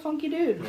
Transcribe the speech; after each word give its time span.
funky 0.00 0.30
dude. 0.30 0.62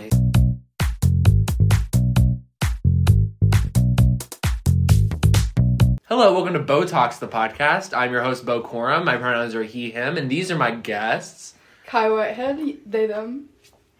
Hello, 6.09 6.33
welcome 6.33 6.53
to 6.53 6.59
BoTalks, 6.59 7.19
the 7.19 7.29
podcast. 7.29 7.97
I'm 7.97 8.11
your 8.11 8.23
host, 8.23 8.45
Bo 8.45 8.61
Corum. 8.61 9.05
My 9.05 9.15
pronouns 9.15 9.55
are 9.55 9.63
he, 9.63 9.91
him, 9.91 10.17
and 10.17 10.29
these 10.29 10.51
are 10.51 10.57
my 10.57 10.71
guests. 10.71 11.53
Kai 11.85 12.09
Whitehead, 12.09 12.79
they, 12.85 13.05
them. 13.05 13.47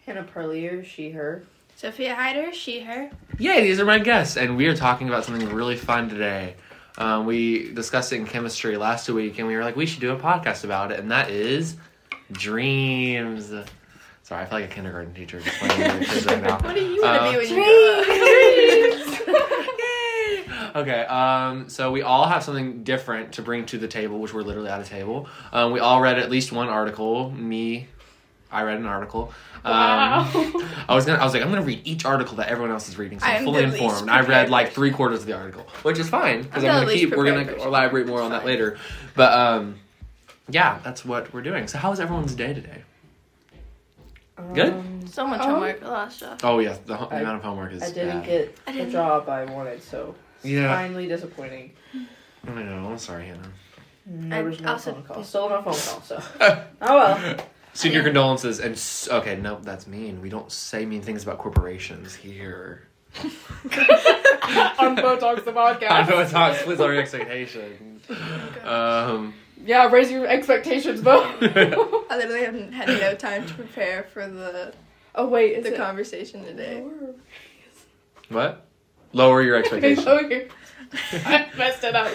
Hannah 0.04 0.24
Parlier, 0.24 0.84
she, 0.84 1.12
her. 1.12 1.44
Sophia 1.76 2.14
Hyder, 2.14 2.52
she, 2.52 2.80
her. 2.80 3.10
Yay, 3.38 3.62
these 3.62 3.80
are 3.80 3.86
my 3.86 3.98
guests, 3.98 4.36
and 4.36 4.58
we 4.58 4.66
are 4.66 4.76
talking 4.76 5.08
about 5.08 5.24
something 5.24 5.48
really 5.48 5.76
fun 5.76 6.10
today. 6.10 6.56
Um, 6.98 7.24
we 7.24 7.72
discussed 7.72 8.12
it 8.12 8.16
in 8.16 8.26
chemistry 8.26 8.76
last 8.76 9.08
week, 9.08 9.38
and 9.38 9.48
we 9.48 9.56
were 9.56 9.64
like, 9.64 9.76
we 9.76 9.86
should 9.86 10.02
do 10.02 10.12
a 10.12 10.18
podcast 10.18 10.64
about 10.64 10.92
it, 10.92 11.00
and 11.00 11.10
that 11.10 11.30
is 11.30 11.76
dreams. 12.32 13.50
Sorry, 14.32 14.44
I 14.44 14.46
feel 14.48 14.60
like 14.60 14.70
a 14.70 14.74
kindergarten 14.74 15.12
teacher 15.12 15.36
explaining 15.40 15.90
to 15.92 15.98
the 15.98 16.04
kids 16.06 16.24
right 16.24 16.42
now. 16.42 16.58
What 16.64 16.74
do 16.74 16.80
you 16.82 17.02
want 17.02 17.20
to 17.20 17.20
Uh, 17.20 17.30
be 17.32 17.36
when 17.36 17.48
you 17.48 19.24
grow 19.26 19.36
up? 19.36 19.68
Okay, 20.74 21.00
um, 21.04 21.68
so 21.68 21.92
we 21.92 22.00
all 22.00 22.26
have 22.26 22.42
something 22.42 22.82
different 22.82 23.32
to 23.32 23.42
bring 23.42 23.66
to 23.66 23.76
the 23.76 23.86
table, 23.88 24.18
which 24.20 24.32
we're 24.32 24.40
literally 24.40 24.70
at 24.70 24.80
a 24.80 24.84
table. 24.84 25.28
Um, 25.52 25.70
we 25.70 25.80
all 25.80 26.00
read 26.00 26.18
at 26.18 26.30
least 26.30 26.50
one 26.50 26.70
article. 26.70 27.30
Me, 27.32 27.88
I 28.50 28.62
read 28.62 28.78
an 28.78 28.86
article. 28.86 29.34
Um, 29.66 29.72
Wow. 29.74 30.30
I 30.88 30.94
was 30.94 31.04
gonna, 31.04 31.18
I 31.18 31.24
was 31.24 31.34
like, 31.34 31.42
I'm 31.42 31.50
gonna 31.50 31.60
read 31.60 31.82
each 31.84 32.06
article 32.06 32.36
that 32.36 32.48
everyone 32.48 32.72
else 32.72 32.88
is 32.88 32.96
reading, 32.96 33.20
so 33.20 33.26
I'm 33.26 33.44
fully 33.44 33.64
informed. 33.64 34.08
I 34.08 34.22
read 34.22 34.48
like 34.48 34.72
three 34.72 34.92
quarters 34.92 35.20
of 35.20 35.26
the 35.26 35.34
article, 35.34 35.66
which 35.82 35.98
is 35.98 36.08
fine 36.08 36.40
because 36.44 36.64
I'm 36.64 36.70
I'm 36.70 36.84
gonna 36.84 36.94
keep. 36.94 37.14
We're 37.14 37.26
gonna 37.26 37.52
elaborate 37.62 38.06
more 38.06 38.22
on 38.22 38.30
that 38.30 38.46
later. 38.46 38.78
But 39.14 39.34
um, 39.34 39.74
yeah, 40.48 40.78
that's 40.82 41.04
what 41.04 41.34
we're 41.34 41.42
doing. 41.42 41.68
So 41.68 41.76
how 41.76 41.90
was 41.90 42.00
everyone's 42.00 42.34
day 42.34 42.54
today? 42.54 42.84
Good? 44.54 44.72
Um, 44.72 45.06
So 45.06 45.26
much 45.26 45.40
Oh. 45.42 45.50
homework, 45.50 45.82
a 45.82 45.88
lot 45.88 46.06
of 46.08 46.12
stuff. 46.12 46.38
Oh 46.44 46.58
yes, 46.60 46.78
the, 46.86 46.96
the 46.96 47.14
I- 47.14 47.20
amount 47.20 47.36
of 47.38 47.42
homework 47.42 47.72
is. 47.72 47.82
I 47.82 47.90
didn't 47.90 48.20
bad. 48.20 48.26
get 48.26 48.58
I 48.66 48.72
the 48.72 48.78
didn't- 48.78 48.92
job 48.92 49.28
I 49.28 49.44
wanted, 49.44 49.82
so 49.82 50.14
Yeah, 50.42 50.74
finally 50.74 51.06
disappointing. 51.08 51.72
I 52.46 52.50
know. 52.62 52.88
I'm 52.90 52.98
sorry, 52.98 53.26
Hannah. 53.26 53.52
There 54.06 54.44
was 54.44 54.60
no 54.60 54.72
also- 54.72 54.92
phone 54.94 55.02
call. 55.04 55.22
Still 55.24 55.48
no 55.48 55.56
phone 55.62 55.74
call, 55.74 56.02
so. 56.02 56.22
Oh 56.80 56.96
well. 56.96 57.36
Senior 57.74 58.02
condolences 58.02 58.58
and 58.60 58.72
s- 58.74 59.08
okay, 59.10 59.36
no, 59.36 59.58
that's 59.62 59.86
mean. 59.86 60.20
We 60.20 60.28
don't 60.28 60.50
say 60.52 60.84
mean 60.84 61.00
things 61.02 61.22
about 61.22 61.38
corporations 61.38 62.14
here. 62.14 62.88
On 63.22 64.96
BoTalks, 64.96 65.44
the 65.44 65.52
I 65.52 65.74
podcast. 65.74 66.08
know 66.10 66.18
it's 66.20 66.32
not 66.32 66.56
split 66.56 66.80
our 66.80 66.94
expectations. 66.94 68.02
Um, 68.64 69.34
Yeah, 69.64 69.88
raise 69.90 70.10
your 70.10 70.26
expectations, 70.26 71.00
Bo. 71.00 71.22
I 72.10 72.16
literally 72.16 72.44
haven't 72.44 72.72
had 72.72 72.88
no 72.88 73.14
time 73.14 73.46
to 73.46 73.54
prepare 73.54 74.02
for 74.12 74.26
the 74.28 74.72
oh, 75.14 75.28
wait, 75.28 75.56
is 75.58 75.64
the 75.64 75.74
it? 75.74 75.76
conversation 75.76 76.44
today. 76.44 76.84
what? 78.28 78.64
Lower 79.12 79.42
your 79.42 79.56
Okay, 79.64 79.92
expectations. 79.92 80.06
okay. 80.06 80.48
I 81.24 81.48
messed 81.56 81.84
it 81.84 81.94
up. 81.94 82.08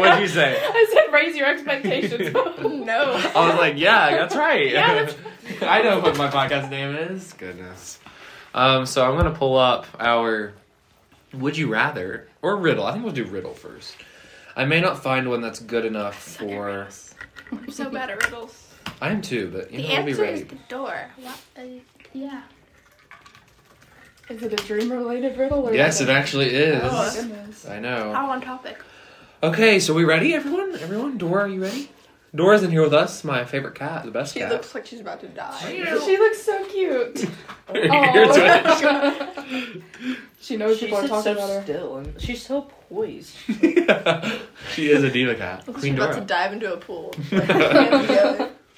What'd 0.00 0.20
you 0.20 0.28
say? 0.28 0.58
I 0.62 0.86
said 0.92 1.12
raise 1.12 1.36
your 1.36 1.46
expectations. 1.46 2.32
No. 2.32 3.12
I 3.34 3.48
was 3.50 3.58
like, 3.58 3.74
yeah, 3.76 4.10
that's 4.16 4.34
right. 4.36 4.70
Yeah, 4.70 4.94
that's- 4.94 5.16
I 5.62 5.82
know 5.82 6.00
what 6.00 6.16
my 6.16 6.28
podcast 6.30 6.70
name 6.70 6.94
is. 6.96 7.32
Goodness. 7.34 7.98
Um, 8.54 8.86
so 8.86 9.04
I'm 9.04 9.16
gonna 9.16 9.34
pull 9.34 9.56
up 9.58 9.86
our 10.00 10.52
Would 11.34 11.58
You 11.58 11.68
Rather 11.68 12.28
or 12.40 12.56
Riddle. 12.56 12.86
I 12.86 12.92
think 12.92 13.04
we'll 13.04 13.12
do 13.14 13.24
Riddle 13.24 13.52
first. 13.54 13.94
I 14.56 14.64
may 14.64 14.80
not 14.80 15.02
find 15.02 15.28
one 15.28 15.40
that's 15.42 15.60
good 15.60 15.84
enough 15.84 16.16
for. 16.18 16.88
I'm 17.52 17.70
so 17.70 17.90
bad 17.90 18.10
at 18.10 18.24
riddles. 18.24 18.74
I 19.00 19.10
am 19.10 19.20
too, 19.20 19.50
but 19.52 19.70
you 19.70 19.78
The 19.82 19.88
know, 19.88 19.94
I'll 19.96 20.04
be 20.04 20.10
answer 20.12 20.22
ready. 20.22 20.40
is 20.40 20.46
the 20.48 20.56
door. 20.68 21.10
What? 21.16 21.38
Uh, 21.58 21.62
yeah. 22.14 22.42
Is 24.30 24.42
it 24.42 24.52
a 24.52 24.56
dream 24.66 24.90
related 24.90 25.36
riddle? 25.38 25.68
Or 25.68 25.74
Yes, 25.74 26.00
it 26.00 26.08
actually 26.08 26.46
is. 26.54 26.80
Oh 26.82 26.90
my 26.90 27.12
goodness. 27.14 27.66
I 27.68 27.78
know. 27.78 28.12
How 28.12 28.30
on 28.30 28.40
topic. 28.40 28.78
Okay, 29.42 29.78
so 29.78 29.92
we 29.94 30.04
ready, 30.04 30.34
everyone? 30.34 30.74
Everyone, 30.80 31.18
Dora, 31.18 31.42
are 31.44 31.48
you 31.48 31.62
ready? 31.62 31.90
Dora's 32.36 32.62
in 32.62 32.70
here 32.70 32.82
with 32.82 32.94
us. 32.94 33.24
My 33.24 33.44
favorite 33.44 33.74
cat, 33.74 34.04
the 34.04 34.10
best 34.10 34.34
She 34.34 34.40
cat. 34.40 34.50
looks 34.52 34.74
like 34.74 34.86
she's 34.86 35.00
about 35.00 35.20
to 35.20 35.28
die. 35.28 35.58
She 36.04 36.16
looks 36.18 36.42
so 36.42 36.64
cute. 36.66 37.18
Here's 37.72 38.36
Aw. 38.36 39.42
she 40.40 40.56
knows 40.56 40.78
She 40.78 40.84
people 40.86 40.98
are 40.98 41.08
talking 41.08 41.22
so 41.22 41.32
about 41.32 41.48
her. 41.50 41.62
still 41.62 41.96
and 41.96 42.20
she's 42.20 42.42
so 42.44 42.62
poised. 42.88 43.34
what? 43.48 44.40
she 44.72 44.90
is 44.90 45.02
a 45.02 45.10
diva 45.10 45.34
cat. 45.34 45.66
Looks 45.66 45.80
Queen 45.80 45.94
she's 45.94 46.02
about 46.04 46.14
to 46.14 46.20
dive 46.20 46.52
into 46.52 46.72
a 46.72 46.76
pool. 46.76 47.14
Like, 47.32 47.48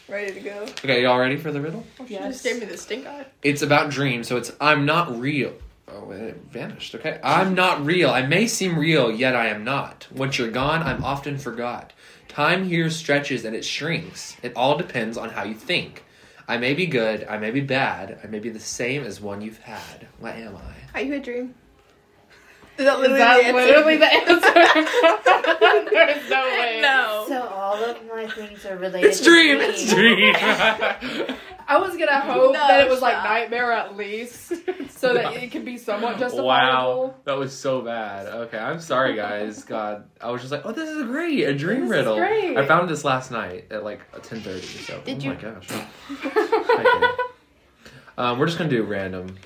ready 0.08 0.32
to 0.32 0.40
go. 0.40 0.62
Okay, 0.62 1.02
y'all 1.02 1.19
ready 1.19 1.36
for 1.36 1.52
the 1.52 1.60
riddle? 1.60 1.84
Oh, 2.00 2.06
she 2.06 2.16
just 2.16 2.42
gave 2.44 2.60
me 2.60 2.66
the 2.66 2.76
stink 2.78 3.06
eye. 3.06 3.26
It's 3.42 3.60
about 3.62 3.90
dreams, 3.90 4.26
so 4.28 4.36
it's 4.36 4.52
I'm 4.60 4.86
not 4.86 5.19
real. 5.19 5.52
Oh, 5.90 6.10
it 6.10 6.36
vanished. 6.50 6.94
Okay. 6.94 7.19
I'm 7.25 7.54
not 7.54 7.84
real. 7.84 8.10
I 8.10 8.26
may 8.26 8.46
seem 8.46 8.78
real, 8.78 9.10
yet 9.10 9.34
I 9.34 9.46
am 9.48 9.64
not. 9.64 10.06
Once 10.14 10.38
you're 10.38 10.50
gone, 10.50 10.82
I'm 10.82 11.02
often 11.02 11.38
forgot. 11.38 11.92
Time 12.38 12.69
here 12.69 12.88
stretches 12.88 13.44
and 13.44 13.56
it 13.56 13.65
shrinks. 13.65 14.37
It 14.44 14.53
all 14.54 14.78
depends 14.78 15.16
on 15.19 15.31
how 15.31 15.43
you 15.43 15.56
think. 15.56 16.04
I 16.47 16.56
may 16.56 16.72
be 16.72 16.87
good, 16.87 17.26
I 17.28 17.37
may 17.37 17.50
be 17.50 17.60
bad, 17.60 18.21
I 18.22 18.28
may 18.28 18.38
be 18.38 18.49
the 18.49 18.60
same 18.60 19.03
as 19.03 19.21
one 19.21 19.41
you've 19.41 19.59
had. 19.59 20.06
What 20.21 20.37
am 20.37 20.54
I? 20.54 20.97
Are 20.97 21.03
you 21.03 21.15
a 21.15 21.19
dream? 21.19 21.56
Is 22.78 22.84
that 22.84 22.94
Is 22.94 23.00
literally 23.00 23.19
that 23.19 23.37
the 23.37 23.44
answer? 23.47 23.66
literally 23.66 23.97
the 23.97 24.06
answer? 24.15 25.91
There's 25.91 26.31
no 26.31 26.43
way. 26.44 26.78
No. 26.81 27.25
So 27.28 27.49
all 27.49 27.75
of 27.83 27.97
my 28.06 28.27
things 28.28 28.65
are 28.66 28.77
related. 28.77 29.09
It's 29.09 29.21
dream. 29.22 29.59
It's 29.61 29.93
dream. 29.93 30.34
I 31.71 31.77
was 31.78 31.91
gonna 31.99 32.21
hope 32.21 32.55
No, 32.55 32.59
that 32.61 32.81
it 32.87 32.88
was 32.88 33.03
like 33.03 33.12
stop. 33.15 33.25
nightmare 33.25 33.72
at 33.72 33.94
least, 33.97 34.55
so 34.99 35.12
that 35.12 35.34
it 35.34 35.50
could 35.53 35.67
be 35.67 35.77
somewhat 35.77 36.17
justifiable. 36.19 36.47
wow, 37.09 37.15
that 37.25 37.37
was 37.37 37.53
so 37.53 37.83
bad. 37.83 38.27
Okay, 38.28 38.56
I'm 38.59 38.81
sorry, 38.81 39.15
guys. 39.17 39.65
God, 39.65 40.05
I 40.21 40.31
was 40.31 40.41
just 40.41 40.50
like, 40.50 40.62
oh, 40.65 40.72
this 40.72 40.88
is 40.88 41.03
great, 41.03 41.43
a 41.44 41.55
dream 41.55 41.81
This 41.83 41.91
is 41.91 41.97
riddle. 42.06 42.17
great. 42.17 42.56
I 42.56 42.65
found 42.65 42.88
this 42.88 43.05
last 43.05 43.31
night 43.31 43.67
at 43.71 43.84
like 43.84 44.00
10:30. 44.12 44.62
So, 44.87 45.00
Did 45.05 45.19
oh 45.19 45.25
you- 45.25 45.34
my 45.34 45.37
gosh. 45.37 45.69
Um, 48.17 48.38
we're 48.38 48.47
just 48.47 48.56
gonna 48.59 48.71
do 48.71 48.83
random 48.83 49.37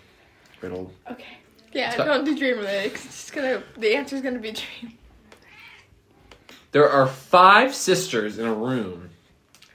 riddle. 0.61 0.93
okay. 1.11 1.39
Yeah, 1.73 1.97
don't 1.97 2.25
do 2.25 2.37
dream 2.37 2.59
related. 2.59 2.93
It's 2.95 3.31
gonna. 3.31 3.63
The 3.77 3.95
answer's 3.97 4.21
gonna 4.21 4.39
be 4.39 4.53
dream. 4.81 4.99
There 6.73 6.89
are 6.89 7.07
five 7.07 7.75
sisters 7.75 8.39
in 8.39 8.47
a 8.47 8.55
room. 8.55 9.11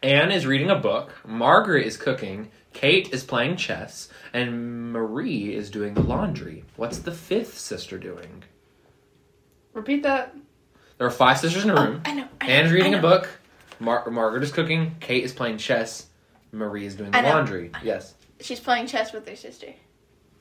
Anne 0.02 0.32
is 0.32 0.46
reading 0.46 0.70
a 0.70 0.76
book. 0.76 1.14
Margaret 1.26 1.86
is 1.86 1.98
cooking. 1.98 2.50
Kate 2.74 3.12
is 3.12 3.24
playing 3.24 3.56
chess, 3.58 4.10
and 4.34 4.94
Marie 4.94 5.56
is 5.56 5.72
doing 5.72 5.96
the 5.96 6.02
laundry. 6.02 6.64
What's 6.76 7.00
the 7.00 7.12
fifth 7.12 7.58
sister 7.58 7.98
doing? 7.98 8.44
Repeat 9.74 10.04
that. 10.04 10.36
There 10.98 11.08
are 11.08 11.12
five 11.12 11.40
sisters 11.40 11.64
in 11.64 11.72
a 11.72 11.76
oh, 11.76 11.84
room. 11.86 12.02
I 12.06 12.14
know. 12.14 12.28
I 12.42 12.48
know, 12.48 12.54
Anne's 12.54 12.72
reading 12.72 12.96
I 12.96 13.00
a 13.00 13.02
know. 13.02 13.10
book. 13.10 13.30
Mar- 13.80 14.10
Margaret 14.10 14.44
is 14.44 14.52
cooking. 14.52 14.96
Kate 15.00 15.24
is 15.24 15.34
playing 15.34 15.58
chess. 15.58 16.08
Marie 16.52 16.86
is 16.86 16.96
doing 16.96 17.12
the 17.12 17.22
laundry. 17.22 17.72
Yes. 17.84 18.16
She's 18.40 18.60
playing 18.60 18.88
chess 18.88 19.14
with 19.14 19.28
her 19.28 19.36
sister. 19.36 19.74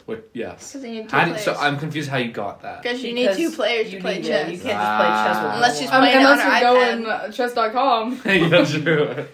What? 0.07 0.31
Yes. 0.33 0.73
Because 0.73 0.85
you 0.87 0.93
need 0.95 1.09
two 1.09 1.17
How 1.17 1.25
did, 1.25 1.31
players. 1.33 1.45
so 1.45 1.55
I'm 1.57 1.79
confused 1.79 2.09
how 2.09 2.17
you 2.19 2.31
got 2.33 2.63
that. 2.63 2.83
Because 2.83 3.03
you 3.03 3.13
need 3.13 3.33
two 3.35 3.51
players 3.51 3.91
to 3.91 4.01
play 4.01 4.17
need- 4.19 4.27
chess. 4.27 4.51
You 4.51 4.59
can't 4.59 4.63
just 4.63 4.97
play 4.97 5.09
chess 5.09 5.37
with 5.37 5.51
Ah. 5.51 5.55
Unless 5.57 5.73
one. 5.75 5.81
she's 5.83 5.91
playing 5.91 6.15
it 6.15 6.19
unless 6.19 6.41
on 6.41 6.47
you're 6.47 6.55
her 6.55 6.97
going 7.03 7.07
uh, 7.07 7.33
chess.com. 7.33 8.23
yeah, 8.25 8.49
that's 8.49 8.71
true. 8.83 9.27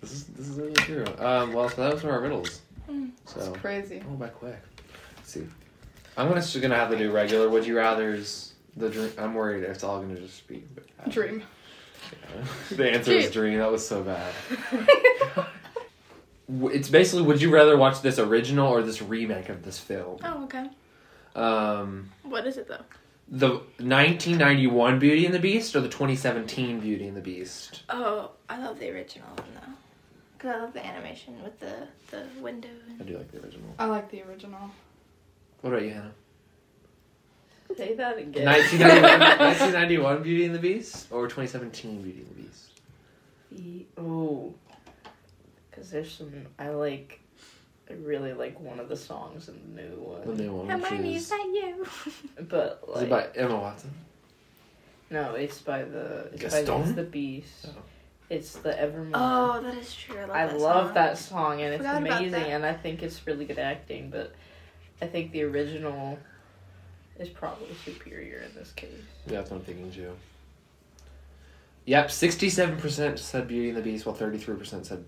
This 0.00 0.12
is 0.12 0.24
this 0.24 0.48
is 0.48 0.56
really 0.58 0.72
true. 0.74 1.04
Um, 1.18 1.52
well, 1.52 1.68
so 1.68 1.76
that 1.82 1.90
those 1.92 2.02
were 2.04 2.12
our 2.12 2.20
riddles. 2.20 2.62
Mm. 2.90 3.10
So 3.26 3.52
Crazy. 3.60 4.02
oh, 4.08 4.14
by 4.14 4.28
quick. 4.28 4.56
Let's 5.16 5.32
see. 5.32 5.46
I'm 6.16 6.28
gonna 6.28 6.40
just 6.40 6.58
gonna 6.62 6.74
have 6.74 6.90
to 6.90 6.96
do 6.96 7.12
regular. 7.12 7.48
Would 7.50 7.66
you 7.66 7.76
rather's 7.76 8.54
the 8.76 8.88
dream? 8.88 9.12
I'm 9.18 9.34
worried 9.34 9.64
it's 9.64 9.84
all 9.84 10.00
gonna 10.00 10.18
just 10.18 10.48
be. 10.48 10.64
Dream. 11.08 11.42
the 12.70 12.90
answer 12.90 13.12
is 13.12 13.30
dream. 13.30 13.58
That 13.58 13.70
was 13.70 13.86
so 13.86 14.02
bad. 14.02 14.32
W- 16.50 16.74
it's 16.74 16.88
basically 16.88 17.22
would 17.22 17.40
you 17.42 17.50
rather 17.52 17.76
watch 17.76 18.00
this 18.02 18.18
original 18.18 18.68
or 18.68 18.82
this 18.82 19.00
remake 19.02 19.48
of 19.48 19.62
this 19.64 19.78
film? 19.78 20.18
Oh, 20.24 20.44
okay. 20.44 20.68
Um, 21.36 22.10
What 22.22 22.46
is 22.46 22.56
it 22.56 22.68
though? 22.68 22.84
the 23.30 23.48
1991 23.80 24.98
Beauty 24.98 25.26
and 25.26 25.34
the 25.34 25.38
Beast 25.38 25.76
or 25.76 25.80
the 25.82 25.88
2017 25.88 26.80
Beauty 26.80 27.06
and 27.06 27.16
the 27.16 27.20
Beast? 27.20 27.82
Oh, 27.90 28.30
I 28.48 28.58
love 28.58 28.78
the 28.78 28.90
original 28.90 29.28
one 29.28 29.46
though. 29.54 29.72
Because 30.38 30.54
I 30.56 30.58
love 30.60 30.72
the 30.72 30.86
animation 30.86 31.42
with 31.42 31.58
the, 31.60 31.74
the 32.10 32.22
window. 32.40 32.68
I 32.98 33.02
do 33.02 33.18
like 33.18 33.30
the 33.32 33.42
original. 33.42 33.74
I 33.78 33.84
like 33.86 34.10
the 34.10 34.22
original. 34.22 34.70
What 35.60 35.70
about 35.74 35.82
you, 35.82 35.90
Hannah? 35.90 36.12
Say 37.76 37.94
that 37.96 38.16
again. 38.16 38.46
1991, 38.46 39.38
1991 39.48 40.22
Beauty 40.22 40.44
and 40.46 40.54
the 40.54 40.58
Beast 40.58 41.08
or 41.10 41.24
2017 41.26 42.02
Beauty 42.02 42.20
and 42.20 42.28
the 42.30 42.42
Beast? 42.42 43.84
Oh, 43.98 44.54
because 45.78 45.90
there's 45.90 46.12
some 46.12 46.46
I 46.58 46.70
like. 46.70 47.20
I 47.90 47.94
really 47.94 48.34
like 48.34 48.60
one 48.60 48.80
of 48.80 48.90
the 48.90 48.96
songs 48.96 49.48
in 49.48 49.74
the 49.74 49.82
new 49.82 49.96
one. 49.96 50.20
The 50.20 50.26
one, 50.28 50.36
new 50.36 50.52
one, 50.52 50.66
which 50.66 50.90
Hermione, 50.90 51.14
is 51.14 51.22
is, 51.22 51.28
that 51.30 51.44
you? 51.44 51.86
but 52.48 52.84
like. 52.86 53.04
is 53.04 53.10
like 53.10 53.24
it 53.24 53.34
by 53.34 53.40
Emma 53.40 53.56
Watson? 53.56 53.90
no, 55.10 55.34
it's 55.34 55.60
by 55.60 55.84
the 55.84 56.28
it's 56.32 56.42
by 56.42 56.62
Gaston? 56.62 56.64
the, 56.66 56.80
it's 56.80 56.92
the 56.92 57.02
Beast, 57.04 57.66
Oh. 57.68 57.82
It's 58.30 58.56
the 58.56 58.78
Evermore. 58.78 59.12
Oh, 59.14 59.62
that 59.62 59.74
is 59.78 59.94
true. 59.94 60.18
I 60.18 60.26
love 60.26 60.30
I 60.30 60.46
that 60.46 60.60
love 60.60 60.86
song. 60.86 60.94
that 60.94 61.18
song 61.18 61.62
and 61.62 61.72
it's 61.72 61.78
Forgot 61.78 62.02
amazing 62.02 62.34
and 62.34 62.66
I 62.66 62.74
think 62.74 63.02
it's 63.02 63.26
really 63.26 63.46
good 63.46 63.58
acting, 63.58 64.10
but 64.10 64.34
I 65.00 65.06
think 65.06 65.32
the 65.32 65.44
original 65.44 66.18
is 67.18 67.30
probably 67.30 67.74
superior 67.86 68.40
in 68.40 68.54
this 68.54 68.72
case. 68.72 68.90
Yeah, 69.26 69.38
that's 69.38 69.50
what 69.50 69.60
I'm 69.60 69.64
thinking 69.64 69.90
too. 69.90 70.12
Yep, 71.86 72.10
sixty-seven 72.10 72.76
percent 72.76 73.18
said 73.18 73.48
Beauty 73.48 73.68
and 73.70 73.78
the 73.78 73.82
Beast, 73.82 74.04
while 74.04 74.14
thirty-three 74.14 74.56
percent 74.56 74.84
said. 74.84 75.06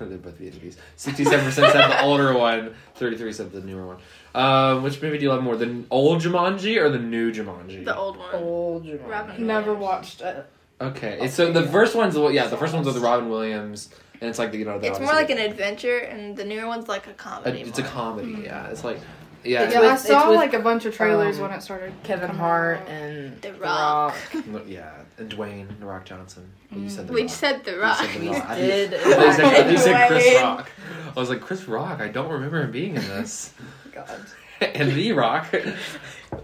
Wait, 0.00 0.08
they're 0.08 0.18
both 0.18 0.38
Beauty 0.38 0.52
and 0.52 0.60
the 0.60 0.66
Beast. 0.66 0.78
Sixty-seven 0.96 1.44
percent 1.44 1.72
said 1.72 1.88
the 1.88 2.02
older 2.02 2.32
one. 2.36 2.74
Thirty-three 2.96 3.32
said 3.32 3.52
the 3.52 3.60
newer 3.60 3.86
one. 3.86 3.98
Um, 4.34 4.82
which 4.82 5.00
movie 5.02 5.18
do 5.18 5.24
you 5.24 5.30
love 5.30 5.42
more, 5.42 5.56
the 5.56 5.84
old 5.90 6.20
Jumanji 6.22 6.76
or 6.80 6.88
the 6.90 6.98
new 6.98 7.32
Jumanji? 7.32 7.84
The 7.84 7.96
old 7.96 8.16
one. 8.16 8.34
Old 8.34 8.84
Jumanji. 8.84 9.08
Robin 9.08 9.46
Never 9.46 9.74
Williams. 9.74 9.82
watched 9.82 10.20
it. 10.22 10.46
Okay, 10.80 11.18
it's, 11.20 11.34
so 11.34 11.52
the 11.52 11.66
first 11.68 11.94
one's 11.94 12.14
the 12.14 12.26
yeah, 12.28 12.46
the 12.46 12.56
first 12.56 12.72
one's 12.72 12.86
with 12.86 12.94
the 12.94 13.02
Robin 13.02 13.28
Williams, 13.28 13.90
and 14.20 14.30
it's 14.30 14.38
like 14.38 14.50
the 14.52 14.58
you 14.58 14.64
know. 14.64 14.78
The, 14.78 14.86
It's 14.86 14.98
more 15.00 15.12
like 15.12 15.28
an 15.30 15.36
adventure, 15.38 15.98
and 15.98 16.34
the 16.36 16.44
newer 16.44 16.66
one's 16.66 16.88
like 16.88 17.06
a 17.06 17.10
A, 17.10 17.14
comedy. 17.14 17.60
it's 17.60 17.78
a 17.78 17.82
more. 17.82 17.90
comedy, 17.90 18.42
yeah. 18.44 18.68
It's 18.68 18.82
like, 18.82 18.98
yeah, 19.44 19.62
It's 19.64 19.74
Yeah, 19.74 19.80
with- 19.80 19.90
I 19.90 19.96
saw 19.96 20.28
with, 20.28 20.36
like 20.36 20.54
a 20.54 20.58
bunch 20.60 20.84
of 20.84 20.94
trailers 20.94 21.36
um, 21.36 21.42
when 21.42 21.52
it 21.52 21.62
started. 21.62 21.92
Kevin 22.02 22.30
Hart 22.30 22.80
out. 22.80 22.88
and 22.88 23.40
The 23.42 23.52
Rock. 23.54 24.14
No, 24.46 24.62
yeah, 24.66 24.92
and 25.18 25.30
Dwayne 25.30 25.66
the 25.80 25.86
Rock 25.86 26.04
Johnson. 26.04 26.50
You 26.70 26.88
said 26.88 27.06
the 27.08 27.12
We 27.12 27.22
Rock. 27.22 27.30
said 27.30 27.64
The 27.64 27.78
Rock. 27.78 27.98
said 27.98 28.14
The 28.14 28.20
We 28.20 28.28
Rock. 28.30 28.46
I 28.48 28.54
did. 28.56 28.90
think- 28.90 29.06
I 29.06 29.34
think 29.34 29.70
you 29.72 29.78
said- 29.78 29.94
I 29.94 30.08
said 30.08 30.08
Chris 30.08 30.42
Rock. 30.42 30.70
I 31.16 31.20
was 31.20 31.28
like 31.30 31.40
Chris 31.40 31.68
Rock. 31.68 32.00
I 32.00 32.08
don't 32.08 32.30
remember 32.30 32.62
him 32.62 32.70
being 32.70 32.96
in 32.96 33.02
this. 33.08 33.52
God. 33.92 34.08
and 34.60 34.92
The 34.92 35.12
Rock. 35.12 35.54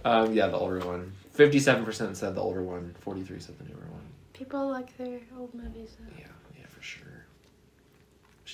Um, 0.05 0.33
yeah, 0.35 0.47
the 0.49 0.57
older 0.57 0.79
one. 0.81 1.13
Fifty-seven 1.33 1.85
percent 1.85 2.17
said 2.17 2.35
the 2.35 2.41
older 2.41 2.63
one. 2.63 2.95
Forty-three 3.01 3.41
said 3.41 3.59
the 3.59 3.65
newer 3.65 3.77
one. 3.91 4.01
People 4.33 4.69
like 4.71 4.97
their 4.97 5.21
old 5.39 5.55
movies. 5.55 5.97
Yeah, 6.01 6.07
yeah, 6.21 6.25
for 6.25 6.25
sure. 6.25 6.33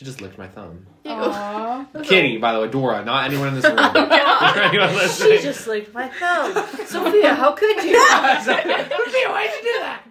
She 0.02 0.06
just 0.06 0.20
licked 0.20 0.36
my 0.36 0.48
thumb. 0.48 0.84
Aww. 1.04 2.02
Kitty, 2.02 2.38
by 2.38 2.52
the 2.52 2.60
way, 2.60 2.68
Dora, 2.68 3.04
not 3.04 3.24
anyone 3.24 3.46
in 3.46 3.54
this 3.54 3.64
room. 3.64 3.76
Oh, 3.78 3.92
God. 3.92 4.58
anyone 4.74 5.08
She 5.08 5.40
just 5.40 5.64
licked 5.68 5.94
my 5.94 6.08
thumb. 6.08 6.54
Sophia, 6.86 7.36
how 7.36 7.52
could 7.52 7.76
you? 7.84 7.96
Sophia, 8.42 9.28
why'd 9.30 9.50
you 9.54 9.62
do 9.62 9.78
that? 9.78 10.02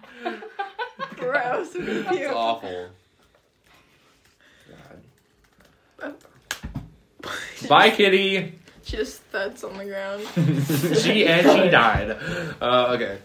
Gross. 1.17 1.71
It's 1.75 2.33
awful. 2.33 2.87
God. 5.99 6.15
Bye, 7.67 7.89
Kitty. 7.89 8.59
She 8.83 8.95
just 8.95 9.19
thuds 9.23 9.65
on 9.65 9.77
the 9.77 9.83
ground. 9.83 10.23
she 10.99 11.27
and 11.27 11.45
she 11.45 11.69
died. 11.69 12.11
Uh, 12.61 12.95
okay. 12.95 13.17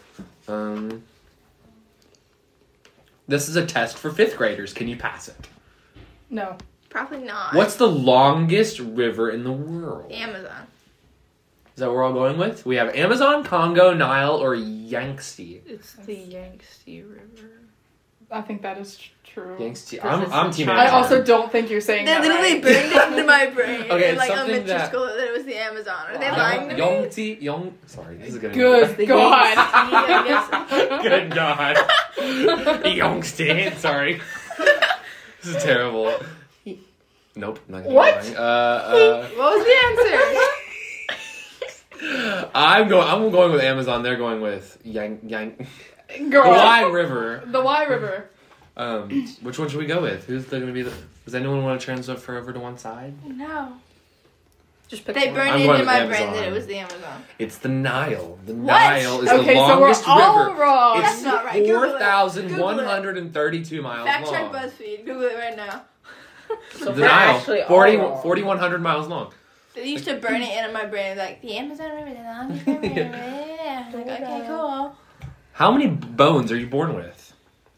Um, 0.49 1.05
this 3.29 3.49
is 3.49 3.55
a 3.55 3.65
test 3.65 3.97
for 3.97 4.11
fifth 4.11 4.37
graders. 4.37 4.73
Can 4.73 4.89
you 4.89 4.97
pass 4.97 5.29
it? 5.29 5.49
No. 6.31 6.57
Probably 6.89 7.19
not. 7.19 7.55
What's 7.55 7.77
the 7.77 7.89
longest 7.89 8.79
river 8.81 9.31
in 9.31 9.45
the 9.45 9.53
world? 9.53 10.11
Is 10.11 10.19
Amazon? 10.21 10.67
Is 11.75 11.81
that 11.81 11.87
what 11.89 11.95
we're 11.97 12.05
all 12.05 12.13
going 12.15 12.39
with? 12.39 12.65
We 12.65 12.77
have 12.77 12.95
Amazon, 12.95 13.45
Congo, 13.45 13.93
Nile, 13.93 14.33
or 14.37 14.55
Yangtze. 14.55 15.61
It's 15.67 15.93
the 15.93 16.15
Yangtze 16.15 17.03
River. 17.03 17.51
I 18.31 18.41
think 18.41 18.63
that 18.63 18.79
is 18.79 18.99
true. 19.25 19.57
Yangtze. 19.61 19.99
'Cause 19.99 20.23
I'm, 20.25 20.33
I'm 20.33 20.51
team 20.51 20.67
China. 20.69 20.81
I 20.81 20.89
also 20.89 21.23
don't 21.23 21.53
think 21.53 21.69
you're 21.71 21.81
saying 21.83 22.07
that. 22.07 22.23
They 22.23 22.29
literally 22.29 22.55
right. 22.55 22.63
burned 22.63 22.93
it 22.93 23.09
into 23.19 23.25
my 23.25 23.47
brain. 23.55 23.83
Okay, 23.91 24.11
in 24.13 24.17
like 24.17 24.29
something 24.29 24.47
elementary 24.55 24.67
that- 24.79 24.89
school 24.89 25.05
that 25.07 25.19
it 25.29 25.33
was 25.37 25.45
the 25.45 25.55
Amazon. 25.57 26.07
Are 26.11 26.19
they 26.19 26.31
Wow. 26.31 26.37
lying 26.39 26.69
to 26.71 26.75
me? 26.75 26.81
Yangtze, 26.81 27.39
Yong. 27.43 27.75
Sorry, 27.87 28.17
this 28.17 28.29
is 28.31 28.39
gonna 28.39 28.55
Good 28.55 28.97
The 28.97 29.07
God. 29.07 29.57
Yangtze, 30.27 31.03
Good 31.09 31.35
God. 31.35 31.77
Yangtze. 32.87 33.71
Sorry. 33.77 34.21
This 35.47 35.57
is 35.57 35.63
terrible. 35.63 36.13
Nope. 37.37 37.61
Not 37.69 37.85
gonna 37.85 37.95
What? 37.95 38.25
lie. 38.25 38.35
Uh, 38.35 38.41
uh, 38.41 39.29
What 39.37 39.57
was 39.57 39.65
the 39.65 39.77
answer? 42.03 42.49
I'm 42.55 42.89
going. 42.89 43.07
I'm 43.09 43.31
going 43.31 43.53
with 43.53 43.61
Amazon. 43.63 44.03
They're 44.03 44.17
going 44.17 44.41
with 44.41 44.79
Yang 44.85 45.21
Yang. 45.27 45.67
Girl. 46.31 46.45
The 46.45 46.51
Y 46.51 46.83
River. 46.91 47.43
The 47.47 47.61
Y 47.63 47.85
River. 47.85 48.31
Um, 48.77 49.09
which 49.43 49.59
one 49.59 49.69
should 49.69 49.79
we 49.79 49.87
go 49.87 50.03
with? 50.03 50.25
Who's 50.27 50.45
going 50.47 50.67
to 50.67 50.73
be 50.73 50.83
the? 50.83 50.93
Does 51.25 51.35
anyone 51.35 51.63
want 51.65 51.81
to 51.81 51.85
transfer 51.85 52.37
over 52.37 52.53
to 52.53 52.59
one 52.61 52.77
side? 52.79 53.15
no. 53.25 53.73
Just 54.89 55.05
pick 55.05 55.15
They 55.17 55.27
one. 55.27 55.35
burned 55.35 55.51
I'm 55.51 55.61
it 55.61 55.65
going 55.67 55.81
into 55.81 55.81
with 55.81 55.87
my 55.87 56.07
brain 56.07 56.23
Amazon. 56.23 56.33
that 56.35 56.49
it 56.49 56.53
was 56.53 56.67
the 56.67 56.79
Amazon. 56.79 57.25
It's 57.39 57.59
the 57.59 57.69
Nile. 57.69 58.39
The 58.47 58.55
What? 58.55 58.67
Nile 58.73 59.21
is 59.23 59.29
okay, 59.31 59.55
the 59.55 59.55
so 59.55 59.81
we're 59.81 59.81
longest 59.81 60.05
all 60.09 60.47
river. 60.49 60.61
wrong. 60.61 61.01
That's 61.01 61.23
not 61.23 61.45
right. 61.45 61.65
Google 61.65 61.83
it. 61.85 61.91
Four 61.91 61.99
thousand 61.99 62.57
one 62.59 62.79
hundred 62.79 63.19
and 63.19 63.35
thirty-two 63.35 63.83
miles 63.83 64.07
Fact 64.07 64.29
check 64.31 64.53
long. 64.53 64.63
BuzzFeed. 64.63 65.05
Google 65.05 65.23
it 65.29 65.37
right 65.39 65.57
now. 65.57 65.83
So 66.75 66.93
The 66.93 67.01
we're 67.03 67.09
Nile, 67.09 67.37
actually 67.37 67.63
all 67.63 67.69
40 67.69 67.97
wrong. 67.97 68.23
4,100 68.23 68.79
miles 68.81 69.09
long. 69.09 69.33
They 69.75 69.89
used 69.89 70.05
to 70.05 70.15
burn 70.15 70.41
it 70.43 70.57
into 70.57 70.73
my 70.73 70.85
brain 70.87 71.19
like 71.19 71.43
the 71.43 71.57
Amazon 71.57 71.91
River, 71.91 72.15
the 72.15 72.21
longest 72.23 72.67
river. 72.67 72.81
Yeah. 72.95 73.91
Like, 73.93 74.07
okay, 74.07 74.45
cool. 74.47 74.97
How 75.55 75.73
many 75.73 75.89
bones 75.89 76.53
are 76.53 76.57
you 76.57 76.69
born 76.69 76.95
with? 76.95 77.33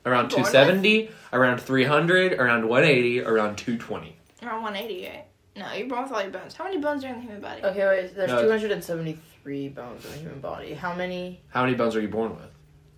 Around 0.05 0.29
Born 0.29 0.43
with? 0.43 0.53
270, 0.53 1.11
around 1.33 1.59
300, 1.63 2.35
around 2.35 2.69
180, 2.69 3.23
around 3.23 3.57
220. 3.57 4.17
Around 4.43 4.63
180, 4.63 5.07
right? 5.09 5.25
No, 5.59 5.73
you're 5.73 5.89
born 5.89 6.03
with 6.05 6.13
all 6.13 6.23
your 6.23 6.31
bones. 6.31 6.55
How 6.55 6.65
many 6.65 6.79
bones 6.79 7.05
are 7.05 7.09
in 7.09 7.15
the 7.17 7.21
human 7.21 7.41
body? 7.41 7.63
Okay, 7.65 7.87
wait. 7.87 8.15
There's 8.15 8.31
No. 8.31 8.43
273 8.43 9.69
bones 9.69 10.05
in 10.05 10.13
the 10.13 10.19
human 10.19 10.41
body. 10.41 10.75
How 10.75 10.95
many? 10.95 11.41
How 11.49 11.63
many 11.65 11.75
bones 11.75 11.97
are 11.97 12.01
you 12.01 12.09
born 12.09 12.31
with? 12.37 12.45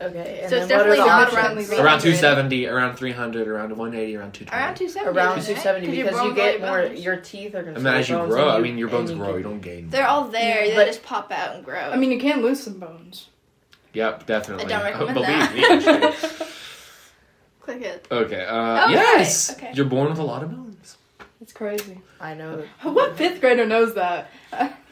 Okay, 0.03 0.41
and 0.43 0.51
So 0.51 0.57
it's 0.57 0.67
then 0.67 0.79
what 0.79 0.87
are 0.87 0.91
definitely 0.91 0.97
the 0.97 1.05
not 1.07 1.23
options? 1.35 1.71
around 1.71 1.81
Around 1.81 1.87
Around 1.87 2.01
300. 2.01 2.19
270, 2.21 2.67
around 2.67 2.97
300, 2.97 3.49
around 3.49 3.71
180, 3.77 4.17
around 4.17 4.33
220. 4.33 4.51
Around 4.65 4.75
270. 4.77 5.19
Around 5.19 5.35
270 5.35 5.87
you're 5.97 6.05
because 6.07 6.25
you 6.25 6.35
get 6.35 6.61
more. 6.61 6.83
bones. 6.89 7.01
Your 7.01 7.17
teeth 7.17 7.55
are 7.55 7.59
And 7.59 7.67
considered 7.67 7.83
then 7.85 7.95
as 8.01 8.09
you 8.09 8.17
bones, 8.17 8.33
grow, 8.33 8.43
and 8.49 8.51
I 8.53 8.61
mean, 8.61 8.79
your 8.79 8.89
and 8.89 8.97
bones 8.97 9.11
you 9.11 9.17
grow, 9.19 9.27
get- 9.29 9.37
you 9.37 9.43
don't 9.43 9.61
gain. 9.61 9.91
They're 9.91 10.06
all 10.06 10.25
there. 10.29 10.65
Yeah, 10.65 10.71
they 10.71 10.77
but- 10.77 10.87
just 10.87 11.03
pop 11.03 11.31
out 11.33 11.56
and 11.56 11.65
grow. 11.65 11.79
I 11.81 11.97
mean, 11.97 12.11
you 12.11 12.19
can 12.19 12.41
lose 12.43 12.63
some 12.63 12.79
bones. 12.79 13.29
Yep, 13.93 14.25
definitely. 14.27 14.65
I 14.65 14.69
don't 14.69 14.83
recommend 14.85 15.15
Believe 15.15 15.29
that. 15.29 15.55
me. 15.55 15.65
actually. 15.65 16.47
click 17.61 17.83
it. 17.83 18.06
Okay, 18.11 18.45
uh, 18.47 18.85
Okay, 18.85 18.93
yes! 18.95 19.53
okay. 19.53 19.71
You're 19.75 19.85
born 19.87 20.09
with 20.09 20.19
a 20.19 20.23
lot 20.23 20.43
of 20.43 20.51
bones. 20.51 20.69
It's 21.41 21.53
crazy. 21.53 22.01
I 22.21 22.35
know. 22.35 22.65
What 22.83 23.17
fifth 23.17 23.41
grader 23.41 23.65
knows 23.67 23.95
that? 23.95 24.31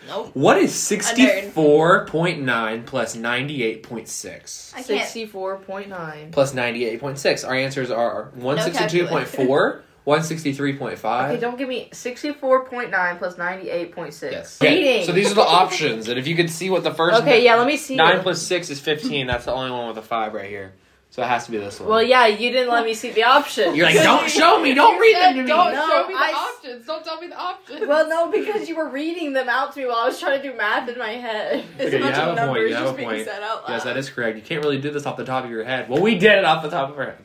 Nope. 0.06 0.30
What 0.34 0.56
is 0.58 0.72
sixty 0.74 1.42
four 1.50 2.06
point 2.06 2.40
nine 2.40 2.84
plus 2.84 3.14
ninety 3.14 3.62
eight 3.62 3.82
point 3.82 4.08
six? 4.08 4.72
I 4.74 4.82
can't. 4.82 5.08
64.9. 5.08 6.32
Plus 6.32 6.54
98.6. 6.54 7.46
Our 7.46 7.54
answers 7.54 7.90
are 7.90 8.30
162.4, 8.38 9.82
163.5. 10.06 11.30
Okay, 11.30 11.40
don't 11.40 11.58
give 11.58 11.68
me 11.68 11.90
64.9 11.92 13.18
plus 13.18 13.34
98.6. 13.34 14.30
Yes. 14.30 14.58
Okay, 14.62 15.04
so 15.04 15.12
these 15.12 15.30
are 15.30 15.34
the 15.34 15.42
options, 15.42 16.08
and 16.08 16.18
if 16.18 16.26
you 16.26 16.34
could 16.36 16.48
see 16.50 16.70
what 16.70 16.84
the 16.84 16.94
first 16.94 17.20
Okay, 17.20 17.44
yeah, 17.44 17.56
let 17.56 17.66
me 17.66 17.76
see. 17.76 17.96
nine 17.96 18.16
it. 18.18 18.22
plus 18.22 18.40
six 18.40 18.70
is 18.70 18.80
fifteen. 18.80 19.26
That's 19.26 19.44
the 19.44 19.52
only 19.52 19.70
one 19.70 19.88
with 19.88 19.98
a 19.98 20.02
five 20.02 20.32
right 20.32 20.48
here. 20.48 20.72
So 21.18 21.24
it 21.24 21.26
has 21.30 21.46
to 21.46 21.50
be 21.50 21.58
this 21.58 21.80
one. 21.80 21.88
Well, 21.88 22.00
yeah, 22.00 22.28
you 22.28 22.52
didn't 22.52 22.70
let 22.72 22.84
me 22.84 22.94
see 22.94 23.10
the 23.10 23.24
option. 23.24 23.74
You're 23.74 23.86
like, 23.86 23.96
don't 23.96 24.30
show 24.30 24.62
me, 24.62 24.72
don't 24.72 25.00
read 25.00 25.16
them 25.16 25.34
to 25.34 25.42
me. 25.42 25.48
Don't 25.48 25.74
No, 25.74 25.88
show 25.88 26.06
me 26.06 26.14
the 26.14 26.20
I- 26.20 26.52
options. 26.54 26.86
Don't 26.86 27.04
tell 27.04 27.20
me 27.20 27.26
the 27.26 27.36
options. 27.36 27.88
Well, 27.88 28.08
no, 28.08 28.30
because 28.30 28.68
you 28.68 28.76
were 28.76 28.88
reading 28.88 29.32
them 29.32 29.48
out 29.48 29.72
to 29.72 29.80
me 29.80 29.86
while 29.86 29.96
I 29.96 30.06
was 30.06 30.20
trying 30.20 30.40
to 30.40 30.48
do 30.52 30.56
math 30.56 30.88
in 30.88 30.96
my 30.96 31.10
head. 31.10 31.64
It's 31.76 31.86
Okay, 31.86 31.96
a 31.96 31.98
you 31.98 32.04
bunch 32.04 32.14
have 32.14 32.28
of 32.28 32.34
a 32.34 32.36
point, 32.36 32.46
numbers 32.46 32.70
you 32.70 32.76
have 32.76 32.84
just 32.84 32.94
a 32.94 32.96
being 32.98 33.08
point. 33.08 33.24
said 33.24 33.42
out 33.42 33.62
loud. 33.64 33.68
Yes, 33.68 33.82
that 33.82 33.96
is 33.96 34.10
correct. 34.10 34.36
You 34.36 34.42
can't 34.42 34.62
really 34.62 34.80
do 34.80 34.92
this 34.92 35.06
off 35.06 35.16
the 35.16 35.24
top 35.24 35.44
of 35.44 35.50
your 35.50 35.64
head. 35.64 35.88
Well, 35.88 36.00
we 36.00 36.14
did 36.16 36.38
it 36.38 36.44
off 36.44 36.62
the 36.62 36.70
top 36.70 36.90
of 36.90 36.96
our 37.00 37.04
head. 37.06 37.18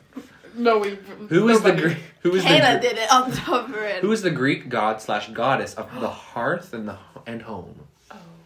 no, 0.56 0.78
we. 0.78 0.98
Who 1.28 1.48
is 1.48 1.60
the 1.62 1.68
nobody- 1.68 1.82
Greek? 1.94 1.98
Who 2.22 2.34
is 2.34 2.42
Hannah 2.42 2.80
the 2.80 2.88
did 2.88 2.98
it 2.98 3.12
on 3.12 3.30
the 3.30 3.36
top 3.36 3.68
of 3.68 3.74
her 3.76 3.86
head. 3.86 4.00
Who 4.00 4.10
is 4.10 4.22
the 4.22 4.30
Greek 4.32 4.68
god 4.68 5.00
slash 5.02 5.28
goddess 5.28 5.74
of 5.74 5.88
the 6.00 6.10
hearth 6.10 6.72
and 6.74 6.88
the 6.88 6.98
and 7.26 7.42
home? 7.42 7.86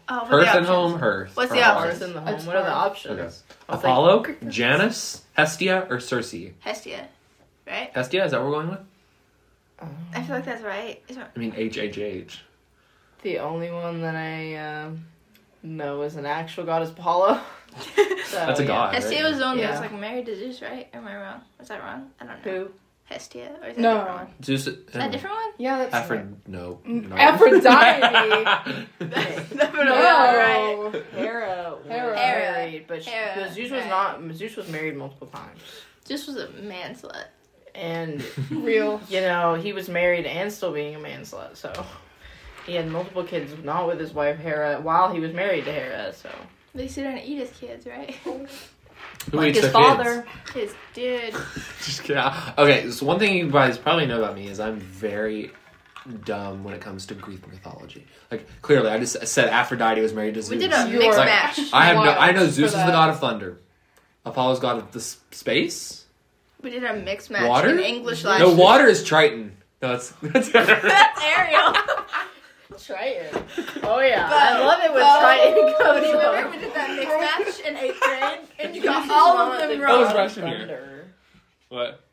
Oh, 0.09 0.19
what 0.19 0.29
Hearth 0.29 0.55
and 0.55 0.65
home, 0.65 0.99
hearth. 0.99 1.35
What's 1.35 1.51
the 1.51 1.63
hearth. 1.63 1.99
Hearth 1.99 2.01
in 2.01 2.13
the 2.13 2.21
home. 2.21 2.35
It's 2.35 2.45
What 2.45 2.55
are 2.55 2.63
the 2.63 2.71
options? 2.71 3.13
Okay. 3.13 3.21
I 3.21 3.25
was 3.25 3.43
like, 3.69 3.79
Apollo, 3.79 4.25
Janus, 4.47 5.23
Hestia, 5.33 5.87
or 5.89 5.99
Circe? 5.99 6.35
Hestia, 6.59 7.07
right? 7.67 7.91
Hestia, 7.93 8.25
is 8.25 8.31
that 8.31 8.41
what 8.41 8.49
we're 8.49 8.55
going 8.55 8.69
with? 8.69 8.79
I 10.13 10.23
feel 10.23 10.35
like 10.35 10.45
that's 10.45 10.63
right. 10.63 11.01
Is 11.07 11.17
I 11.17 11.27
mean 11.37 11.53
H 11.55 11.77
H 11.77 11.97
H. 11.97 12.41
The 13.21 13.39
only 13.39 13.71
one 13.71 14.01
that 14.01 14.15
I 14.15 14.55
um, 14.55 15.05
know 15.63 16.01
is 16.01 16.15
an 16.15 16.25
actual 16.25 16.65
god 16.65 16.81
is 16.83 16.89
Apollo. 16.89 17.41
So, 17.79 18.03
That's 18.31 18.59
a 18.59 18.63
yeah. 18.63 18.67
god. 18.67 18.95
Hestia 18.95 19.23
right? 19.23 19.29
was 19.29 19.37
the 19.39 19.45
one 19.45 19.57
that 19.57 19.71
was 19.71 19.79
like 19.79 19.93
married 19.93 20.25
to 20.25 20.35
Zeus, 20.35 20.61
right? 20.61 20.87
Am 20.93 21.07
I 21.07 21.15
wrong? 21.15 21.41
Was 21.59 21.67
that 21.69 21.81
wrong? 21.81 22.09
I 22.19 22.25
don't 22.25 22.45
know. 22.45 22.51
Who? 22.51 22.71
Hestia, 23.09 23.55
or 23.61 23.69
is 23.69 23.75
that 23.75 23.81
No. 23.81 23.91
a 23.91 23.99
different 23.99 24.17
one? 24.19 24.43
Zeus. 24.43 24.67
Is 24.67 24.75
that 24.93 25.09
a 25.09 25.11
different 25.11 25.35
one? 25.35 25.49
Yeah, 25.57 25.77
that's. 25.79 25.93
Aphrodite. 25.95 26.35
No. 26.47 26.79
Mm, 26.87 27.09
no. 27.09 27.15
Aphrodite. 27.15 28.01
Definitely 28.99 29.85
No. 29.85 29.95
not 29.95 30.35
right. 30.35 31.03
Hera. 31.15 31.75
was 31.83 31.87
Hera. 31.91 32.13
married, 32.15 32.85
but, 32.87 33.03
she, 33.03 33.09
Hera, 33.09 33.33
but 33.35 33.53
Zeus 33.53 33.71
was 33.71 33.81
right. 33.81 33.89
not. 33.89 34.33
Zeus 34.35 34.55
was 34.55 34.69
married 34.69 34.95
multiple 34.95 35.27
times, 35.27 35.59
Zeus 36.07 36.27
was 36.27 36.35
a 36.37 36.49
man 36.61 36.95
slut. 36.95 37.25
and 37.75 38.23
Real. 38.51 39.01
you 39.09 39.21
know 39.21 39.55
he 39.55 39.73
was 39.73 39.89
married 39.89 40.25
and 40.27 40.51
still 40.51 40.71
being 40.71 40.95
a 40.95 40.99
man 40.99 41.21
slut. 41.21 41.55
So 41.57 41.71
he 42.67 42.75
had 42.75 42.87
multiple 42.89 43.23
kids, 43.23 43.51
not 43.63 43.87
with 43.87 43.99
his 43.99 44.13
wife 44.13 44.37
Hera, 44.37 44.79
while 44.81 45.11
he 45.11 45.19
was 45.19 45.33
married 45.33 45.65
to 45.65 45.71
Hera. 45.71 46.13
So 46.13 46.29
They 46.75 46.87
sit 46.87 47.03
down 47.03 47.17
and 47.17 47.27
eat 47.27 47.37
his 47.39 47.51
kids, 47.57 47.87
right? 47.87 48.15
Who 49.31 49.37
like 49.37 49.53
his 49.55 49.63
the 49.65 49.69
father. 49.71 50.25
His 50.53 50.73
dude. 50.93 51.33
kids? 51.33 51.37
Just 51.85 52.03
kidding. 52.03 52.23
Okay, 52.57 52.89
so 52.91 53.05
one 53.05 53.19
thing 53.19 53.37
you 53.37 53.49
guys 53.51 53.77
probably 53.77 54.05
know 54.05 54.17
about 54.21 54.35
me 54.35 54.47
is 54.47 54.59
I'm 54.59 54.79
very 54.79 55.51
dumb 56.25 56.63
when 56.63 56.73
it 56.73 56.81
comes 56.81 57.05
to 57.07 57.13
Greek 57.13 57.47
mythology. 57.47 58.05
Like 58.31 58.47
clearly, 58.61 58.89
I 58.89 58.99
just 58.99 59.27
said 59.27 59.49
Aphrodite 59.49 60.01
was 60.01 60.13
married 60.13 60.33
to 60.35 60.41
Zeus. 60.41 60.49
We 60.51 60.57
did 60.57 60.71
a 60.73 60.89
You 60.89 60.99
mixed 60.99 61.19
are- 61.19 61.25
match. 61.25 61.59
I 61.73 61.85
have 61.85 61.95
no. 61.97 62.11
I 62.11 62.31
know 62.31 62.47
Zeus 62.47 62.71
is 62.71 62.77
the 62.77 62.91
god 62.91 63.09
of 63.09 63.19
thunder. 63.19 63.59
Apollo's 64.25 64.59
god 64.59 64.77
of 64.77 64.91
the 64.91 64.99
s- 64.99 65.17
space. 65.31 66.05
We 66.61 66.71
did 66.71 66.83
a 66.83 66.93
mixed 66.95 67.29
match 67.29 67.47
Water? 67.47 67.69
in 67.69 67.79
English 67.79 68.23
last 68.23 68.39
No, 68.39 68.47
year. 68.49 68.57
water 68.57 68.85
is 68.87 69.03
Triton. 69.03 69.55
No, 69.81 69.93
it's 69.93 70.09
that's. 70.21 70.49
That's 70.51 71.21
Ariel. 71.23 71.73
Triton. 72.85 73.43
Oh 73.83 73.99
yeah, 73.99 74.27
But- 74.29 74.37
I 74.37 74.59
love 74.65 74.79
it 74.83 74.93
when 74.93 75.03
Oh, 75.05 75.19
Triton 75.21 75.73
goes 75.79 76.13
Remember 76.13 76.47
on. 76.47 76.51
we 76.51 76.57
did 76.59 76.73
that 76.73 76.95
mixed 76.95 77.61
match 77.63 77.67
in 77.67 77.77
eighth 77.77 77.99
grade, 78.01 78.39
and 78.59 78.75
you 78.75 78.83
got 78.83 79.03
Zeus 79.03 79.11
all 79.13 79.37
of 79.37 79.59
them 79.59 79.69
the 79.69 79.75
That 79.77 79.83
wrong. 79.83 79.99
was 80.01 80.07
god 80.09 80.15
of 80.25 80.31
freshman 80.33 80.47
year. 80.49 80.59
thunder. 80.59 81.07
what? 81.69 82.03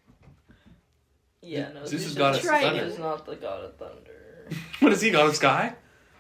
Yeah, 1.43 1.69
no. 1.73 1.85
Zeus 1.85 2.07
is 2.07 2.15
god 2.15 2.37
of 2.37 2.43
Triton. 2.43 2.71
thunder. 2.71 2.85
is 2.85 2.99
not 2.99 3.27
the 3.27 3.37
god 3.37 3.65
of 3.65 3.77
thunder. 3.77 4.13
What 4.81 4.93
is 4.93 5.01
he? 5.01 5.11
God 5.11 5.29
of 5.29 5.35
sky? 5.37 5.75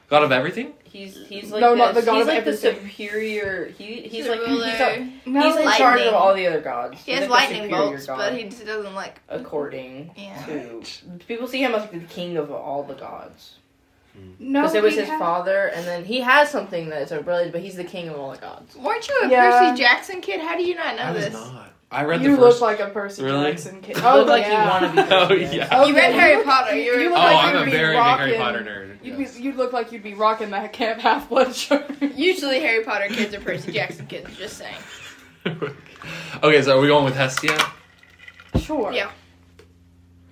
God 0.09 0.23
of 0.25 0.33
everything? 0.33 0.73
He's 0.85 1.17
he's 1.27 1.51
like 1.51 1.61
No, 1.61 1.71
the, 1.71 1.77
not 1.77 1.95
the 1.95 2.03
god 2.03 2.15
he's 2.19 2.23
of 2.23 2.35
like 2.35 2.45
the 2.45 2.57
superior. 2.57 3.67
He 3.77 4.03
he's 4.03 4.13
He's 4.13 4.29
like 4.29 4.41
a 4.41 4.49
he's, 4.49 4.51
ruler. 4.51 4.67
a, 4.69 5.13
No, 5.27 5.43
he's 5.43 5.57
in 5.57 5.65
Lightning. 5.65 5.73
charge 5.79 6.01
of 6.03 6.15
all 6.15 6.35
the 6.35 6.47
other 6.47 6.61
gods. 6.61 7.01
He 7.03 7.11
He's 7.13 7.21
has 7.21 7.29
lightning 7.31 7.71
bolts, 7.71 8.07
god, 8.07 8.17
but 8.19 8.33
he 8.35 8.45
just 8.45 8.65
doesn't 8.65 8.95
like. 8.95 9.21
according 9.29 10.13
Yeah. 10.17 10.45
to 10.47 10.83
people 11.27 11.47
see 11.49 11.63
him 11.63 11.75
as 11.75 11.83
like 11.83 11.93
the 11.93 12.01
king 12.01 12.37
of 12.37 12.51
all 12.53 12.83
the 12.85 12.95
gods 12.95 13.57
no, 14.39 14.63
because 14.63 14.75
it 14.75 14.83
was 14.83 14.95
his 14.95 15.09
had- 15.09 15.19
father, 15.19 15.69
and 15.69 15.87
then 15.87 16.05
he 16.05 16.21
has 16.21 16.51
something 16.51 16.89
that's 16.89 17.13
related, 17.13 17.53
but 17.53 17.61
he's 17.63 17.77
the 17.77 17.85
king 17.85 18.09
of 18.09 18.17
all 18.19 18.31
the 18.33 18.39
gods. 18.39 18.77
Weren't 18.77 19.09
you 19.09 19.21
a 19.25 19.29
Yeah. 19.29 19.69
Percy 19.71 19.83
Jackson 19.83 20.21
kid? 20.21 20.41
How 20.41 20.57
do 20.57 20.63
you 20.65 20.75
not 20.75 20.97
know 20.97 21.03
I 21.03 21.11
was 21.13 21.25
this? 21.25 21.35
not. 21.35 21.73
I 21.89 22.05
read 22.05 22.21
You 22.21 22.35
the 22.35 22.43
look 22.43 22.61
like 22.61 22.81
a 22.81 22.89
Percy 22.91 23.23
Really? 23.23 23.53
Jackson 23.53 23.81
kid. 23.81 23.97
Oh, 24.03 24.19
look 24.19 24.29
like 24.29 24.43
yeah. 24.45 24.65
you 24.65 24.87
want 24.87 24.97
to 24.97 25.03
be. 25.05 25.09
Oh, 25.15 25.33
yeah. 25.33 25.57
Jackson. 25.69 25.89
You 25.89 25.95
read 25.95 26.15
Harry 26.15 26.43
Potter. 26.45 26.77
you 26.77 26.83
You're 26.83 27.11
look 27.11 27.19
oh, 27.19 27.23
like 27.23 27.45
I'm 27.45 27.55
you'd 27.55 27.63
a 27.63 27.65
be 27.67 27.71
very 27.71 27.95
big 27.95 28.03
Harry 28.03 28.31
rocking- 28.33 28.41
Potter 28.41 28.61
nerd. 28.61 29.05
You'd 29.05 29.19
yes. 29.21 29.37
be, 29.37 29.43
you'd 29.43 29.57
look 29.57 29.73
like 29.73 29.93
you'd 29.93 30.03
be 30.03 30.15
rocking 30.15 30.51
that 30.51 30.73
Camp 30.73 31.01
Half 31.01 31.29
Blood 31.29 31.55
shirt. 31.55 31.89
Usually 32.17 32.59
Harry 32.59 32.83
Potter 32.85 33.07
kids 33.09 33.33
are 33.35 33.41
Percy 33.41 33.71
Jackson 33.71 34.07
kids. 34.09 34.37
Just 34.37 34.59
saying. 34.59 34.75
okay, 36.43 36.63
so 36.63 36.77
are 36.77 36.81
we 36.81 36.89
going 36.89 37.05
with 37.05 37.15
Hestia? 37.15 37.57
Sure. 38.61 38.91
Yeah. 38.93 39.11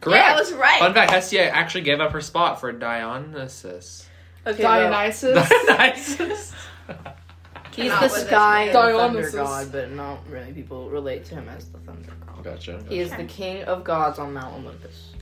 Correct. 0.04 0.22
Yeah, 0.22 0.34
I 0.34 0.38
was 0.38 0.52
right. 0.52 0.78
Fun 0.80 0.92
fact: 0.92 1.10
Hestia 1.12 1.48
actually 1.48 1.80
gave 1.80 1.98
up 1.98 2.12
her 2.12 2.20
spot 2.20 2.60
for 2.60 2.70
Dionysus. 2.72 4.06
Okay, 4.46 4.62
Dionysus. 4.62 5.48
Dionysus. 5.66 6.52
he's 7.74 7.88
Not 7.88 8.02
the 8.02 8.08
sky 8.10 8.70
thunder 8.70 9.30
god, 9.30 9.72
but 9.72 9.90
not 9.92 10.28
really 10.28 10.52
people 10.52 10.90
relate 10.90 11.24
to 11.26 11.36
him 11.36 11.48
as 11.48 11.70
the 11.70 11.78
thunder 11.78 12.12
god. 12.26 12.44
Gotcha. 12.44 12.84
He 12.86 12.98
is 13.00 13.10
the 13.12 13.24
king 13.24 13.62
of 13.64 13.82
gods 13.82 14.18
on 14.18 14.34
Mount 14.34 14.54
Olympus. 14.54 15.12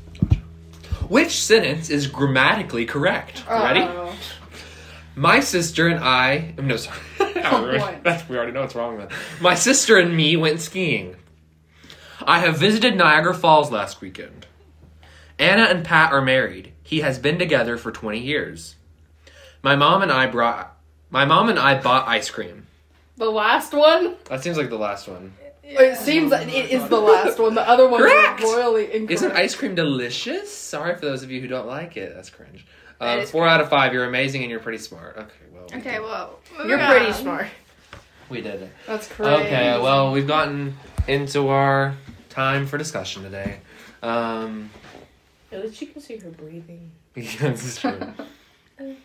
Which 1.09 1.41
sentence 1.41 1.89
is 1.89 2.09
grammatically 2.09 2.85
correct? 2.85 3.45
Ready? 3.49 3.81
Uh-oh. 3.83 4.15
My 5.15 5.39
sister 5.41 5.87
and 5.87 6.03
I. 6.03 6.55
Um, 6.59 6.67
no, 6.67 6.77
sorry. 6.77 6.99
What? 7.43 8.03
That's, 8.05 8.29
we 8.29 8.37
already 8.37 8.53
know 8.53 8.63
what's 8.63 8.75
wrong 8.75 8.97
with 8.97 9.09
that. 9.09 9.19
My 9.41 9.55
sister 9.55 9.99
and 9.99 10.17
me 10.17 10.37
went 10.37 10.61
skiing. 10.61 11.17
I 12.25 12.39
have 12.39 12.59
visited 12.59 12.97
Niagara 12.97 13.35
Falls 13.35 13.71
last 13.71 14.01
weekend. 14.01 14.47
Anna 15.43 15.63
and 15.65 15.85
Pat 15.85 16.13
are 16.13 16.23
married. 16.23 16.73
He 16.85 17.01
has 17.01 17.19
been 17.19 17.37
together 17.39 17.77
for 17.77 17.91
20 17.91 18.21
years. 18.21 18.77
My 19.63 19.75
mom 19.75 20.03
and 20.03 20.13
I 20.13 20.27
brought. 20.29 20.77
My 21.11 21.25
mom 21.25 21.49
and 21.49 21.59
I 21.59 21.81
bought 21.81 22.07
ice 22.07 22.31
cream. 22.31 22.67
The 23.17 23.29
last 23.29 23.73
one? 23.75 24.15
That 24.27 24.43
seems 24.45 24.57
like 24.57 24.71
the 24.71 24.79
last 24.79 25.09
one. 25.09 25.35
It 25.65 25.97
seems 25.99 26.31
like 26.31 26.47
it 26.49 26.71
is 26.71 26.89
the 26.89 27.01
last 27.01 27.39
one. 27.41 27.55
The 27.57 27.67
other 27.69 27.89
one 27.89 28.01
Correct. 28.01 28.41
are 28.43 28.47
royally 28.57 28.85
incorrect. 28.87 29.11
Isn't 29.11 29.33
ice 29.33 29.55
cream 29.57 29.75
delicious? 29.75 30.53
Sorry 30.57 30.95
for 30.95 31.01
those 31.03 31.23
of 31.25 31.31
you 31.31 31.41
who 31.41 31.49
don't 31.49 31.67
like 31.67 31.97
it. 31.97 32.15
That's 32.15 32.31
cringe. 32.31 32.65
That 33.01 33.19
Uh, 33.19 33.23
is 33.23 33.31
four 33.33 33.49
out 33.49 33.61
of 33.61 33.69
five. 33.69 33.93
You're 33.93 34.05
amazing 34.05 34.43
and 34.43 34.51
you're 34.51 34.61
pretty 34.61 34.79
smart. 34.79 35.17
Okay, 35.17 35.29
well. 35.53 35.67
we 35.73 35.79
Okay, 35.79 35.91
did- 35.95 36.03
well, 36.03 36.39
You're 36.67 36.79
pretty 36.79 37.13
smart. 37.13 37.47
We 38.29 38.41
did 38.43 38.63
it. 38.63 38.73
That's 38.87 39.09
crazy. 39.09 39.33
Okay, 39.47 39.79
well, 39.81 40.13
we've 40.13 40.27
gotten 40.29 40.77
into 41.09 41.49
our 41.49 41.95
time 42.29 42.67
for 42.67 42.79
discussion 42.79 43.23
today. 43.25 43.59
Um, 44.03 44.71
At 45.53 45.63
least 45.65 45.81
you 45.81 45.89
can 45.89 46.01
see 46.01 46.17
her 46.17 46.31
breathing. 46.31 46.91
yeah, 47.15 47.51
this 47.51 47.65
is 47.65 47.79
true. 47.79 48.01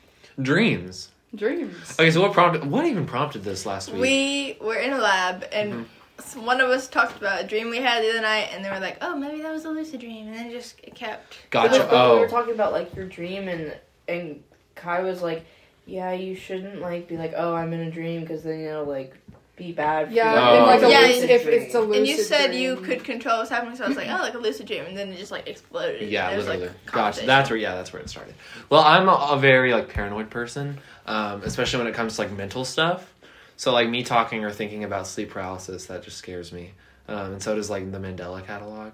Dreams. 0.42 1.10
Dreams. 1.36 1.92
Okay, 2.00 2.10
so 2.12 2.22
what 2.22 2.32
prompted? 2.34 2.66
What 2.70 2.86
even 2.86 3.06
prompted 3.06 3.44
this 3.44 3.66
last 3.66 3.92
week? 3.92 4.02
We 4.02 4.58
were 4.66 4.76
in 4.76 4.94
a 4.94 4.98
lab, 4.98 5.46
and 5.52 5.74
Mhm. 5.74 5.86
s- 6.20 6.36
one 6.38 6.62
of 6.62 6.70
us 6.70 6.88
talked 6.88 7.18
about 7.18 7.44
a 7.44 7.48
dream 7.48 7.70
we 7.70 7.78
had 7.78 8.02
the 8.04 8.10
other 8.12 8.22
night, 8.22 8.50
and 8.54 8.64
they 8.64 8.70
were 8.70 8.80
like, 8.80 8.98
"Oh, 9.02 9.16
maybe 9.16 9.42
that 9.42 9.52
was 9.52 9.66
a 9.66 9.70
lucid 9.70 10.00
dream," 10.00 10.28
and 10.28 10.36
then 10.36 10.52
just 10.52 10.80
it 10.84 10.96
kept. 10.96 11.38
Gotcha. 11.50 11.80
But 11.90 12.14
we 12.14 12.20
were 12.20 12.26
Oh, 12.26 12.30
talking 12.30 12.54
about 12.54 12.72
like 12.72 12.96
your 12.96 13.06
dream, 13.06 13.48
and 13.50 13.76
and 14.08 14.42
Kai 14.76 15.02
was 15.02 15.22
like, 15.22 15.46
"Yeah, 15.86 16.14
you 16.14 16.34
shouldn't 16.36 16.80
like 16.82 17.10
be 17.10 17.18
like, 17.18 17.34
oh, 17.36 17.54
I'm 17.54 17.74
in 17.74 17.82
a 17.82 17.92
dream, 17.92 18.22
because 18.22 18.44
then 18.44 18.60
you 18.62 18.70
know 18.70 18.84
like 18.84 19.14
be 19.58 19.74
bad." 19.74 20.08
For 20.08 20.14
Yeah, 20.14 20.34
you. 20.34 20.40
Oh. 20.40 20.56
in 20.58 20.64
like 20.68 20.84
a 20.84 20.90
Yeah, 20.90 21.02
lucid, 21.02 21.30
if 21.30 21.44
dream. 21.44 21.62
it's 21.62 21.76
a 21.76 21.82
lucid 21.82 21.98
and 21.98 22.08
you 22.08 22.18
said 22.18 22.48
dream. 22.52 22.62
you 22.62 22.76
could 22.78 23.04
control 23.04 23.40
what's 23.40 23.50
happening, 23.50 23.76
so 23.76 23.84
I 23.84 23.88
was 23.90 23.98
like, 23.98 24.08
"Oh, 24.10 24.18
like 24.22 24.34
a 24.36 24.38
lucid 24.38 24.68
dream," 24.68 24.86
and 24.86 24.98
then 24.98 25.10
it 25.10 25.18
just 25.18 25.32
like 25.32 25.48
exploded. 25.48 26.10
yeah, 26.10 26.30
and 26.30 26.38
was, 26.38 26.46
literally. 26.48 26.68
Like, 26.68 26.86
gotcha. 26.86 26.92
conversation. 26.98 27.28
That's 27.28 27.50
where. 27.50 27.60
Yeah, 27.60 27.76
that's 27.76 27.92
where 27.92 28.02
it 28.02 28.10
started. 28.10 28.36
Well, 28.70 28.82
I'm 28.82 29.10
a, 29.10 29.14
a 29.34 29.38
very 29.40 29.74
like 29.74 29.90
paranoid 29.90 30.30
person, 30.30 30.80
um, 31.06 31.42
especially 31.44 31.80
when 31.80 31.88
it 31.88 31.96
comes 31.96 32.16
to 32.16 32.22
like 32.22 32.32
mental 32.32 32.64
stuff. 32.64 33.14
So 33.58 33.74
like 33.74 33.90
me 33.90 34.04
talking 34.04 34.46
or 34.46 34.52
thinking 34.52 34.84
about 34.84 35.08
sleep 35.08 35.32
paralysis, 35.32 35.88
that 35.88 36.04
just 36.04 36.18
scares 36.18 36.54
me. 36.54 36.74
Um, 37.08 37.34
and 37.34 37.42
so 37.44 37.56
does 37.56 37.70
like 37.70 37.92
the 37.92 37.98
Mandela 37.98 38.46
catalog. 38.46 38.92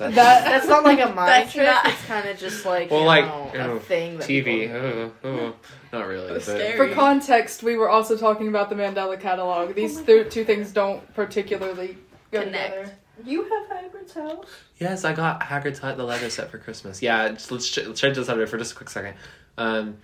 That, 0.00 0.14
That- 0.14 0.44
That's 0.44 0.66
not 0.66 0.82
like 0.84 0.98
a 0.98 1.06
mind 1.14 1.28
That's 1.28 1.52
trick. 1.52 1.66
not- 1.66 1.86
It's 1.86 2.04
kind 2.06 2.28
of 2.28 2.38
just 2.38 2.64
like 2.64 2.90
Well, 2.90 3.00
you 3.00 3.06
like, 3.06 3.26
know, 3.26 3.50
you 3.52 3.58
know, 3.58 3.76
a 3.76 3.80
thing. 3.80 4.18
That 4.18 4.28
TV. 4.28 4.44
people- 4.44 4.76
Oh, 4.76 5.12
oh, 5.24 5.54
not 5.92 6.06
really. 6.08 6.28
But- 6.32 6.42
scary. 6.42 6.76
For 6.76 6.88
context, 6.94 7.62
we 7.62 7.76
were 7.76 7.88
also 7.90 8.16
talking 8.16 8.48
about 8.48 8.70
the 8.70 8.76
Mandela 8.76 9.20
catalog. 9.20 9.74
These 9.74 10.00
th- 10.02 10.32
two 10.32 10.44
things 10.44 10.72
don't 10.72 11.12
particularly 11.14 11.98
go 12.32 12.42
Connect. 12.42 12.74
together. 12.74 12.94
You 13.24 13.42
have 13.42 13.68
Hagrid's 13.68 14.14
house. 14.14 14.46
Yes, 14.78 15.04
I 15.04 15.12
got 15.12 15.42
Hagrid's 15.42 15.78
Hut, 15.78 15.98
the 15.98 16.04
Lego 16.04 16.30
set 16.30 16.50
for 16.50 16.56
Christmas. 16.56 17.02
Yeah, 17.02 17.28
just, 17.28 17.50
let's, 17.52 17.68
ch- 17.68 17.84
let's 17.86 18.00
change 18.00 18.16
the 18.16 18.24
subject 18.24 18.50
for 18.50 18.56
just 18.56 18.72
a 18.72 18.76
quick 18.76 18.88
second. 18.88 19.14
Um, 19.58 19.98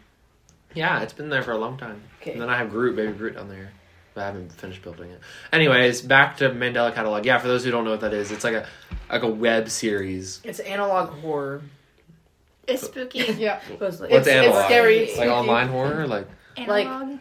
yeah, 0.74 1.00
it's 1.00 1.14
been 1.14 1.30
there 1.30 1.42
for 1.42 1.52
a 1.52 1.56
long 1.56 1.78
time. 1.78 2.02
Okay. 2.20 2.32
And 2.32 2.40
then 2.42 2.50
I 2.50 2.58
have 2.58 2.68
Groot, 2.68 2.94
baby 2.94 3.12
Groot 3.12 3.36
down 3.36 3.48
there. 3.48 3.70
But 4.16 4.22
I 4.22 4.26
haven't 4.28 4.50
finished 4.52 4.80
building 4.80 5.10
it. 5.10 5.20
Anyways, 5.52 6.00
back 6.00 6.38
to 6.38 6.48
Mandela 6.48 6.94
Catalog. 6.94 7.26
Yeah, 7.26 7.36
for 7.36 7.48
those 7.48 7.64
who 7.64 7.70
don't 7.70 7.84
know 7.84 7.90
what 7.90 8.00
that 8.00 8.14
is, 8.14 8.32
it's 8.32 8.44
like 8.44 8.54
a 8.54 8.66
like 9.10 9.22
a 9.22 9.28
web 9.28 9.68
series. 9.68 10.40
It's 10.42 10.58
analog 10.58 11.10
horror. 11.20 11.60
It's 12.66 12.82
spooky. 12.84 13.18
Yeah. 13.38 13.60
It 13.70 13.78
was 13.78 14.00
What's 14.00 14.12
It's- 14.12 14.26
it's 14.26 14.28
analog? 14.28 14.64
scary. 14.64 15.00
Like 15.00 15.10
Spooky. 15.10 15.28
online 15.28 15.68
horror, 15.68 16.06
like 16.06 16.26
Like- 16.66 16.86
Analog. 16.86 17.18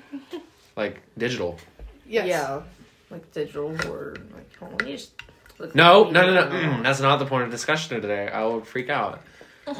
like 0.78 1.02
digital. 1.18 1.60
Yes. 2.08 2.28
Yeah, 2.28 2.62
like 3.10 3.30
digital 3.34 3.76
horror. 3.80 4.16
Like, 4.34 4.56
hold 4.58 4.72
on, 4.72 4.78
let 4.78 4.88
just. 4.88 5.12
look 5.60 5.76
No, 5.76 6.06
at 6.08 6.14
no, 6.14 6.26
no, 6.28 6.34
no. 6.34 6.50
the- 6.50 6.56
Mm, 6.56 6.84
that's 6.84 7.02
not 7.02 7.18
the 7.20 7.26
point 7.26 7.44
of 7.44 7.52
discussion 7.52 8.00
today. 8.02 8.30
I 8.30 8.44
will 8.44 8.62
freak 8.62 8.90
out. 8.90 9.22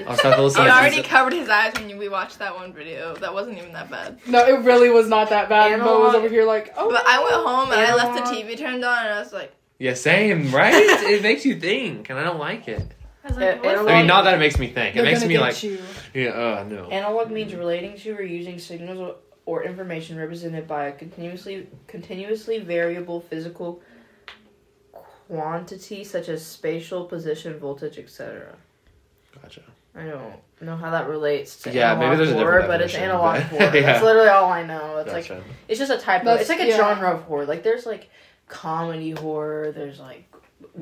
I'll 0.00 0.16
just 0.16 0.22
have 0.22 0.36
to 0.36 0.62
He 0.62 0.68
already 0.68 1.02
covered 1.02 1.32
his 1.32 1.48
eyes 1.48 1.74
when 1.74 1.96
we 1.98 2.08
watched 2.08 2.38
that 2.38 2.54
one 2.54 2.72
video. 2.72 3.14
That 3.16 3.32
wasn't 3.32 3.58
even 3.58 3.72
that 3.72 3.90
bad. 3.90 4.18
No, 4.26 4.44
it 4.46 4.60
really 4.60 4.90
was 4.90 5.08
not 5.08 5.30
that 5.30 5.48
bad. 5.48 5.78
Mo 5.78 6.00
was 6.00 6.14
over 6.14 6.28
here 6.28 6.44
like, 6.44 6.74
oh. 6.76 6.90
But 6.90 7.04
I 7.06 7.22
went 7.22 7.34
home 7.34 7.72
and 7.72 7.80
I 7.80 7.94
left 7.94 8.14
the 8.14 8.30
TV 8.36 8.56
turned 8.58 8.84
on 8.84 9.04
and 9.06 9.14
I 9.14 9.18
was 9.20 9.32
like, 9.32 9.52
Yeah, 9.78 9.94
same, 9.94 10.52
right? 10.54 10.74
it 10.76 11.22
makes 11.22 11.44
you 11.44 11.58
think, 11.58 12.10
and 12.10 12.18
I 12.18 12.24
don't 12.24 12.38
like 12.38 12.68
it. 12.68 12.82
I 13.24 13.28
was 13.28 13.36
Uh, 13.36 13.40
like, 13.40 13.56
what? 13.64 13.66
analog- 13.74 13.88
I 13.88 13.98
mean, 13.98 14.06
not 14.06 14.24
that 14.24 14.34
it 14.34 14.38
makes 14.38 14.58
me 14.58 14.68
think. 14.68 14.96
It 14.96 15.02
makes 15.02 15.24
me 15.24 15.38
like, 15.38 15.62
you. 15.62 15.78
yeah, 16.14 16.28
uh, 16.30 16.64
no. 16.68 16.84
Analog 16.90 17.30
means 17.30 17.54
relating 17.54 17.96
to 17.98 18.12
or 18.14 18.22
using 18.22 18.58
signals 18.58 18.98
or- 18.98 19.16
or 19.46 19.62
information 19.64 20.18
represented 20.18 20.66
by 20.66 20.86
a 20.86 20.92
continuously 20.92 21.68
continuously 21.86 22.58
variable 22.58 23.20
physical 23.20 23.80
quantity 25.28 26.04
such 26.04 26.28
as 26.28 26.44
spatial 26.44 27.04
position, 27.04 27.58
voltage, 27.58 27.98
etc. 27.98 28.54
Gotcha. 29.42 29.62
I 29.96 30.04
don't 30.04 30.32
know 30.60 30.76
how 30.76 30.90
that 30.90 31.08
relates 31.08 31.62
to 31.62 31.72
Yeah, 31.72 31.94
maybe 31.94 32.04
analog 32.06 32.18
there's 32.18 32.30
a 32.30 32.34
horror, 32.34 32.60
different 32.60 32.68
but 32.68 32.80
it's 32.82 32.92
definition, 32.92 33.10
analog 33.16 33.34
but- 33.34 33.42
horror. 33.70 33.76
Yeah. 33.76 33.80
That's 33.86 34.04
literally 34.04 34.28
all 34.28 34.50
I 34.52 34.62
know. 34.66 34.98
It's 34.98 35.12
like 35.12 35.42
it's 35.68 35.78
just 35.78 35.90
a 35.92 35.98
type 35.98 36.26
of 36.26 36.40
it's 36.40 36.48
like 36.48 36.60
a 36.60 36.66
yeah. 36.68 36.76
genre 36.76 37.10
of 37.14 37.22
horror. 37.22 37.46
Like 37.46 37.62
there's 37.62 37.86
like 37.86 38.10
comedy 38.48 39.10
horror, 39.12 39.72
there's 39.72 39.98
like 39.98 40.30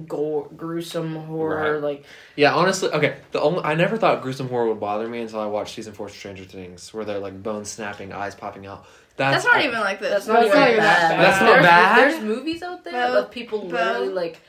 gore, 0.06 0.49
gruesome 0.56 1.14
horror, 1.16 1.75
Right. 1.75 1.83
like 1.83 2.04
yeah, 2.37 2.54
honestly, 2.54 2.90
okay. 2.90 3.16
The 3.33 3.40
only 3.40 3.62
I 3.64 3.75
never 3.75 3.97
thought 3.97 4.23
gruesome 4.23 4.49
horror 4.49 4.68
would 4.68 4.80
bother 4.80 5.09
me 5.09 5.21
until 5.21 5.40
I 5.40 5.47
watched 5.47 5.75
season 5.75 5.92
four 5.94 6.06
of 6.06 6.12
Stranger 6.12 6.44
Things, 6.44 6.92
where 6.92 7.04
they're 7.04 7.18
like 7.18 7.42
bone 7.42 7.64
snapping, 7.64 8.12
eyes 8.12 8.35
popping 8.35 8.66
out. 8.66 8.87
That's, 9.16 9.44
That's 9.44 9.47
not 9.47 9.62
I- 9.62 9.66
even 9.68 9.80
like 9.80 10.00
this. 10.00 10.11
that's 10.25 10.26
That's 10.26 10.38
not 10.38 10.47
even 10.47 10.59
not 10.59 10.68
even 10.71 10.80
bad. 10.80 11.11
that 11.12 11.18
That's 11.23 11.40
not 11.40 11.47
there's, 11.47 11.62
bad? 11.62 11.99
There's 12.12 12.25
movies 12.25 12.62
out 12.64 12.83
there 12.85 12.92
Well, 12.94 13.16
of 13.25 13.30
people 13.30 13.61
well, 13.68 13.71
literally 14.00 14.09
like 14.12 14.40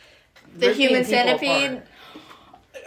the 0.57 0.73
human 0.73 1.05
centipede. 1.05 1.71
apart. 1.73 1.87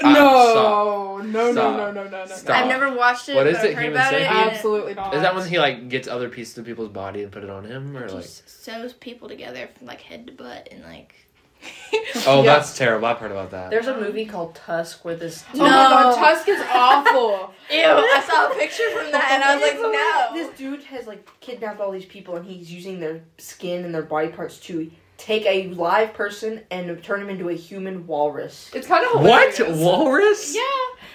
No, 0.02 1.18
no, 1.22 1.52
no, 1.52 1.52
no, 1.52 1.76
no, 1.76 1.92
no, 1.92 2.08
no. 2.08 2.26
Stop. 2.26 2.56
I've 2.56 2.68
never 2.68 2.92
watched 2.96 3.28
it. 3.28 3.34
What 3.36 3.46
is 3.46 3.58
it, 3.62 3.74
heard 3.74 3.84
Human 3.84 3.92
about 4.00 4.14
it. 4.14 4.18
Centipede? 4.22 4.36
and 4.36 4.50
it 4.50 4.54
Absolutely 4.54 4.94
not. 4.94 5.14
Is 5.14 5.22
that 5.22 5.34
when 5.34 5.48
he 5.48 5.58
like 5.58 5.88
gets 5.88 6.06
other 6.08 6.28
pieces 6.28 6.56
of 6.58 6.64
people's 6.64 6.88
body 6.90 7.22
and 7.22 7.32
put 7.32 7.42
it 7.44 7.50
on 7.50 7.64
him, 7.64 7.96
or 7.96 8.08
like? 8.08 8.24
Sews 8.24 8.92
people 8.92 9.28
together 9.28 9.68
from 9.76 9.86
like 9.86 10.00
head 10.00 10.26
to 10.26 10.32
butt 10.32 10.68
and 10.70 10.82
like. 10.84 11.14
Oh, 12.26 12.42
Yeah. 12.42 12.54
that's 12.56 12.76
terrible. 12.76 13.06
I've 13.06 13.18
heard 13.18 13.30
about 13.32 13.50
that. 13.52 13.70
There's 13.70 13.86
a 13.86 13.98
movie 13.98 14.24
called 14.26 14.54
Tusk 14.54 15.04
where 15.04 15.16
this. 15.16 15.44
Oh 15.54 15.58
my 15.58 15.68
god, 15.68 16.16
Tusk 16.16 16.48
is 16.48 16.60
awful. 16.70 17.52
Ew! 17.70 17.78
I 17.80 18.24
saw 18.26 18.50
a 18.50 18.54
picture 18.54 18.88
from 18.90 19.10
that 19.12 19.30
and 19.32 19.42
I 19.44 19.54
was 19.56 19.62
like, 19.62 19.80
no. 19.80 20.28
This 20.34 20.56
dude 20.58 20.84
has 20.84 21.06
like 21.06 21.28
kidnapped 21.40 21.80
all 21.80 21.90
these 21.90 22.04
people 22.04 22.36
and 22.36 22.46
he's 22.46 22.72
using 22.72 23.00
their 23.00 23.22
skin 23.38 23.84
and 23.84 23.94
their 23.94 24.02
body 24.02 24.28
parts 24.28 24.58
to 24.60 24.90
take 25.18 25.44
a 25.46 25.66
live 25.74 26.14
person 26.14 26.62
and 26.70 27.02
turn 27.02 27.20
him 27.20 27.28
into 27.28 27.48
a 27.48 27.52
human 27.54 28.06
walrus. 28.06 28.70
It's 28.72 28.86
kind 28.86 29.04
of 29.04 29.20
what 29.22 29.54
hilarious. 29.54 29.82
walrus? 29.84 30.54
Yeah. 30.56 30.62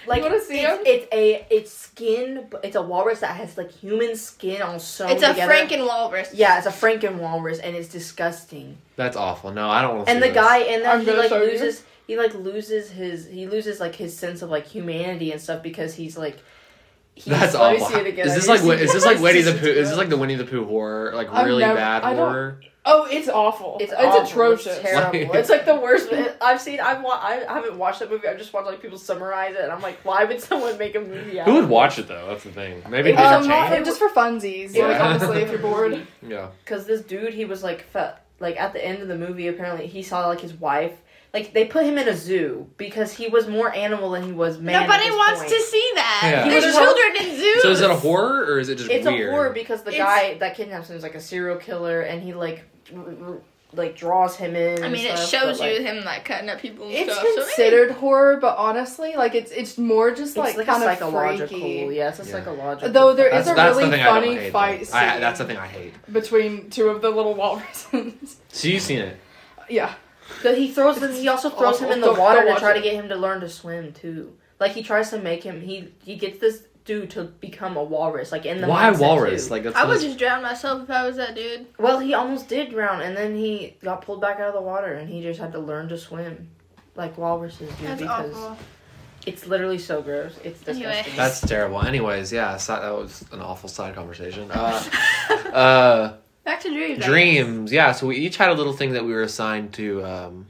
Like 0.05 0.21
wanna 0.21 0.41
see 0.41 0.59
it's, 0.59 0.69
him? 0.77 0.79
it's 0.85 1.07
a 1.13 1.47
it's 1.49 1.71
skin, 1.71 2.47
it's 2.63 2.75
a 2.75 2.81
walrus 2.81 3.21
that 3.21 3.35
has 3.37 3.57
like 3.57 3.71
human 3.71 4.15
skin 4.17 4.61
all 4.61 4.77
sewn 4.79 5.09
It's 5.09 5.23
a 5.23 5.29
together. 5.29 5.51
Franken 5.53 5.87
walrus. 5.87 6.33
Yeah, 6.33 6.57
it's 6.57 6.67
a 6.67 6.71
Franken 6.71 7.15
walrus 7.19 7.59
and 7.59 7.75
it's 7.75 7.87
disgusting. 7.87 8.77
That's 8.97 9.15
awful. 9.15 9.51
No, 9.51 9.69
I 9.69 9.81
don't 9.81 9.95
want 9.95 10.07
to. 10.07 10.13
And 10.13 10.21
the 10.21 10.29
guy 10.31 10.59
and 10.59 10.83
I'm 10.83 11.01
he 11.05 11.11
like 11.11 11.29
show 11.29 11.41
you. 11.41 11.51
loses 11.51 11.83
he 12.05 12.17
like 12.17 12.33
loses 12.35 12.91
his 12.91 13.25
he 13.27 13.47
loses 13.47 13.79
like 13.79 13.95
his 13.95 14.15
sense 14.17 14.41
of 14.41 14.49
like 14.49 14.67
humanity 14.67 15.31
and 15.31 15.39
stuff 15.39 15.63
because 15.63 15.95
he's 15.95 16.17
like 16.17 16.37
he's 17.15 17.25
That's 17.25 17.53
Let 17.53 17.77
me 17.77 17.81
awful. 17.81 17.95
see 17.95 18.01
it 18.01 18.07
again. 18.07 18.27
Is 18.27 18.35
this 18.35 18.47
like 18.49 18.59
need 18.61 18.67
to 18.67 18.67
Wi- 18.67 18.83
is 18.83 18.91
this 18.93 19.05
like 19.05 19.19
Winnie 19.21 19.41
the 19.41 19.51
It's 19.51 19.59
Pooh? 19.61 19.67
Is 19.67 19.89
this 19.89 19.97
like 19.97 20.09
the 20.09 20.17
Winnie 20.17 20.35
the 20.35 20.43
Pooh 20.45 20.65
horror? 20.65 21.13
Like 21.15 21.31
I've 21.31 21.45
really 21.45 21.61
never- 21.63 21.75
bad 21.75 22.03
I 22.03 22.09
don't- 22.09 22.17
horror? 22.17 22.59
Oh, 22.85 23.05
it's 23.09 23.29
awful. 23.29 23.77
It's, 23.79 23.93
It's, 23.93 24.01
awful. 24.01 24.21
atrocious. 24.23 24.77
It's 24.77 24.81
terrible. 24.89 25.19
Like- 25.29 25.35
it's 25.39 25.49
like 25.49 25.65
the 25.65 25.75
worst. 25.75 26.09
I've 26.41 26.59
seen. 26.59 26.81
I've 26.81 27.01
wa- 27.01 27.17
I 27.21 27.45
haven't 27.47 27.77
watched 27.77 27.99
that 27.99 28.09
movie. 28.11 28.27
I've 28.27 28.37
just 28.37 28.51
watched 28.53 28.67
like 28.67 28.81
people 28.81 28.97
summarize 28.97 29.55
it, 29.55 29.61
and 29.61 29.71
I'm 29.71 29.81
like, 29.81 29.99
why 30.03 30.25
would 30.25 30.41
someone 30.41 30.77
make 30.77 30.93
a 30.95 30.99
movie 30.99 31.39
out? 31.39 31.47
Who 31.47 31.55
would 31.55 31.69
watch 31.69 31.97
it 31.97 32.07
though? 32.09 32.27
That's 32.27 32.43
the 32.43 32.51
thing. 32.51 32.83
Maybe 32.89 33.11
It- 33.11 33.17
Um, 33.19 33.39
Disney 33.41 33.53
not 33.55 33.69
Channel? 33.69 33.85
just 33.85 33.99
for 33.99 34.09
funsies. 34.09 34.73
Yeah. 34.75 34.87
Like 34.87 35.01
honestly, 35.01 35.41
if 35.41 35.49
you're 35.49 35.59
bored. 35.59 36.05
Yeah. 36.27 36.47
Because 36.63 36.85
this 36.85 37.01
dude, 37.01 37.33
he 37.33 37.45
was 37.45 37.63
like, 37.63 37.83
fe- 37.91 38.13
like 38.39 38.59
at 38.59 38.73
the 38.73 38.83
end 38.85 39.01
of 39.01 39.07
the 39.07 39.17
movie, 39.17 39.47
apparently 39.47 39.87
he 39.87 40.03
saw 40.03 40.27
like 40.27 40.41
his 40.41 40.53
wife. 40.53 40.93
Like 41.33 41.51
they 41.53 41.65
put 41.65 41.85
him 41.85 41.97
in 41.97 42.07
a 42.07 42.15
zoo 42.15 42.69
because 42.77 43.11
he 43.11 43.27
was 43.27 43.47
more 43.47 43.73
animal 43.73 44.11
than 44.11 44.23
he 44.23 44.31
was 44.33 44.59
man. 44.59 44.75
at 44.75 44.81
Nobody 44.87 45.05
this 45.09 45.15
wants 45.15 45.39
point. 45.39 45.51
to 45.53 45.59
see 45.61 45.91
that. 45.95 46.19
Yeah. 46.23 46.49
There's 46.49 46.63
He 46.63 46.67
was- 46.67 46.75
children 46.77 47.15
in 47.31 47.37
zoos. 47.37 47.61
So 47.63 47.69
is 47.71 47.81
it 47.81 47.89
a 47.89 47.95
horror 47.95 48.45
or 48.45 48.59
is 48.59 48.69
it 48.69 48.75
just 48.77 48.89
It's 48.91 49.05
weird? 49.07 49.29
a 49.29 49.31
horror 49.31 49.49
because 49.49 49.81
the 49.83 49.91
It's- 49.93 50.05
guy 50.05 50.35
that 50.39 50.55
kidnaps 50.55 50.89
him 50.89 50.97
is 50.97 51.01
like 51.03 51.15
a 51.15 51.21
serial 51.21 51.57
killer, 51.57 52.01
and 52.01 52.21
he 52.21 52.33
like, 52.33 52.57
r- 52.57 52.61
r- 52.63 52.72
like 53.75 53.95
draws 53.97 54.35
him 54.35 54.55
in. 54.55 54.81
I 54.83 54.85
and 54.85 54.93
mean, 54.93 55.05
it 55.07 55.17
stuff, 55.17 55.29
shows 55.29 55.57
but, 55.59 55.73
you 55.73 55.81
him 55.83 56.03
like 56.05 56.25
cutting 56.25 56.47
up 56.49 56.59
people 56.59 56.85
and 56.85 56.93
It's 56.93 57.11
stuff. 57.11 57.25
so 57.25 57.41
considered 57.43 57.91
horror, 57.93 58.37
but 58.37 58.55
honestly, 58.57 59.15
like 59.15 59.33
it's 59.33 59.51
it's 59.51 59.77
more 59.79 60.11
just 60.11 60.31
It's 60.31 60.37
like, 60.37 60.57
like, 60.57 60.67
kind 60.67 60.83
a 60.83 60.85
of 60.91 60.91
psychological. 60.97 61.59
freaky. 61.59 61.95
Yeah, 61.95 62.09
it's 62.09 62.19
a 62.19 62.23
Yeah. 62.23 62.31
psychological. 62.31 62.91
Though 62.93 63.13
there 63.13 63.31
That's, 63.31 63.47
is 63.47 63.51
a 63.51 63.55
that's 63.55 63.75
really 63.77 63.89
the 63.89 63.97
thing 63.97 64.05
I 64.05 64.09
funny 64.09 64.35
hate, 64.35 64.51
fight 64.53 64.85
scene 64.87 64.95
I, 64.95 65.19
that's 65.19 65.39
the 65.39 65.45
thing 65.45 65.57
I 65.57 65.65
hate. 65.67 65.93
between 66.13 66.69
two 66.69 66.89
of 66.89 67.01
the 67.01 67.09
little 67.09 67.33
walruses. 67.33 68.37
So 68.49 68.67
you've 68.67 68.83
seen 68.83 68.99
it? 68.99 69.17
yeah. 69.69 69.93
But 70.43 70.57
he 70.57 70.71
throws 70.71 71.01
him. 71.01 71.11
He 71.11 71.27
also 71.27 71.49
throws 71.49 71.79
him 71.79 71.91
in 71.91 71.99
the 71.99 72.07
Don't- 72.07 72.19
water 72.19 72.43
don't 72.43 72.53
to 72.55 72.59
try 72.59 72.73
to 72.73 72.81
get 72.81 72.93
him 72.93 73.09
to 73.09 73.15
learn 73.15 73.41
to 73.41 73.49
swim 73.49 73.91
too. 73.93 74.33
Like 74.59 74.71
he 74.73 74.83
tries 74.83 75.09
to 75.09 75.19
make 75.19 75.43
him. 75.43 75.61
He 75.61 75.89
he 76.03 76.15
gets 76.15 76.37
this 76.39 76.63
dude 76.85 77.09
to 77.11 77.23
become 77.23 77.77
a 77.77 77.83
walrus. 77.83 78.31
Like 78.31 78.45
in 78.45 78.61
the 78.61 78.67
Why 78.67 78.89
mindset, 78.91 78.99
walrus? 78.99 79.45
too. 79.45 79.51
Like 79.51 79.63
that's 79.63 79.75
I 79.75 79.85
would 79.85 79.97
what- 79.97 80.01
just 80.01 80.17
drown 80.17 80.41
myself 80.41 80.83
if 80.83 80.89
I 80.89 81.05
was 81.05 81.15
that 81.17 81.35
dude. 81.35 81.67
well, 81.79 81.99
he 81.99 82.13
almost 82.13 82.47
did 82.49 82.69
drown, 82.71 83.01
and 83.01 83.15
then 83.15 83.35
he 83.35 83.77
got 83.83 84.01
pulled 84.01 84.21
back 84.21 84.39
out 84.39 84.49
of 84.49 84.53
the 84.53 84.61
water, 84.61 84.93
and 84.93 85.09
he 85.09 85.21
just 85.21 85.39
had 85.39 85.51
to 85.53 85.59
learn 85.59 85.87
to 85.89 85.97
swim, 85.97 86.49
like 86.95 87.17
walruses 87.17 87.69
do, 87.79 87.85
That's 87.87 88.01
because 88.01 88.35
awful. 88.35 88.57
it's 89.25 89.45
literally 89.47 89.77
so 89.79 90.01
gross. 90.01 90.37
It's 90.43 90.59
disgusting. 90.59 90.85
Anyway. 90.85 91.13
That's 91.15 91.41
terrible. 91.41 91.81
Anyways, 91.81 92.33
yeah, 92.33 92.57
si- 92.57 92.73
that 92.73 92.91
was 92.93 93.23
an 93.31 93.39
awful 93.41 93.69
side 93.69 93.95
conversation. 93.95 94.51
Uh, 94.51 94.83
uh, 95.53 96.13
Back 96.43 96.59
to 96.61 96.69
dreams. 96.69 97.05
Dreams. 97.05 97.71
Yeah, 97.71 97.93
so 97.93 98.07
we 98.07 98.17
each 98.17 98.35
had 98.35 98.49
a 98.49 98.53
little 98.53 98.73
thing 98.73 98.91
that 98.93 99.05
we 99.05 99.13
were 99.13 99.21
assigned 99.23 99.71
to 99.75 100.03
um, 100.05 100.47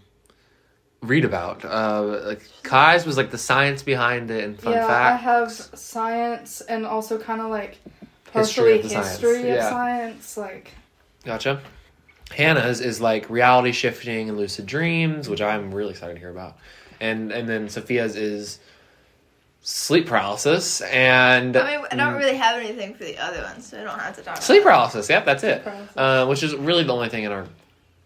read 1.04 1.26
about. 1.26 1.64
Uh, 1.64 2.22
like 2.26 2.50
Kai's 2.64 3.06
was 3.06 3.18
like 3.18 3.30
the 3.30 3.38
science 3.38 3.84
behind 3.84 4.32
it 4.32 4.44
and 4.44 4.60
fun 4.60 4.74
yeah, 4.74 4.88
I 4.88 5.16
have 5.16 5.52
science 5.52 6.62
and 6.62 6.86
also 6.86 7.20
kind 7.20 7.42
of 7.42 7.50
like 7.50 7.78
History 8.32 8.34
partially 8.34 8.76
of 8.78 8.84
the 8.84 8.90
science, 8.90 9.10
history 9.10 9.40
of 9.42 9.46
yeah. 9.46 9.70
science. 9.70 10.38
Like 10.38 10.72
Gotcha. 11.24 11.62
Hannah's 12.32 12.82
is 12.82 13.00
like 13.00 13.30
reality 13.30 13.72
shifting 13.72 14.30
and 14.30 14.38
lucid 14.38 14.66
dreams, 14.66 15.30
which 15.30 15.42
I'm 15.42 15.74
really 15.74 15.92
excited 15.92 16.16
to 16.16 16.20
hear 16.20 16.32
about. 16.32 16.58
And 17.00 17.32
and 17.32 17.48
then 17.48 17.70
Sophia's 17.70 18.16
is 18.16 18.60
sleep 19.62 20.08
paralysis 20.08 20.82
and 20.82 21.56
I 21.56 21.78
mean, 21.78 21.86
I 21.92 21.96
don't 21.96 22.16
really 22.16 22.36
have 22.36 22.62
anything 22.62 22.96
for 22.96 23.04
the 23.06 23.18
other 23.18 23.42
ones, 23.44 23.68
so 23.68 23.80
I 23.80 23.84
don't 23.84 24.00
have 24.00 24.16
to 24.16 24.22
talk. 24.24 24.42
sleep 24.42 24.64
about 24.64 24.72
paralysis. 24.72 25.10
Yep, 25.10 25.26
that's 25.26 25.44
it. 25.44 25.68
Uh, 25.96 26.26
which 26.26 26.44
is 26.44 26.56
really 26.56 26.84
the 26.84 26.94
only 26.94 27.10
thing 27.10 27.24
in 27.24 27.32
our 27.32 27.46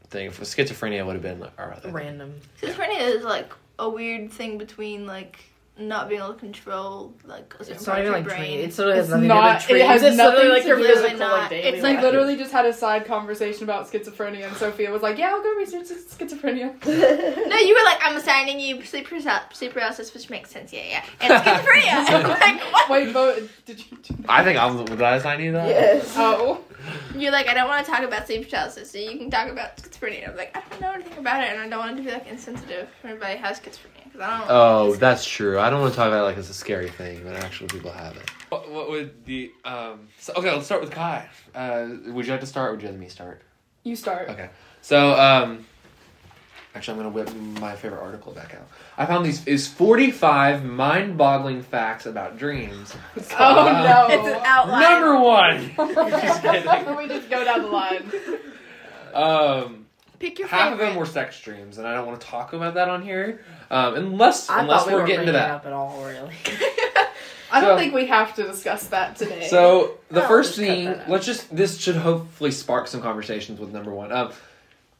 thing. 0.10 0.32
For 0.32 0.43
schizophrenia 0.43 1.06
would 1.06 1.13
have 1.13 1.22
been 1.22 1.46
our 1.58 1.74
other. 1.74 1.91
Random. 1.91 2.36
it. 2.62 2.76
Schizophrenia 2.76 3.15
is 3.15 3.24
like 3.24 3.52
a 3.80 3.89
weird 3.89 4.32
thing 4.32 4.58
between 4.58 5.06
like 5.06 5.39
not 5.80 6.10
being 6.10 6.22
able 6.22 6.34
to 6.34 6.40
control 6.40 7.13
like 7.26 7.54
a 7.60 7.63
certain 7.63 7.76
It's 7.76 7.86
part 7.86 7.98
not 8.00 8.02
of 8.02 8.06
even 8.08 8.12
your 8.13 8.20
like 8.22 8.28
brain. 8.28 8.52
dream. 8.58 8.66
It's 8.68 8.78
literally 8.78 9.00
It's 9.00 9.10
has 9.10 9.13
nothing 9.22 9.28
not- 9.28 9.62
to 9.62 9.68
do 9.68 9.74
with 9.74 9.82
it 9.82 9.88
has. 9.88 10.04
It's 10.08 10.18
nothing 10.18 10.50
like 10.50 10.62
to 10.63 10.68
your 10.68 10.78
do- 10.78 10.84
physical 10.88 11.04
really 11.10 11.20
not. 11.20 11.32
like 11.42 11.50
daily 11.50 11.63
It's 11.70 11.82
They 11.82 11.94
life. 11.94 12.04
literally 12.04 12.36
just 12.36 12.52
had 12.52 12.66
a 12.66 12.74
side 12.74 13.06
conversation 13.06 13.63
about 13.63 13.92
schizophrenia, 13.92 14.48
and 14.48 14.56
Sophia 14.58 14.92
was 14.92 15.02
like, 15.02 15.18
"Yeah, 15.18 15.30
I'll 15.30 15.44
go 15.44 15.54
research 15.56 15.88
schizophrenia." 15.88 16.74
No, 17.48 17.58
you 17.58 17.74
were 17.76 17.84
like, 17.86 18.00
I'm 18.02 18.16
assigning 18.18 18.60
you 18.60 18.84
sleep, 18.84 19.08
paralysis- 19.08 19.56
sleep 19.58 19.74
paralysis, 19.74 20.13
which 20.13 20.30
makes 20.30 20.50
sense. 20.52 20.74
Yeah, 20.74 20.84
yeah. 20.90 21.04
And 21.22 21.34
schizophrenia. 21.34 21.94
I'm 22.10 22.24
like, 22.58 22.74
what? 22.74 22.90
Wait, 22.90 23.13
but 23.13 23.44
did 23.66 23.80
you? 23.80 23.98
I 24.28 24.44
think 24.44 24.58
I'm. 24.60 24.84
Did 24.86 25.02
I 25.02 25.16
assign 25.18 25.40
you 25.42 25.52
that? 25.54 25.68
Yes. 25.68 26.13
Oh, 26.18 26.62
You're 27.16 27.32
like, 27.32 27.48
I 27.48 27.54
don't 27.54 27.68
want 27.68 27.86
to 27.86 27.92
talk 27.92 28.02
about 28.04 28.26
sleep 28.28 28.50
paralysis, 28.50 28.92
so 28.92 28.98
you 28.98 29.18
can 29.18 29.30
talk 29.30 29.50
about 29.50 29.78
schizophrenia. 29.78 30.30
I'm 30.30 30.38
like, 30.38 30.56
I 30.56 30.62
don't 30.70 30.82
know 30.82 30.92
anything 30.92 31.18
about 31.20 31.44
it, 31.44 31.52
and 31.52 31.62
I 31.62 31.68
don't 31.70 31.80
want 31.80 31.94
it 31.94 31.98
to 31.98 32.04
be 32.04 32.12
like 32.12 32.28
insensitive 32.28 32.88
everybody 33.04 33.38
has 33.38 33.60
schizophrenia 33.60 34.04
because 34.06 34.06
I 34.06 34.06
don't. 34.06 34.07
Oh, 34.19 34.95
that's 34.95 35.25
true. 35.25 35.60
I 35.60 35.69
don't 35.69 35.82
want 35.82 35.93
to 35.93 35.97
talk 35.97 36.08
about 36.08 36.21
it 36.21 36.23
like 36.23 36.38
it's 36.38 36.49
a 36.49 36.53
scary 36.53 36.89
thing, 36.89 37.21
but 37.23 37.36
actual 37.36 37.67
people 37.67 37.91
have 37.91 38.15
it. 38.15 38.30
What, 38.49 38.69
what 38.71 38.89
would 38.89 39.25
the 39.25 39.51
um? 39.65 40.08
So, 40.19 40.34
okay, 40.38 40.51
let's 40.51 40.65
start 40.65 40.82
with 40.82 40.91
Kai. 40.91 41.27
Uh, 41.53 41.88
would 42.08 42.25
you 42.25 42.32
like 42.32 42.41
to 42.41 42.47
start, 42.47 42.69
or 42.69 42.71
would 42.73 42.82
you 42.82 42.89
like 42.89 42.97
me 42.97 43.10
start? 43.10 43.41
you 43.84 43.95
start. 43.95 44.30
Okay. 44.30 44.49
So, 44.82 45.13
um, 45.13 45.65
actually, 46.75 46.99
I'm 46.99 47.03
gonna 47.13 47.15
whip 47.15 47.34
my 47.62 47.75
favorite 47.75 48.01
article 48.01 48.34
back 48.34 48.53
out. 48.53 48.67
I 48.97 49.06
found 49.06 49.25
these 49.25 49.45
is 49.47 49.67
45 49.67 50.63
mind-boggling 50.65 51.63
facts 51.63 52.06
about 52.06 52.38
dreams. 52.38 52.93
Oh 53.39 53.65
no! 53.65 54.08
It's 54.13 54.27
an 54.27 54.41
outline. 54.43 54.82
Number 54.82 55.19
one. 55.19 55.71
Just 56.12 56.41
kidding. 56.41 56.95
we 56.97 57.08
just 57.08 57.30
go 57.30 57.43
down 57.43 57.62
the 57.62 57.67
line. 57.67 58.12
Um, 59.13 59.87
Pick 60.19 60.39
your 60.39 60.47
half 60.47 60.73
of 60.73 60.80
them 60.80 60.95
were 60.95 61.06
sex 61.06 61.39
dreams, 61.41 61.77
and 61.77 61.88
I 61.88 61.93
don't 61.93 62.06
want 62.08 62.19
to 62.19 62.25
talk 62.27 62.53
about 62.53 62.73
that 62.75 62.89
on 62.89 63.01
here, 63.03 63.41
um, 63.69 63.95
unless 63.95 64.49
I 64.49 64.62
unless 64.62 64.88
we 64.88 64.93
we're 64.93 65.01
were 65.01 65.08
getting 65.08 65.27
to 65.27 65.32
that. 65.34 65.51
up 65.51 65.65
at 65.65 65.73
all, 65.73 66.03
really. 66.03 66.34
I 67.51 67.62
don't 67.62 67.75
So- 67.75 67.77
think 67.77 67.93
we 67.93 68.08
have 68.08 68.36
to 68.36 68.43
discuss 68.43 68.88
that 68.88 69.15
today. 69.15 69.47
So 69.47 69.99
the 70.10 70.23
Oh, 70.23 70.27
first 70.27 70.56
thing, 70.58 70.93
let's 71.08 71.25
just 71.25 71.56
this 71.56 71.77
should 71.80 71.95
hopefully 71.95 72.51
spark 72.51 72.88
some 72.88 73.01
conversations 73.01 73.60
with 73.60 73.71
number 73.71 73.91
one. 73.93 74.12
Um, 74.12 74.32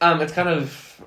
um, 0.00 0.20
it's 0.22 0.32
kind 0.32 0.48
of, 0.48 1.02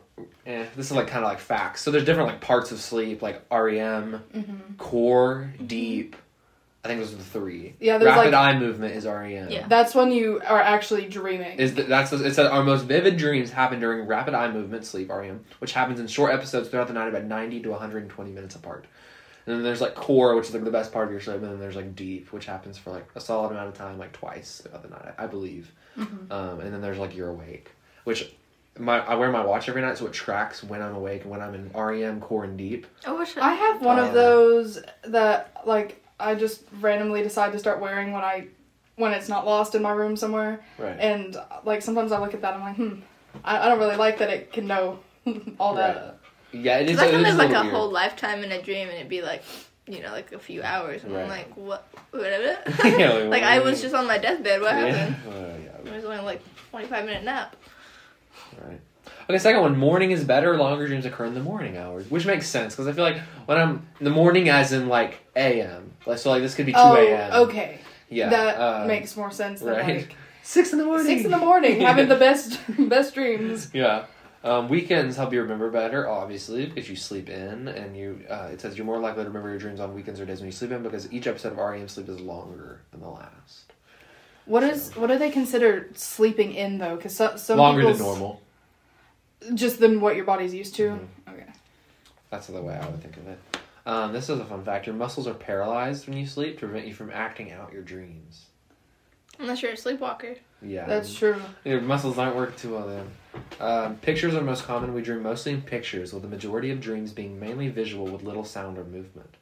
eh, 0.46 0.66
this 0.76 0.88
is 0.92 0.92
like 0.92 1.08
kind 1.08 1.24
of 1.24 1.30
like 1.32 1.40
facts. 1.40 1.82
So 1.82 1.90
there's 1.92 2.04
different 2.06 2.28
like 2.30 2.42
parts 2.42 2.72
of 2.72 2.80
sleep, 2.80 3.22
like 3.22 3.42
REM, 3.50 4.22
Mhm. 4.36 4.78
core, 4.78 5.54
deep. 5.66 6.16
I 6.84 6.88
think 6.88 7.00
those 7.00 7.14
are 7.14 7.18
the 7.18 7.24
three. 7.24 7.76
Yeah, 7.80 8.00
there's 8.00 8.16
Rapid 8.16 8.34
like 8.34 8.56
eye 8.56 8.60
movement 8.60 8.96
is 8.96 9.06
REM. 9.06 9.52
Yeah. 9.52 9.68
that's 9.68 9.94
when 9.94 10.12
you 10.12 10.42
are 10.48 10.60
actually 10.60 11.08
dreaming. 11.08 11.60
Is 11.60 11.76
that 11.76 11.88
that's 11.88 12.12
it 12.12 12.34
said 12.34 12.48
our 12.48 12.64
most 12.64 12.86
vivid 12.86 13.18
dreams 13.18 13.52
happen 13.52 13.80
during 13.80 14.08
rapid 14.08 14.34
eye 14.34 14.52
movement 14.52 14.86
sleep 14.86 15.10
REM, 15.10 15.46
which 15.60 15.74
happens 15.74 16.00
in 16.00 16.08
short 16.08 16.34
episodes 16.34 16.70
throughout 16.70 16.88
the 16.88 16.94
night, 16.94 17.08
about 17.08 17.26
ninety 17.26 17.60
to 17.62 17.70
one 17.70 17.80
hundred 17.80 18.02
and 18.04 18.10
twenty 18.12 18.32
minutes 18.32 18.56
apart. 18.56 18.86
And 19.46 19.56
then 19.56 19.64
there's 19.64 19.82
like 19.82 19.94
core, 19.96 20.36
which 20.36 20.48
is 20.48 20.54
like 20.54 20.64
the 20.64 20.72
best 20.72 20.92
part 20.92 21.06
of 21.06 21.12
your 21.12 21.22
sleep, 21.22 21.38
and 21.38 21.46
then 21.46 21.60
there's 21.60 21.76
like 21.76 21.96
deep, 21.96 22.32
which 22.34 22.46
happens 22.46 22.78
for 22.80 22.90
like 22.92 23.08
a 23.16 23.20
solid 23.22 23.52
amount 23.52 23.68
of 23.70 23.74
time, 23.76 24.00
like 24.00 24.14
twice 24.14 24.62
throughout 24.64 24.82
the 24.82 24.90
night, 24.90 25.14
I 25.20 25.28
believe. 25.28 25.72
Mhm. 25.98 26.32
Um, 26.32 26.60
and 26.62 26.74
then 26.74 26.82
there's 26.82 26.98
like 26.98 27.16
you're 27.16 27.30
awake, 27.30 27.70
which 28.06 28.34
my 28.80 29.00
I 29.00 29.16
wear 29.16 29.32
my 29.32 29.44
watch 29.46 29.70
every 29.70 29.82
night, 29.82 29.98
so 30.00 30.08
it 30.08 30.14
tracks 30.14 30.64
when 30.64 30.82
I'm 30.82 30.96
awake 30.96 31.22
and 31.24 31.32
when 31.32 31.42
I'm 31.42 31.54
in 31.54 31.70
REM, 31.76 32.22
core, 32.22 32.44
and 32.44 32.58
deep. 32.58 32.88
I 33.06 33.12
wish 33.14 33.38
I 33.38 33.54
have 33.54 33.82
one 33.84 34.00
of 34.00 34.14
those 34.14 34.80
that 35.06 35.52
like 35.66 36.01
I 36.22 36.36
just 36.36 36.64
randomly 36.80 37.22
decide 37.24 37.52
to 37.54 37.60
start 37.60 37.80
wearing 37.80 38.12
when 38.14 38.24
I 38.24 38.48
when 38.96 39.14
it's 39.14 39.30
not 39.30 39.46
lost 39.46 39.74
in 39.76 39.82
my 39.82 39.92
room 39.92 40.16
somewhere. 40.16 40.62
Right. 40.78 40.98
And 41.00 41.36
like 41.64 41.82
sometimes 41.82 42.12
I 42.12 42.20
look 42.20 42.34
at 42.34 42.42
that, 42.42 42.54
I'm 42.54 42.62
like, 42.62 42.76
hmm, 42.76 43.00
I, 43.44 43.66
I 43.66 43.70
don't 43.70 43.80
really 43.80 43.96
like 43.96 44.20
that 44.20 44.30
it 44.30 44.54
can 44.54 44.68
know 44.68 45.00
all 45.60 45.76
that. 45.76 46.20
Yeah, 46.52 46.78
it 46.80 46.90
is. 46.90 46.98
Because 46.98 47.06
I 47.06 47.08
it 47.08 47.12
can 47.12 47.24
live 47.24 47.36
like 47.38 47.50
a 47.56 47.62
weird. 47.62 47.74
whole 47.74 47.90
lifetime 47.90 48.44
in 48.44 48.52
a 48.52 48.62
dream 48.62 48.88
and 48.90 48.98
it'd 48.98 49.10
be 49.10 49.22
like, 49.22 49.44
you 49.88 50.02
know, 50.02 50.12
like 50.12 50.32
a 50.34 50.40
few 50.40 50.62
hours. 50.62 51.04
And 51.04 51.16
I'm 51.18 51.30
like, 51.30 51.52
what? 51.56 51.88
Whatever. 52.12 52.58
Yeah, 53.00 53.14
like, 53.14 53.30
like, 53.30 53.42
what 53.42 53.44
I 53.44 53.60
was 53.60 53.74
mean? 53.76 53.82
just 53.84 53.96
on 53.96 54.06
my 54.08 54.18
deathbed. 54.18 54.62
What 54.62 54.76
Yeah. 54.76 54.88
happened? 54.88 55.16
Uh, 55.34 55.58
yeah. 55.86 55.92
It 55.92 55.96
was 55.96 56.06
only 56.06 56.20
like 56.20 56.42
25 56.72 57.06
minute 57.06 57.24
nap. 57.24 57.56
Right. 58.62 58.80
Okay, 59.32 59.40
second 59.40 59.62
one, 59.62 59.78
morning 59.78 60.12
is 60.12 60.26
better. 60.26 60.58
Longer 60.58 60.88
dreams 60.88 61.06
occur 61.06 61.24
in 61.24 61.34
the 61.34 61.40
morning 61.40 61.78
hours, 61.78 62.12
which 62.12 62.26
makes 62.26 62.48
sense 62.48 62.76
because 62.76 62.86
I 62.86 62.92
feel 62.92 63.06
like 63.06 63.18
when 63.46 63.58
I'm 63.58 63.88
in 64.00 64.04
the 64.04 64.12
morning, 64.12 64.50
as 64.50 64.74
in 64.74 64.90
like 64.90 65.20
a.m. 65.38 65.94
Like 66.06 66.18
so, 66.18 66.32
like 66.32 66.42
this 66.42 66.54
could 66.54 66.66
be 66.66 66.74
two 66.74 66.80
a.m. 66.80 67.32
okay. 67.44 67.80
Yeah, 68.10 68.30
that 68.30 68.56
uh, 68.58 68.86
makes 68.86 69.16
more 69.16 69.32
sense 69.32 69.62
than 69.62 69.70
right. 69.70 69.96
like 70.00 70.16
six 70.44 70.74
in 70.74 70.80
the 70.80 70.84
morning. 70.84 71.06
six 71.06 71.24
in 71.24 71.32
the 71.32 71.38
morning, 71.38 71.80
having 71.80 72.10
the 72.10 72.16
best 72.28 72.60
best 72.90 73.14
dreams. 73.14 73.70
Yeah. 73.74 74.04
Um, 74.44 74.68
weekends 74.68 75.16
help 75.16 75.32
you 75.32 75.42
remember 75.44 75.70
better, 75.70 76.10
obviously, 76.10 76.66
because 76.66 76.90
you 76.90 76.98
sleep 76.98 77.30
in, 77.30 77.70
and 77.70 77.96
you. 77.96 78.26
Uh, 78.30 78.50
it 78.52 78.60
says 78.60 78.78
you're 78.78 78.86
more 78.86 79.00
likely 79.00 79.24
to 79.24 79.30
remember 79.30 79.48
your 79.48 79.60
dreams 79.60 79.80
on 79.80 79.94
weekends 79.94 80.20
or 80.20 80.26
days 80.26 80.40
when 80.40 80.48
you 80.48 80.52
sleep 80.52 80.72
in, 80.72 80.84
because 80.84 81.10
each 81.14 81.26
episode 81.26 81.54
of 81.54 81.58
REM 81.58 81.88
sleep 81.88 82.10
is 82.10 82.20
longer 82.20 82.82
than 82.92 83.00
the 83.00 83.08
last. 83.08 83.72
What 84.46 84.64
is 84.64 84.94
what 84.98 85.08
do 85.08 85.18
they 85.18 85.32
consider 85.32 85.90
sleeping 85.94 86.54
in 86.54 86.80
though? 86.80 86.98
Because 86.98 87.16
some 87.16 87.38
some 87.38 87.58
longer 87.58 87.86
than 87.86 87.98
normal. 87.98 88.42
Just 89.54 89.80
than 89.80 90.02
what 90.02 90.16
your 90.16 90.26
body's 90.26 90.54
used 90.54 90.76
to. 90.76 90.90
Mhm. 91.28 91.34
Okay. 91.34 91.46
That's 92.30 92.48
the 92.48 92.62
way 92.62 92.76
I 92.76 92.86
would 92.90 93.02
think 93.02 93.18
of 93.18 93.28
it. 93.28 93.40
Um, 93.86 94.14
this 94.14 94.30
is 94.30 94.40
a 94.40 94.46
fun 94.46 94.64
fact. 94.64 94.86
Your 94.86 94.96
muscles 94.96 95.28
are 95.28 95.34
paralyzed 95.34 96.08
when 96.08 96.16
you 96.18 96.26
sleep 96.28 96.60
to 96.60 96.68
prevent 96.68 96.88
you 96.88 96.94
from 96.94 97.10
acting 97.12 97.52
out 97.52 97.74
your 97.74 97.82
dreams. 97.82 98.46
Unless 99.40 99.64
you're 99.64 99.72
a 99.72 99.78
sleepwalker. 99.78 100.36
Yeah. 100.62 100.86
That's 100.86 101.16
true. 101.16 101.42
Your 101.66 101.82
muscles 101.82 102.20
aren't 102.20 102.36
working 102.36 102.58
too 102.58 102.74
well 102.76 102.88
then. 102.88 103.08
Um, 103.60 103.96
pictures 103.98 104.36
are 104.36 104.42
most 104.42 104.66
common. 104.66 104.94
We 104.94 105.02
dream 105.02 105.24
mostly 105.24 105.54
in 105.54 105.62
pictures, 105.64 106.14
with 106.14 106.22
the 106.22 106.30
majority 106.30 106.70
of 106.70 106.80
dreams 106.80 107.12
being 107.12 107.40
mainly 107.40 107.70
visual 107.70 108.06
with 108.06 108.22
little 108.24 108.44
sound 108.46 108.78
or 108.78 108.84
movement. 108.84 109.34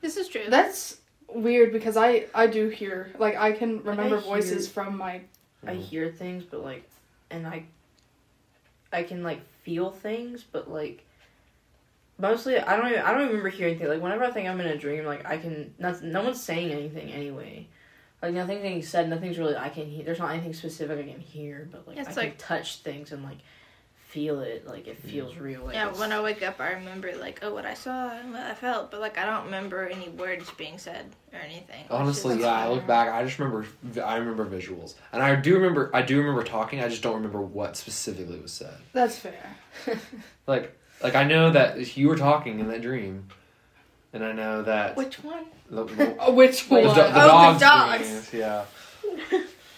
This 0.00 0.16
is 0.16 0.28
true. 0.28 0.44
That's 0.48 0.98
weird 1.28 1.72
because 1.72 1.96
I 1.98 2.26
I 2.34 2.46
do 2.46 2.68
hear 2.68 3.12
like 3.18 3.36
I 3.36 3.52
can 3.52 3.78
remember 3.82 4.02
I 4.16 4.20
hear- 4.20 4.20
voices 4.20 4.68
from 4.68 4.96
my 4.96 5.20
I 5.66 5.74
hear 5.74 6.08
things, 6.10 6.44
but 6.44 6.62
like, 6.62 6.88
and 7.30 7.46
I, 7.46 7.64
I 8.92 9.02
can 9.02 9.22
like 9.22 9.40
feel 9.62 9.90
things, 9.90 10.44
but 10.50 10.70
like, 10.70 11.04
mostly 12.18 12.58
I 12.58 12.76
don't 12.76 12.88
even, 12.88 13.00
I 13.00 13.12
don't 13.12 13.26
remember 13.28 13.48
hearing 13.48 13.78
things. 13.78 13.90
Like 13.90 14.02
whenever 14.02 14.24
I 14.24 14.30
think 14.30 14.48
I'm 14.48 14.60
in 14.60 14.66
a 14.66 14.76
dream, 14.76 15.04
like 15.04 15.26
I 15.26 15.38
can 15.38 15.74
not, 15.78 16.02
no 16.02 16.22
one's 16.22 16.42
saying 16.42 16.70
anything 16.72 17.10
anyway. 17.12 17.66
Like 18.22 18.34
nothing's 18.34 18.62
being 18.62 18.82
said. 18.82 19.08
Nothing's 19.08 19.38
really 19.38 19.56
I 19.56 19.68
can 19.68 19.86
hear. 19.86 20.04
There's 20.04 20.18
not 20.18 20.32
anything 20.32 20.52
specific 20.54 20.98
I 20.98 21.10
can 21.12 21.20
hear, 21.20 21.68
but 21.70 21.86
like 21.86 21.98
It's 21.98 22.08
I 22.08 22.12
can 22.12 22.22
like- 22.24 22.38
touch 22.38 22.78
things 22.78 23.12
and 23.12 23.22
like 23.22 23.38
feel 24.08 24.40
it. 24.40 24.66
Like 24.66 24.86
it 24.88 24.98
feels 24.98 25.36
real. 25.36 25.64
Like 25.64 25.74
yeah, 25.74 25.84
it's- 25.86 25.98
when 26.00 26.12
I 26.12 26.20
wake 26.22 26.42
up, 26.42 26.60
I 26.60 26.72
remember 26.72 27.14
like, 27.16 27.40
oh, 27.42 27.52
what 27.52 27.66
I 27.66 27.74
saw 27.74 28.10
and 28.10 28.32
what 28.32 28.40
I 28.42 28.54
felt, 28.54 28.90
but 28.90 29.00
like 29.00 29.18
I 29.18 29.24
don't 29.26 29.44
remember 29.44 29.86
any 29.86 30.08
words 30.08 30.50
being 30.52 30.78
said 30.78 31.06
or 31.32 31.38
anything. 31.38 31.84
Honestly, 31.90 32.40
yeah. 32.40 32.52
I 32.52 32.68
look 32.68 32.86
back. 32.86 33.10
I 33.12 33.22
just 33.24 33.38
remember. 33.38 33.66
I 34.02 34.16
remember 34.16 34.46
visuals, 34.46 34.94
and 35.12 35.22
I 35.22 35.34
do 35.36 35.54
remember. 35.56 35.90
I 35.94 36.02
do 36.02 36.18
remember 36.18 36.42
talking. 36.42 36.80
I 36.80 36.88
just 36.88 37.02
don't 37.02 37.14
remember 37.16 37.40
what 37.42 37.76
specifically 37.76 38.40
was 38.40 38.52
said. 38.52 38.74
That's 38.92 39.18
fair. 39.18 39.56
Like, 40.46 40.74
like 41.02 41.14
I 41.14 41.24
know 41.24 41.50
that 41.50 41.96
you 41.98 42.08
were 42.08 42.16
talking 42.16 42.58
in 42.60 42.68
that 42.68 42.80
dream, 42.80 43.28
and 44.14 44.24
I 44.24 44.32
know 44.32 44.62
that 44.62 44.96
Which 44.96 45.22
one? 45.22 45.44
the, 45.70 45.84
the, 45.84 46.16
Oh, 46.20 46.32
which 46.32 46.70
one? 46.70 46.84
do- 46.84 46.88
the 46.94 47.06
Oh, 47.08 47.12
dogs. 47.28 47.58
the 47.60 47.64
dogs. 47.66 48.08
dreams, 48.08 48.32
yeah. 48.32 48.64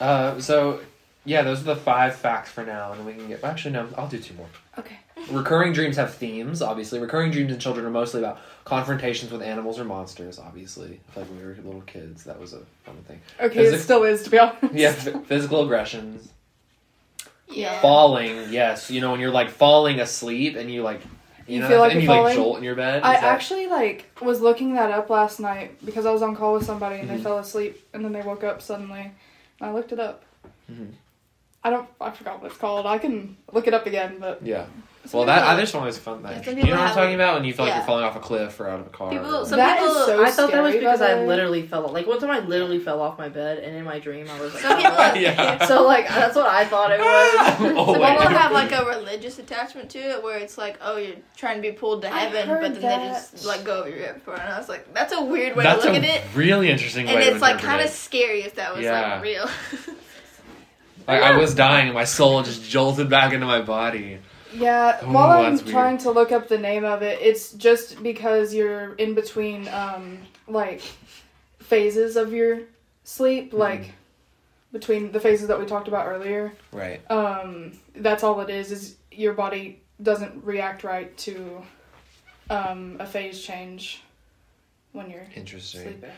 Uh, 0.00 0.40
so, 0.40 0.80
yeah, 1.24 1.42
those 1.42 1.60
are 1.60 1.64
the 1.64 1.76
five 1.76 2.14
facts 2.16 2.50
for 2.50 2.64
now, 2.64 2.92
and 2.92 3.04
we 3.06 3.12
can 3.14 3.28
get. 3.28 3.44
Actually, 3.44 3.72
no, 3.72 3.88
I'll 3.98 4.08
do 4.08 4.18
two 4.18 4.34
more. 4.34 4.46
Okay. 4.78 4.96
Recurring 5.30 5.72
dreams 5.74 5.96
have 5.96 6.14
themes, 6.14 6.62
obviously. 6.62 6.98
Recurring 6.98 7.30
dreams 7.30 7.52
in 7.52 7.58
children 7.60 7.84
are 7.84 7.90
mostly 7.90 8.20
about 8.20 8.40
confrontations 8.64 9.30
with 9.30 9.42
animals 9.42 9.78
or 9.78 9.84
monsters, 9.84 10.38
obviously. 10.38 11.00
I 11.14 11.20
like 11.20 11.28
when 11.28 11.38
we 11.38 11.44
were 11.44 11.56
little 11.62 11.82
kids, 11.82 12.24
that 12.24 12.40
was 12.40 12.52
a 12.54 12.60
fun 12.84 12.96
thing. 13.06 13.20
Okay, 13.38 13.64
it 13.66 13.78
still 13.80 14.02
is 14.04 14.22
to 14.24 14.30
be 14.30 14.38
honest. 14.38 14.72
Yeah, 14.72 14.88
f- 14.96 15.26
physical 15.26 15.62
aggressions. 15.64 16.30
Yeah. 17.48 17.80
Falling, 17.80 18.52
yes. 18.52 18.90
You 18.90 19.00
know, 19.00 19.10
when 19.10 19.20
you're 19.20 19.30
like 19.30 19.50
falling 19.50 20.00
asleep 20.00 20.56
and 20.56 20.70
you 20.70 20.82
like. 20.82 21.00
You, 21.46 21.56
You 21.56 21.60
know, 21.62 21.68
feel 21.68 21.80
like 21.80 21.92
and 21.94 22.02
you're 22.02 22.10
like 22.12 22.18
falling? 22.20 22.36
jolt 22.36 22.58
in 22.58 22.62
your 22.64 22.76
bed. 22.76 23.02
I 23.02 23.14
that- 23.14 23.24
actually 23.24 23.66
like 23.66 24.08
was 24.22 24.40
looking 24.40 24.74
that 24.74 24.90
up 24.92 25.10
last 25.10 25.40
night 25.40 25.84
because 25.84 26.06
I 26.06 26.12
was 26.12 26.22
on 26.22 26.36
call 26.36 26.54
with 26.54 26.64
somebody 26.64 27.00
and 27.00 27.10
Mhm. 27.10 27.16
they 27.16 27.22
fell 27.22 27.38
asleep 27.38 27.84
and 27.92 28.04
then 28.04 28.12
they 28.12 28.22
woke 28.22 28.44
up 28.44 28.62
suddenly. 28.62 29.00
And 29.00 29.12
I 29.68 29.72
looked 29.72 29.90
it 29.92 29.98
up. 29.98 30.22
Mhm. 30.70 30.92
I 31.62 31.70
don't. 31.70 31.88
I 32.00 32.10
forgot 32.10 32.40
what 32.40 32.50
it's 32.50 32.58
called. 32.60 32.86
I 32.86 32.98
can 32.98 33.36
look 33.52 33.66
it 33.66 33.74
up 33.74 33.86
again, 33.86 34.16
but 34.18 34.40
Yeah. 34.42 34.66
Some 35.06 35.20
Well, 35.20 35.26
that 35.28 35.36
people- 35.40 35.48
I 35.56 35.60
just 35.60 35.72
thought 35.72 35.82
it 35.82 35.86
was 35.86 35.96
a 35.96 36.00
fun. 36.00 36.20
Yeah, 36.22 36.28
Thing. 36.34 36.44
some 36.44 36.58
you 36.58 36.64
know 36.64 36.70
what 36.78 36.88
I'm 36.90 36.94
talking 36.94 37.14
about? 37.14 37.34
When 37.36 37.44
you 37.44 37.54
feel 37.54 37.64
like 37.64 37.72
yeah. 37.72 37.78
you're 37.78 37.86
falling 37.86 38.04
off 38.04 38.16
a 38.16 38.20
cliff 38.20 38.60
or 38.60 38.68
out 38.68 38.80
of 38.80 38.86
a 38.86 38.90
car. 38.90 39.10
People- 39.10 39.34
or- 39.34 39.46
some 39.46 39.56
That 39.56 39.78
people- 39.78 39.96
is 39.96 40.06
so 40.06 40.22
I 40.22 40.30
thought 40.30 40.52
that 40.52 40.62
was 40.62 40.74
because 40.74 41.00
I 41.00 41.24
literally 41.24 41.62
fell. 41.66 41.88
Like 41.88 42.06
one 42.06 42.20
time, 42.20 42.28
I 42.30 42.40
literally 42.40 42.78
fell 42.78 43.00
off 43.00 43.16
my 43.18 43.30
bed, 43.30 43.60
and 43.60 43.74
in 43.74 43.82
my 43.84 43.98
dream, 43.98 44.26
I 44.30 44.38
was 44.38 44.52
like, 44.52 44.62
Some 44.68 44.76
people, 44.76 44.92
Yeah. 45.16 45.64
so 45.64 45.84
like 45.84 46.06
that's 46.06 46.36
what 46.36 46.46
I 46.46 46.66
thought 46.66 46.90
it 46.90 47.00
was. 47.00 47.06
oh, 47.78 47.94
Some 47.94 47.94
people 47.94 48.28
have 48.28 48.52
like 48.52 48.72
a 48.72 48.84
religious 48.98 49.38
attachment 49.38 49.88
to 49.90 49.98
it, 49.98 50.22
where 50.22 50.36
it's 50.38 50.58
like, 50.58 50.78
oh, 50.82 50.98
you're 50.98 51.16
trying 51.34 51.56
to 51.56 51.62
be 51.62 51.72
pulled 51.72 52.02
to 52.02 52.08
heaven, 52.10 52.46
but 52.46 52.60
then 52.60 52.74
that. 52.74 52.80
they 53.00 53.08
just 53.08 53.46
like 53.46 53.64
go 53.64 53.80
over 53.80 53.88
your 53.88 54.00
head 54.00 54.20
for. 54.22 54.34
And 54.34 54.52
I 54.52 54.58
was 54.58 54.68
like, 54.68 54.92
that's 54.92 55.14
a 55.14 55.22
weird 55.22 55.56
way 55.56 55.64
That's 55.64 55.82
to 55.82 55.92
look 55.92 56.02
a 56.02 56.06
at 56.06 56.16
it, 56.16 56.34
really 56.34 56.68
interesting 56.70 57.06
and 57.08 57.16
way 57.16 57.24
to 57.24 57.32
it's 57.32 57.40
like 57.40 57.58
kind 57.58 57.80
of 57.80 57.88
scary 57.88 58.42
if 58.42 58.56
that 58.56 58.74
was 58.76 58.84
Yeah. 58.84 59.14
like 59.14 59.22
real. 59.22 59.48
Like 61.08 61.22
I 61.22 61.36
was 61.36 61.54
dying, 61.54 61.86
and 61.86 61.94
my 61.94 62.04
soul 62.04 62.42
just 62.42 62.62
jolted 62.68 63.08
back 63.10 63.32
into 63.32 63.46
my 63.46 63.60
body. 63.62 64.18
yeah. 64.54 65.04
Ooh, 65.04 65.12
while 65.12 65.40
I'm 65.44 65.54
weird. 65.56 65.66
trying 65.66 65.98
to 65.98 66.10
look 66.10 66.32
up 66.32 66.48
the 66.48 66.58
name 66.58 66.84
of 66.84 67.02
it, 67.02 67.18
it's 67.22 67.52
just 67.52 68.02
because 68.02 68.52
you're 68.54 68.94
in 68.94 69.14
between 69.14 69.66
um 69.68 70.18
like 70.48 70.82
phases 71.58 72.16
of 72.16 72.32
your 72.32 72.60
sleep, 73.04 73.48
Mm-hmm. 73.50 73.58
like 73.58 73.92
between 74.72 75.10
the 75.12 75.18
phases 75.20 75.48
that 75.48 75.58
we 75.58 75.66
talked 75.66 75.88
about 75.88 76.06
earlier. 76.06 76.52
Right. 76.72 77.00
um 77.10 77.72
that's 77.96 78.22
all 78.22 78.40
it 78.40 78.50
is 78.50 78.70
is 78.70 78.96
your 79.10 79.32
body 79.34 79.80
doesn't 80.02 80.44
react 80.44 80.84
right 80.84 81.14
to 81.18 81.62
um 82.48 82.96
a 83.00 83.06
phase 83.06 83.42
change 83.42 84.02
when 84.92 85.10
you're 85.10 85.26
Interesting. 85.34 85.82
sleeping 85.82 86.10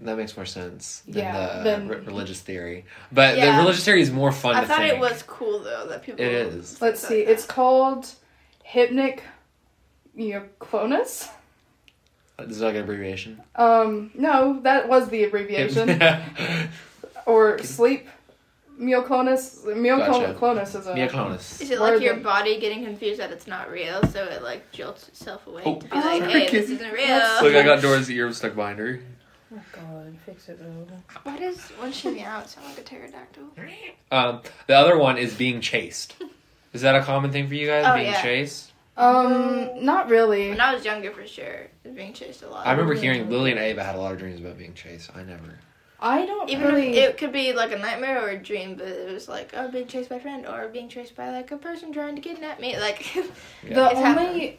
That 0.00 0.16
makes 0.16 0.36
more 0.36 0.46
sense 0.46 1.02
than 1.08 1.24
Yeah, 1.24 1.58
the 1.58 1.64
then- 1.64 1.88
re- 1.88 1.96
religious 1.98 2.40
theory. 2.40 2.84
But 3.10 3.36
Yeah. 3.36 3.52
the 3.56 3.58
religious 3.62 3.84
theory 3.84 4.00
is 4.00 4.10
more 4.12 4.30
fun 4.30 4.54
I 4.54 4.60
to 4.60 4.66
thought 4.66 4.78
think. 4.78 4.94
it 4.94 5.00
was 5.00 5.22
cool 5.24 5.58
though 5.60 5.86
that 5.88 6.02
people. 6.02 6.24
It 6.24 6.30
is. 6.32 6.80
let's 6.80 7.00
see 7.06 7.20
it's 7.20 7.44
called 7.44 8.06
hypnic 8.64 9.20
myoclonus 10.16 11.28
Is 12.38 12.58
that 12.58 12.66
like 12.66 12.74
an 12.76 12.82
abbreviation? 12.82 13.40
um 13.56 14.10
no 14.14 14.60
that 14.62 14.88
was 14.88 15.08
the 15.08 15.24
abbreviation 15.24 16.00
or 17.26 17.58
sleep 17.62 18.08
myoclonus 18.80 19.64
myoclonus 19.64 20.76
is 20.78 20.86
a 20.86 20.94
Myoclonus. 20.94 21.60
Is 21.60 21.70
it 21.72 21.80
like 21.80 22.00
your 22.00 22.14
that- 22.14 22.22
body 22.22 22.60
getting 22.60 22.84
confused 22.84 23.18
that 23.20 23.32
it's 23.32 23.48
not 23.48 23.68
real, 23.70 24.00
so 24.06 24.22
it 24.24 24.42
like 24.42 24.70
jolts 24.70 25.08
itself 25.08 25.46
away 25.48 25.62
Oh. 25.66 25.80
to 25.80 25.86
be 25.88 25.94
like, 25.96 26.22
Oh, 26.22 26.28
hey, 26.28 26.48
this 26.48 26.70
isn't 26.70 26.92
real? 26.92 27.06
That's- 27.08 27.42
Look, 27.42 27.54
I 27.56 27.64
got 27.64 27.82
Dora's 27.82 28.08
ear 28.08 28.32
stuck 28.32 28.54
behind 28.54 28.78
her. 28.78 29.00
Oh 29.54 29.60
God, 29.72 30.14
fix 30.26 30.48
it, 30.48 30.58
though. 30.60 30.86
What 31.22 31.40
is 31.40 31.58
when 31.78 31.90
she 31.92 32.10
meow? 32.10 32.40
It 32.40 32.48
sound 32.48 32.66
like 32.68 32.78
a 32.78 32.82
pterodactyl. 32.82 33.44
Um, 34.12 34.42
the 34.66 34.74
other 34.74 34.98
one 34.98 35.16
is 35.16 35.34
being 35.34 35.60
chased. 35.60 36.14
Is 36.74 36.82
that 36.82 36.94
a 36.94 37.02
common 37.02 37.32
thing 37.32 37.48
for 37.48 37.54
you 37.54 37.66
guys? 37.66 37.84
Oh, 37.86 37.94
being 37.94 38.06
yeah. 38.12 38.22
chased? 38.22 38.72
um 38.98 39.84
not 39.84 40.08
really 40.08 40.48
When 40.50 40.60
I 40.60 40.74
was 40.74 40.84
younger, 40.84 41.12
for 41.12 41.24
sure, 41.26 41.68
was 41.84 41.94
being 41.94 42.12
chased 42.12 42.42
a 42.42 42.48
lot. 42.50 42.66
I 42.66 42.72
remember 42.72 42.94
hearing 42.94 43.30
Lily 43.30 43.52
and 43.52 43.60
Ava 43.60 43.84
had 43.84 43.94
a 43.94 43.98
lot 43.98 44.12
of 44.12 44.18
dreams 44.18 44.40
about 44.40 44.58
being 44.58 44.74
chased. 44.74 45.10
I 45.16 45.22
never. 45.22 45.58
i 46.00 46.26
don't 46.26 46.50
Even 46.50 46.66
really 46.66 46.96
if 46.98 47.10
it 47.10 47.16
could 47.16 47.32
be 47.32 47.52
like 47.52 47.70
a 47.72 47.78
nightmare 47.78 48.20
or 48.24 48.30
a 48.30 48.36
dream, 48.38 48.74
but 48.74 48.88
it 48.88 49.12
was 49.12 49.28
like, 49.28 49.52
oh, 49.54 49.68
being 49.70 49.86
chased 49.86 50.08
by 50.10 50.16
a 50.16 50.20
friend 50.20 50.46
or 50.46 50.66
being 50.68 50.88
chased 50.88 51.14
by 51.14 51.30
like 51.30 51.52
a 51.52 51.56
person 51.56 51.92
trying 51.92 52.16
to 52.16 52.20
kidnap 52.20 52.60
me. 52.60 52.76
Like, 52.78 53.14
Yeah. 53.16 53.74
The 53.74 53.90
It's 53.90 54.00
only 54.00 54.58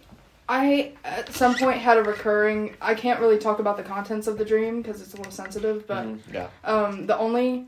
I 0.50 0.94
at 1.06 1.32
some 1.34 1.56
point 1.56 1.78
had 1.78 1.98
a 1.98 2.04
recurring. 2.04 2.76
I 2.82 2.96
can't 2.96 3.20
really 3.20 3.38
talk 3.38 3.60
about 3.60 3.78
the 3.78 3.84
contents 3.84 4.26
of 4.28 4.38
the 4.40 4.44
dream 4.46 4.82
because 4.82 5.00
it's 5.02 5.14
a 5.14 5.18
little 5.18 5.32
sensitive. 5.32 5.86
But 5.88 6.06
Mhm, 6.08 6.20
yeah. 6.34 6.48
um, 6.64 7.06
the 7.06 7.16
only 7.18 7.68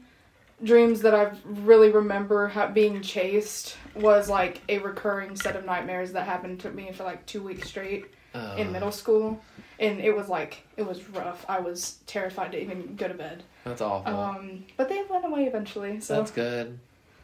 dreams 0.64 1.02
that 1.04 1.14
I 1.16 1.32
really 1.46 1.92
remember 1.92 2.48
ha- 2.48 2.68
being 2.68 3.02
chased 3.02 3.78
was 3.96 4.30
like 4.30 4.62
a 4.68 4.80
recurring 4.80 5.36
set 5.36 5.56
of 5.56 5.64
nightmares 5.66 6.12
that 6.14 6.26
happened 6.26 6.60
to 6.62 6.72
me 6.72 6.92
for 6.92 7.04
like 7.04 7.26
two 7.26 7.42
weeks 7.44 7.68
straight 7.70 8.06
Uh, 8.34 8.56
in 8.58 8.72
middle 8.72 8.92
school, 8.94 9.42
and 9.80 10.00
it 10.00 10.16
was 10.16 10.30
like 10.30 10.64
it 10.78 10.84
was 10.88 11.08
rough. 11.10 11.46
I 11.50 11.60
was 11.60 11.98
terrified 12.08 12.54
to 12.54 12.62
even 12.62 12.96
go 12.96 13.08
to 13.10 13.14
bed. 13.14 13.44
That's 13.66 13.82
awful. 13.82 14.16
Um, 14.18 14.64
but 14.78 14.88
they 14.90 15.04
went 15.10 15.26
away 15.26 15.44
eventually. 15.46 16.00
So 16.00 16.16
That's 16.16 16.32
good. 16.32 16.80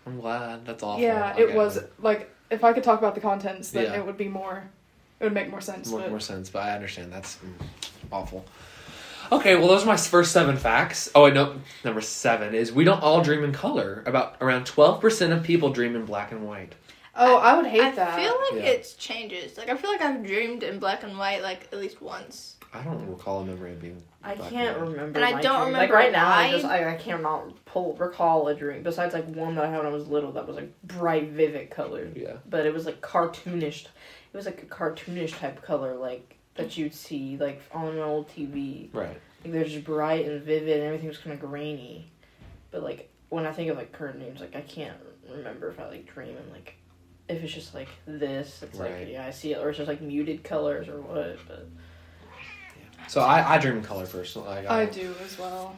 I'm 0.06 0.20
glad. 0.20 0.66
That's 0.66 0.84
awful. 0.84 1.02
yeah, 1.02 1.34
I 1.36 1.40
it 1.40 1.56
was 1.56 1.80
like 2.00 2.30
if 2.52 2.64
I 2.64 2.74
could 2.74 2.84
talk 2.84 3.00
about 3.00 3.16
the 3.16 3.22
contents, 3.22 3.72
then 3.72 3.86
Yeah. 3.86 3.98
it 4.00 4.06
would 4.06 4.18
be 4.18 4.28
more. 4.28 4.70
It 5.20 5.24
would 5.24 5.34
make 5.34 5.50
more 5.50 5.62
sense. 5.62 5.90
more, 5.90 6.02
but 6.02 6.10
more 6.10 6.20
sense, 6.20 6.50
but 6.50 6.64
I 6.64 6.76
understand 6.76 7.12
that's 7.12 7.38
mm, 7.38 7.54
awful. 8.12 8.46
Okay, 9.32 9.56
well, 9.56 9.68
those 9.68 9.84
are 9.84 9.88
my 9.88 9.98
first 9.98 10.32
seven 10.32 10.56
facts. 10.56 11.10
Oh, 11.14 11.24
wait, 11.24 11.34
no, 11.34 11.56
number 11.84 12.00
seven 12.02 12.54
is 12.56 12.72
we 12.72 12.84
don't 12.86 13.02
all 13.02 13.22
dream 13.22 13.44
in 13.44 13.52
color. 13.52 14.04
About 14.06 14.38
around 14.40 14.66
twelve 14.66 15.02
percent 15.02 15.34
of 15.34 15.44
people 15.44 15.70
dream 15.72 15.96
in 15.96 16.06
black 16.06 16.32
and 16.32 16.48
white. 16.48 16.76
Oh, 17.20 17.38
I 17.38 17.58
would 17.58 17.66
hate 17.66 17.82
I 17.82 17.92
that. 17.92 18.20
I 18.20 18.24
feel 18.24 18.38
like 18.52 18.64
Yeah. 18.64 18.70
it 18.72 18.96
changes. 19.00 19.58
Like 19.58 19.70
I 19.70 19.76
feel 19.76 19.90
like 19.92 20.02
I've 20.02 20.24
dreamed 20.26 20.64
in 20.64 20.78
black 20.80 21.04
and 21.04 21.18
white 21.18 21.42
like 21.42 21.68
at 21.74 21.80
least 21.80 22.02
once. 22.02 22.56
I 22.74 22.84
don't 22.84 23.10
recall 23.10 23.40
a 23.42 23.46
memory 23.46 23.72
of 23.74 23.82
being. 23.82 24.02
I 24.24 24.36
black 24.36 24.52
can't 24.52 24.78
and 24.78 24.86
white. 24.86 24.92
remember. 24.92 25.20
And 25.20 25.26
I 25.26 25.32
don't 25.42 25.42
dream. 25.42 25.66
remember 25.74 25.80
Like 25.80 25.92
right 25.92 26.12
now, 26.12 26.30
I 26.30 26.52
just 26.52 26.66
I, 26.66 26.94
I 26.94 26.96
can't 26.96 27.24
pull 27.66 27.96
recall 27.96 28.48
a 28.50 28.56
dream. 28.56 28.84
Besides 28.84 29.14
like 29.14 29.26
one 29.36 29.56
that 29.56 29.66
I 29.66 29.70
had 29.70 29.78
when 29.80 29.88
I 29.88 29.90
was 29.90 30.08
little 30.08 30.32
that 30.34 30.46
was 30.48 30.56
like 30.58 30.72
bright, 30.84 31.30
vivid 31.32 31.70
color, 31.72 32.08
Yeah. 32.16 32.34
but 32.48 32.66
it 32.66 32.74
was 32.74 32.86
like 32.86 33.02
cartoonish. 33.02 33.88
It 34.38 34.46
was 34.46 34.46
like 34.46 34.62
a 34.62 34.68
cartoonish 34.68 35.36
type 35.40 35.64
color, 35.64 35.96
like 35.96 36.36
that 36.54 36.78
you'd 36.78 36.94
see 36.94 37.38
like 37.38 37.60
on 37.74 37.88
an 37.88 37.98
old 37.98 38.30
TV. 38.30 38.88
Right. 38.94 39.20
Like 39.44 39.52
they're 39.52 39.64
just 39.64 39.84
bright 39.84 40.28
and 40.28 40.44
vivid, 40.44 40.78
and 40.78 40.84
everything 40.84 41.08
was 41.08 41.18
kind 41.18 41.34
of 41.34 41.40
grainy. 41.40 42.12
But 42.70 42.84
like 42.84 43.10
when 43.30 43.48
I 43.48 43.52
think 43.52 43.72
of 43.72 43.78
like 43.78 43.92
current 43.94 44.20
names, 44.20 44.40
like 44.40 44.56
I 44.56 44.62
can't 44.62 44.96
remember 45.28 45.72
if 45.72 45.80
I 45.80 45.88
like 45.90 46.06
dream 46.14 46.38
and 46.38 46.52
like 46.52 46.76
if 47.28 47.44
it's 47.44 47.52
just 47.52 47.74
like 47.74 47.88
this. 48.06 48.62
It's 48.62 48.78
Right. 48.78 49.00
like 49.00 49.10
yeah, 49.10 49.26
I 49.26 49.32
see 49.32 49.54
it, 49.54 49.58
or 49.58 49.70
it's 49.70 49.78
just 49.80 49.88
like 49.88 50.02
muted 50.02 50.44
colors 50.44 50.88
or 50.88 51.02
what. 51.02 51.40
But 51.48 51.68
So 53.08 53.22
I, 53.22 53.56
I 53.56 53.58
dream 53.58 53.78
in 53.78 53.82
color 53.82 54.06
first. 54.06 54.36
Like 54.36 54.68
I, 54.68 54.82
I 54.82 54.86
do 54.86 55.16
as 55.26 55.40
well. 55.40 55.76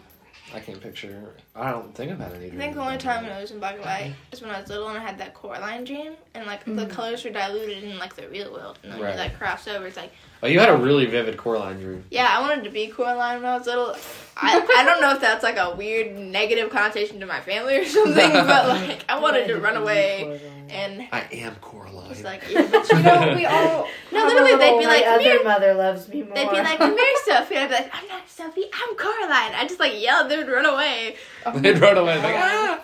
I 0.54 0.60
can't 0.60 0.82
picture. 0.82 1.36
I 1.56 1.72
don't 1.72 1.94
think 1.94 2.12
about 2.12 2.34
any. 2.34 2.48
I 2.48 2.56
think 2.56 2.74
the 2.76 2.82
only 2.82 2.98
time 2.98 3.26
it 3.26 3.40
was 3.42 3.52
in 3.52 3.60
black 3.60 3.76
and 3.76 3.84
white 3.84 4.14
is 4.32 4.42
when 4.42 4.50
I 4.50 4.60
was 4.60 4.70
little 4.70 4.88
and 4.90 4.98
I 4.98 5.02
had 5.02 5.18
that 5.20 5.34
Coraline 5.36 5.84
dream 5.84 6.14
and 6.34 6.46
like 6.48 6.66
the 6.66 6.72
Mhm. 6.72 6.90
colors 6.90 7.24
were 7.24 7.30
diluted 7.30 7.84
in 7.84 8.00
like 8.00 8.16
the 8.16 8.28
real 8.30 8.52
world 8.52 8.80
and 8.84 8.92
then 8.94 9.00
Right. 9.00 9.14
you 9.14 9.20
like 9.20 9.38
crossed 9.38 9.68
over. 9.68 9.86
It's 9.88 9.98
like 9.98 10.12
Oh, 10.42 10.48
you 10.48 10.60
had 10.60 10.70
a 10.70 10.76
really 10.78 11.06
vivid 11.06 11.36
Coraline 11.38 11.80
dream. 11.82 12.04
yeah, 12.10 12.28
I 12.32 12.40
wanted 12.42 12.64
to 12.64 12.70
be 12.70 12.88
Coraline 12.88 13.42
when 13.42 13.46
I 13.52 13.58
was 13.58 13.68
little. 13.68 13.96
I 14.38 14.66
I 14.78 14.84
don't 14.86 15.02
know 15.02 15.12
if 15.12 15.22
that's 15.22 15.44
like 15.44 15.58
a 15.58 15.76
weird 15.76 16.16
negative 16.16 16.70
connotation 16.72 17.20
to 17.20 17.26
my 17.26 17.42
family 17.42 17.78
or 17.78 17.86
something, 17.98 18.32
but 18.32 18.68
like 18.70 19.06
I 19.10 19.20
wanted 19.20 19.48
to 19.48 19.58
run 19.60 19.76
away 19.78 20.40
and 20.69 21.08
I 21.12 21.25
am 21.32 21.55
Coraline. 21.55 22.12
it's 22.12 22.23
like 22.23 22.43
yeah, 22.49 22.67
but 22.71 22.89
You 22.91 22.99
know, 22.99 23.34
we 23.36 23.45
all. 23.45 23.88
No, 24.12 24.25
literally, 24.25 24.55
they'd 24.58 24.79
be 24.79 24.86
like, 24.86 25.05
my 25.05 25.12
"Come 25.12 25.19
here." 25.21 25.34
other 25.36 25.43
mother 25.43 25.73
loves 25.75 26.08
me 26.10 26.23
more. 26.23 26.34
they'd 26.36 26.49
be 26.49 26.55
like, 26.58 26.77
"Come 26.77 26.97
here, 26.97 27.15
Sophie." 27.25 27.58
I'd 27.58 27.67
be 27.69 27.73
like, 27.75 27.91
"I'm 27.93 28.08
not 28.08 28.27
Sophie, 28.29 28.65
I'm 28.73 28.95
Coraline." 28.95 29.53
I 29.55 29.65
just 29.67 29.79
like 29.79 29.99
yell, 30.01 30.27
they 30.27 30.38
would 30.38 30.47
run 30.49 30.65
away. 30.65 31.15
they'd 31.55 31.77
run 31.79 31.97
away. 31.97 32.17
Like, 32.17 32.36
ah! 32.38 32.82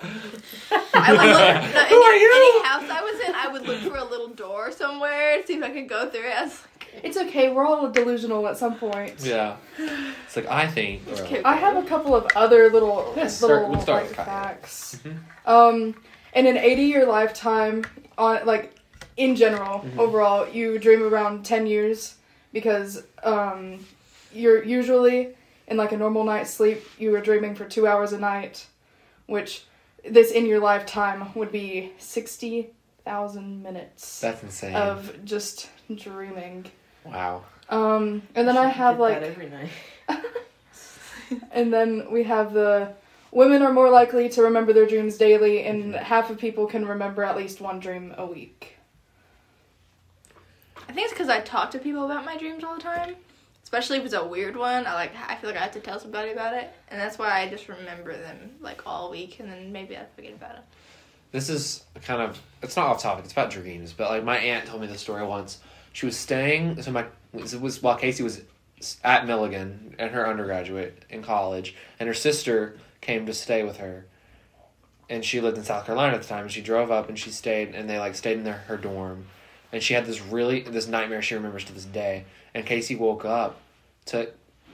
I 0.94 1.12
would 1.12 1.20
look 1.22 1.74
no, 1.76 1.86
Who 1.86 1.96
are 2.04 2.16
you? 2.16 2.32
any 2.36 2.68
house 2.68 2.90
I 2.90 3.02
was 3.02 3.28
in, 3.28 3.36
I 3.36 3.48
would 3.50 3.68
look 3.68 3.80
for 3.92 3.98
a 3.98 4.04
little 4.04 4.30
door 4.30 4.72
somewhere 4.72 5.42
to 5.42 5.48
see 5.48 5.56
if 5.56 5.64
I 5.64 5.70
could 5.72 5.90
go 5.90 6.10
through 6.10 6.28
it. 6.28 6.36
I 6.38 6.44
was 6.46 6.62
like, 6.80 7.04
It's 7.04 7.18
okay. 7.18 7.52
We're 7.52 7.66
all 7.66 7.90
delusional 7.90 8.48
at 8.48 8.58
some 8.58 8.76
point. 8.76 9.16
Yeah. 9.20 9.58
It's 9.78 10.36
like 10.36 10.48
I 10.48 10.68
think. 10.68 11.02
Or- 11.08 11.42
I 11.48 11.56
have 11.56 11.76
a 11.78 11.84
couple 11.88 12.16
of 12.16 12.28
other 12.36 12.70
little 12.70 13.14
Yes, 13.16 13.42
little 13.42 13.58
start- 13.58 13.70
we'll 13.72 13.82
start 13.82 14.02
like, 14.04 14.10
with 14.10 14.18
Kaya. 14.18 14.26
facts. 14.28 15.00
Mhm. 15.04 15.18
Um, 15.46 15.96
in 16.36 16.46
an 16.48 16.58
80 16.58 16.84
year 16.84 17.06
lifetime, 17.06 17.86
on 18.18 18.46
like 18.46 18.74
in 19.18 19.36
general, 19.36 19.80
Mhm. 19.80 19.98
overall, 19.98 20.48
you 20.50 20.78
dream 20.78 21.02
around 21.02 21.46
10 21.46 21.66
years 21.68 22.16
because 22.52 23.04
um, 23.24 23.86
you're 24.34 24.64
usually 24.64 25.36
in 25.68 25.78
like 25.78 25.92
a 25.94 25.98
normal 25.98 26.24
night's 26.24 26.52
sleep. 26.54 26.84
You 27.00 27.16
are 27.16 27.22
dreaming 27.22 27.56
for 27.56 27.66
two 27.66 27.88
hours 27.88 28.12
a 28.14 28.20
night, 28.20 28.68
which 29.26 29.64
this 30.08 30.32
in 30.32 30.46
your 30.46 30.60
lifetime 30.60 31.32
would 31.34 31.52
be 31.52 31.94
60,000 31.98 33.64
minutes 33.64 34.20
That's 34.20 34.44
insane. 34.44 34.76
of 34.76 35.24
just 35.26 35.70
dreaming. 35.96 36.66
wow. 37.06 37.44
Um, 37.70 38.22
and 38.36 38.48
then 38.48 38.58
I 38.58 38.68
have 38.68 39.00
like 39.00 39.20
that 39.20 39.24
every 39.24 39.50
night. 39.50 39.70
and 41.52 41.74
then 41.74 42.12
we 42.12 42.24
have 42.24 42.54
the 42.54 42.94
women 43.36 43.62
are 43.62 43.74
more 43.74 43.90
likely 43.90 44.30
to 44.30 44.42
remember 44.42 44.74
their 44.74 44.88
dreams 44.88 45.18
daily, 45.18 45.64
and 45.66 45.94
mm-hmm. 45.94 46.04
half 46.04 46.32
of 46.32 46.40
people 46.40 46.66
can 46.66 46.88
remember 46.88 47.24
at 47.24 47.38
least 47.38 47.62
one 47.62 47.80
dream 47.80 48.16
a 48.18 48.26
week. 48.26 48.78
I 50.88 50.94
think 50.94 51.06
it's 51.06 51.14
because 51.14 51.30
I 51.30 51.42
talk 51.42 51.70
to 51.72 51.80
people 51.80 52.06
about 52.06 52.26
my 52.26 52.38
dreams 52.38 52.64
all 52.64 52.76
the 52.76 52.82
time. 52.82 53.16
Especially 53.64 53.98
if 53.98 54.06
it's 54.06 54.14
a 54.14 54.26
weird 54.26 54.56
one, 54.56 54.86
I 54.88 54.94
like. 54.94 55.12
I 55.28 55.36
feel 55.36 55.50
like 55.50 55.60
I 55.60 55.64
have 55.64 55.72
to 55.72 55.80
tell 55.80 56.00
somebody 56.00 56.32
about 56.32 56.54
it, 56.54 56.72
and 56.90 57.02
that's 57.02 57.18
why 57.18 57.42
I 57.42 57.50
just 57.50 57.68
remember 57.68 58.16
them 58.16 58.52
like 58.62 58.86
all 58.86 59.12
week, 59.12 59.40
and 59.40 59.52
then 59.52 59.72
maybe 59.72 59.98
I 59.98 60.06
forget 60.16 60.34
about 60.34 60.56
it. 60.56 60.62
This 61.32 61.50
is 61.50 61.84
kind 62.04 62.22
of 62.22 62.40
it's 62.62 62.76
not 62.76 62.88
off 62.88 63.02
topic. 63.02 63.26
It's 63.26 63.34
about 63.34 63.50
dreams, 63.50 63.92
but 63.92 64.10
like 64.12 64.24
my 64.24 64.38
aunt 64.38 64.68
told 64.68 64.82
me 64.82 64.88
this 64.88 65.02
story 65.02 65.26
once. 65.26 65.60
She 65.94 66.06
was 66.06 66.16
staying. 66.16 66.82
So 66.84 66.92
my 66.92 67.06
it 67.34 67.60
was 67.60 67.82
while 67.82 67.98
Casey 67.98 68.22
was 68.22 68.42
at 69.04 69.26
Milligan 69.26 69.96
and 69.98 70.12
her 70.12 70.28
undergraduate 70.28 71.04
in 71.10 71.24
college, 71.24 71.76
and 72.00 72.08
her 72.08 72.14
sister 72.14 72.78
came 73.06 73.28
to 73.28 73.34
stay 73.34 73.64
with 73.64 73.78
her. 73.78 74.08
And 75.08 75.24
she 75.24 75.40
lived 75.40 75.58
in 75.58 75.64
South 75.64 75.86
Carolina 75.86 76.16
at 76.16 76.24
the 76.24 76.28
time. 76.28 76.44
And 76.44 76.52
she 76.52 76.62
drove 76.62 76.90
up 76.90 77.08
and 77.08 77.18
she 77.18 77.30
stayed, 77.30 77.76
and 77.76 77.88
they 77.88 78.00
like 78.00 78.16
stayed 78.16 78.38
in 78.38 78.44
their 78.44 78.54
her 78.54 78.78
dorm. 78.78 79.28
And 79.72 79.84
she 79.84 79.94
had 79.94 80.06
this 80.06 80.22
really 80.22 80.62
this 80.62 80.88
nightmare 80.88 81.22
she 81.22 81.36
remembers 81.36 81.66
to 81.66 81.74
this 81.74 81.86
day. 81.86 82.26
And 82.56 82.66
Casey 82.66 82.96
woke 82.96 83.24
up 83.24 83.60
to 84.08 84.32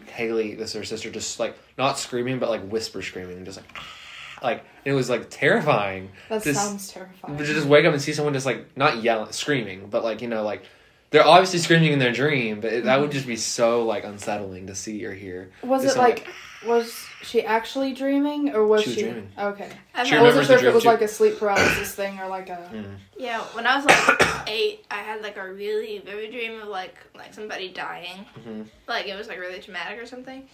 Haley, 0.08 0.56
this 0.56 0.74
her 0.74 0.84
sister, 0.84 1.12
just 1.12 1.40
like 1.40 1.58
not 1.78 2.00
screaming 2.00 2.40
but 2.40 2.50
like 2.50 2.66
whisper 2.68 3.02
screaming, 3.02 3.44
just 3.44 3.58
like 3.58 3.78
like 4.42 4.66
it 4.86 4.94
was 4.94 5.10
like 5.10 5.30
terrifying. 5.30 6.12
That 6.30 6.44
sounds 6.44 6.88
terrifying. 6.88 7.36
But 7.36 7.46
to 7.46 7.54
just 7.54 7.68
wake 7.68 7.86
up 7.86 7.94
and 7.94 8.02
see 8.02 8.14
someone 8.14 8.34
just 8.34 8.46
like 8.46 8.78
not 8.78 9.04
yelling, 9.04 9.34
screaming, 9.34 9.88
but 9.90 10.04
like 10.04 10.22
you 10.22 10.30
know, 10.30 10.44
like 10.44 10.64
they're 11.12 11.26
obviously 11.28 11.60
screaming 11.60 11.92
in 11.94 12.00
their 12.00 12.12
dream, 12.14 12.60
but 12.62 12.74
it, 12.74 12.84
that 12.86 13.00
would 13.00 13.12
just 13.12 13.28
be 13.28 13.36
so 13.36 13.86
like 13.86 14.04
unsettling 14.04 14.68
to 14.68 14.76
see 14.76 15.06
or 15.06 15.14
hear. 15.14 15.52
was 15.62 15.84
Just 15.84 15.98
it 15.98 16.00
like 16.00 16.28
was 16.66 17.06
she 17.24 17.44
actually 17.44 17.94
dreaming 17.94 18.54
or 18.56 18.66
was 18.66 18.84
She 18.84 18.94
she? 18.94 19.02
dreaming. 19.04 19.30
Okay, 19.38 19.70
I've 19.94 20.08
She 20.08 20.16
I 20.16 20.22
wasn't 20.22 20.46
sure 20.48 20.58
if 20.58 20.64
it 20.64 20.74
was 20.74 20.84
dream 20.84 20.94
like 20.94 21.02
a 21.02 21.08
sleep 21.08 21.38
paralysis 21.38 21.94
thing 21.94 22.20
or 22.20 22.28
like 22.28 22.50
a. 22.50 22.70
Mm. 22.74 22.96
Yeah, 23.18 23.42
when 23.54 23.68
I 23.68 23.76
was 23.78 23.86
like 23.86 24.48
eight, 24.48 24.86
I 24.90 25.00
had 25.00 25.22
like 25.22 25.38
a 25.38 25.52
really 25.52 26.00
vivid 26.00 26.32
dream 26.32 26.62
of 26.62 26.68
like 26.70 26.96
like 27.16 27.34
somebody 27.34 27.70
dying, 27.70 28.26
Mhm. 28.48 28.66
like 28.88 29.08
it 29.08 29.16
was 29.18 29.28
like 29.28 29.40
really 29.40 29.60
traumatic 29.60 30.00
or 30.00 30.06
something, 30.06 30.48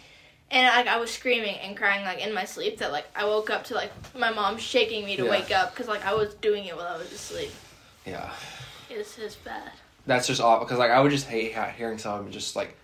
and 0.50 0.76
like 0.76 0.88
I 0.88 0.98
was 0.98 1.12
screaming 1.12 1.56
and 1.58 1.78
crying 1.78 2.04
like 2.06 2.20
in 2.26 2.34
my 2.34 2.46
sleep 2.46 2.80
that 2.80 2.92
like 2.92 3.06
I 3.16 3.26
woke 3.26 3.50
up 3.52 3.66
to 3.66 3.76
like 3.76 3.92
my 4.18 4.32
mom 4.32 4.58
shaking 4.58 5.06
me 5.06 5.18
to 5.18 5.26
Yeah. 5.26 5.30
wake 5.32 5.52
up 5.52 5.74
because 5.74 5.88
like 5.88 6.04
I 6.06 6.14
was 6.16 6.34
doing 6.36 6.66
it 6.66 6.76
while 6.76 6.88
I 6.88 6.98
was 6.98 7.12
asleep. 7.12 7.52
Yeah, 8.08 8.32
It's 8.90 9.18
was 9.18 9.26
just 9.26 9.44
bad. 9.44 9.72
That's 10.08 10.26
just 10.28 10.42
awful 10.42 10.66
because 10.66 10.80
like 10.80 10.90
I 10.92 11.00
would 11.00 11.12
just 11.12 11.28
hate 11.28 11.54
ha- 11.54 11.70
hearing 11.78 11.98
someone 12.00 12.32
just 12.32 12.56
like 12.56 12.76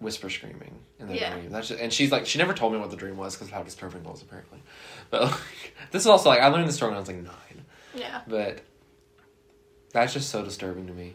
whisper 0.00 0.28
screaming 0.30 0.74
in 1.00 1.08
their 1.08 1.16
Yeah. 1.16 1.30
dream. 1.34 1.50
That's 1.50 1.68
just, 1.68 1.80
and 1.80 1.92
she's 1.92 2.12
like 2.12 2.26
she 2.26 2.38
never 2.38 2.52
told 2.54 2.72
me 2.72 2.78
what 2.78 2.90
the 2.90 2.96
dream 2.96 3.16
was 3.16 3.34
because 3.34 3.48
of 3.48 3.54
how 3.54 3.62
disturbing 3.62 4.02
it 4.02 4.06
was 4.06 4.22
apparently. 4.22 4.60
But 5.10 5.22
like, 5.22 5.74
this 5.90 6.02
is 6.02 6.06
also 6.06 6.28
like 6.28 6.40
I 6.40 6.48
learned 6.48 6.68
this 6.68 6.76
story 6.76 6.90
when 6.90 6.96
I 6.96 7.00
was 7.00 7.08
like 7.08 7.22
nine, 7.22 7.64
Yeah, 7.94 8.20
but 8.28 8.60
that's 9.92 10.12
just 10.12 10.30
so 10.30 10.44
disturbing 10.44 10.86
to 10.86 10.92
me. 10.92 11.14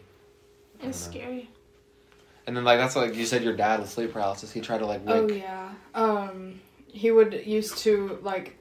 it's 0.82 0.98
scary. 0.98 1.50
And 2.46 2.56
then 2.56 2.64
like 2.64 2.78
that's 2.78 2.96
like 2.96 3.14
you 3.14 3.26
said 3.26 3.44
your 3.44 3.54
dad 3.54 3.80
with 3.80 3.90
sleep 3.90 4.12
paralysis. 4.12 4.50
He 4.52 4.60
tried 4.60 4.78
to 4.78 4.86
like 4.86 5.02
Oh 5.06 5.28
yeah. 5.28 5.70
Um, 5.94 6.60
he 6.88 7.10
would 7.12 7.46
used 7.46 7.78
to 7.78 8.18
like, 8.22 8.56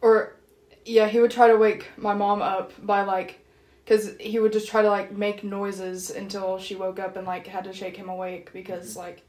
or 0.00 0.36
yeah, 0.84 1.08
he 1.08 1.18
would 1.18 1.30
try 1.32 1.48
to 1.48 1.56
wake 1.56 1.88
my 1.96 2.14
mom 2.14 2.42
up 2.42 2.72
by 2.86 3.02
like, 3.02 3.40
cause 3.86 4.12
he 4.18 4.38
would 4.38 4.52
just 4.52 4.66
try 4.68 4.82
to 4.82 4.88
like 4.90 5.12
make 5.12 5.44
noises 5.44 6.10
until 6.10 6.58
she 6.58 6.74
woke 6.74 6.98
up 6.98 7.16
and 7.16 7.26
like 7.26 7.46
had 7.46 7.64
to 7.64 7.72
shake 7.72 7.96
him 7.96 8.08
awake 8.08 8.50
because 8.52 8.96
like, 8.96 9.22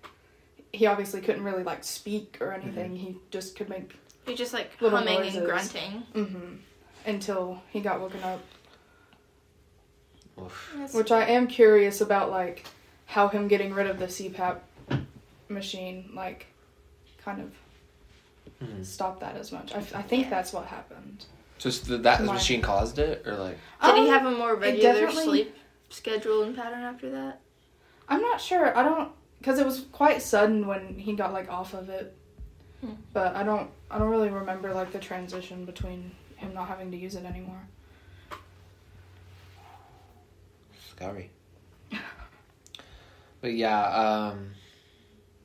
he 0.73 0.85
obviously 0.85 1.21
couldn't 1.21 1.43
really 1.43 1.63
like 1.63 1.83
speak 1.83 2.37
or 2.41 2.51
anything. 2.53 2.95
He 2.95 3.17
just 3.31 3.55
could 3.55 3.69
make 3.69 3.95
You're 4.27 4.35
just 4.35 4.53
like 4.53 4.71
Little 4.81 4.97
humming 4.99 5.19
noises. 5.19 5.35
and 5.37 5.45
grunting. 5.45 6.03
mm-hmm, 6.13 6.55
until 7.05 7.61
he 7.71 7.79
got 7.81 7.99
woken 8.01 8.23
up. 8.23 8.41
Oof. 10.41 10.93
Which 10.93 11.11
I 11.11 11.25
am 11.25 11.47
curious 11.47 12.01
about, 12.01 12.29
like 12.29 12.65
how 13.05 13.27
him 13.29 13.47
getting 13.47 13.73
rid 13.73 13.87
of 13.87 13.99
the 13.99 14.07
CPAP 14.07 14.57
machine, 15.47 16.09
like, 16.13 16.47
kind 17.23 17.39
of 17.41 17.51
Mhm. 18.61 18.85
stopped 18.85 19.19
that 19.21 19.35
as 19.37 19.51
much. 19.51 19.73
I, 19.73 19.77
I 19.77 20.01
think 20.01 20.23
Yeah. 20.25 20.29
that's 20.31 20.51
what 20.53 20.65
happened. 20.65 21.25
Just 21.57 21.87
th- 21.87 22.01
that 22.01 22.23
My- 22.23 22.33
machine 22.33 22.61
caused 22.61 22.99
it, 22.99 23.25
or 23.25 23.35
like 23.35 23.57
Did 23.81 23.95
he 23.95 24.01
Um, 24.01 24.07
have 24.07 24.25
a 24.25 24.31
more 24.31 24.55
regular 24.55 25.09
sleep 25.11 25.55
schedule 25.89 26.43
and 26.43 26.55
pattern 26.55 26.81
after 26.81 27.09
that? 27.11 27.41
I'm 28.09 28.21
not 28.21 28.41
sure. 28.41 28.77
I 28.77 28.83
don't 28.83 29.11
because 29.39 29.59
it 29.59 29.65
was 29.65 29.85
quite 29.91 30.21
sudden 30.21 30.67
when 30.67 30.97
he 30.99 31.13
got 31.13 31.33
like 31.33 31.49
off 31.51 31.73
of 31.73 31.89
it. 31.89 32.15
Hmm. 32.81 32.93
But 33.13 33.35
I 33.35 33.43
don't. 33.43 33.69
I 33.89 33.97
don't 33.97 34.09
really 34.09 34.29
remember 34.29 34.73
like 34.73 34.91
the 34.91 34.99
transition 34.99 35.65
between 35.65 36.11
him 36.35 36.53
not 36.53 36.67
having 36.67 36.91
to 36.91 36.97
use 36.97 37.15
it 37.15 37.25
anymore. 37.25 37.61
scary. 40.95 41.29
but 43.41 43.53
yeah, 43.53 43.83
um, 44.31 44.51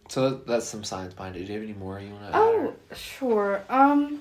so 0.08 0.30
that's 0.30 0.66
some 0.66 0.84
science 0.84 1.14
behind 1.14 1.36
it. 1.36 1.46
Do 1.46 1.52
you 1.52 1.60
have 1.60 1.68
any 1.68 1.78
more 1.78 2.00
you 2.00 2.12
want 2.12 2.32
to? 2.32 2.38
Oh, 2.38 2.74
sure. 2.94 3.62
Um, 3.68 4.20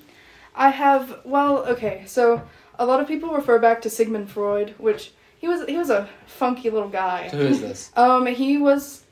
I 0.54 0.70
have. 0.70 1.20
Well, 1.24 1.58
okay. 1.66 2.04
So 2.06 2.42
a 2.78 2.84
lot 2.86 3.00
of 3.00 3.08
people 3.08 3.30
refer 3.30 3.58
back 3.58 3.82
to 3.82 3.90
Sigmund 3.90 4.30
Freud, 4.30 4.74
which 4.78 5.12
he 5.38 5.48
was. 5.48 5.64
He 5.68 5.76
was 5.76 5.90
a 5.90 6.08
funky 6.26 6.70
little 6.70 6.88
guy. 6.88 7.28
So 7.28 7.36
who 7.38 7.44
is 7.46 7.60
this? 7.60 7.90
Um, 7.96 8.26
he 8.26 8.58
was, 8.58 9.04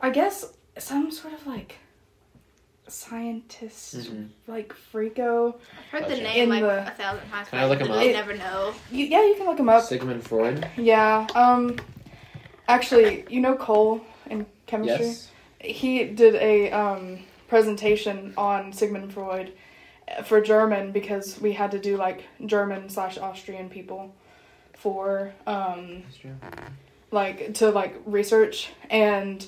I 0.00 0.10
guess, 0.10 0.52
some 0.78 1.10
sort 1.10 1.34
of 1.34 1.46
like 1.46 1.76
scientist 2.88 3.94
Mhm. 3.96 4.28
like 4.46 4.74
freako. 4.92 5.54
I've 5.92 6.02
heard 6.02 6.10
the 6.10 6.16
name 6.22 6.44
In 6.44 6.48
like 6.50 6.62
the- 6.62 6.86
a 6.86 6.94
thousand 6.94 7.28
times. 7.30 7.48
Can 7.48 7.58
I 7.58 7.66
look 7.66 7.78
but 7.78 7.86
him 7.86 7.92
literally 7.92 8.14
up? 8.14 8.26
never 8.26 8.38
know. 8.38 8.74
You, 8.90 9.06
yeah, 9.06 9.24
you 9.24 9.34
can 9.36 9.46
look 9.46 9.58
him 9.58 9.68
up. 9.68 9.84
Sigmund 9.84 10.24
Freud. 10.26 10.68
Yeah. 10.76 11.26
Um. 11.34 11.76
Actually, 12.68 13.24
you 13.28 13.40
know 13.40 13.54
Cole 13.54 14.00
in 14.30 14.46
chemistry. 14.66 15.06
Yes. 15.06 15.28
He 15.60 16.04
did 16.04 16.34
a 16.36 16.70
um 16.70 17.20
presentation 17.48 18.34
on 18.36 18.72
Sigmund 18.72 19.12
Freud 19.12 19.52
for 20.24 20.40
German 20.40 20.92
because 20.92 21.40
we 21.40 21.52
had 21.52 21.70
to 21.72 21.78
do 21.78 21.96
like 21.96 22.24
German 22.44 22.88
slash 22.88 23.18
Austrian 23.18 23.68
people 23.68 24.14
for 24.74 25.32
um 25.46 26.02
like 27.10 27.54
to 27.54 27.70
like 27.70 28.00
research. 28.04 28.70
And 28.90 29.46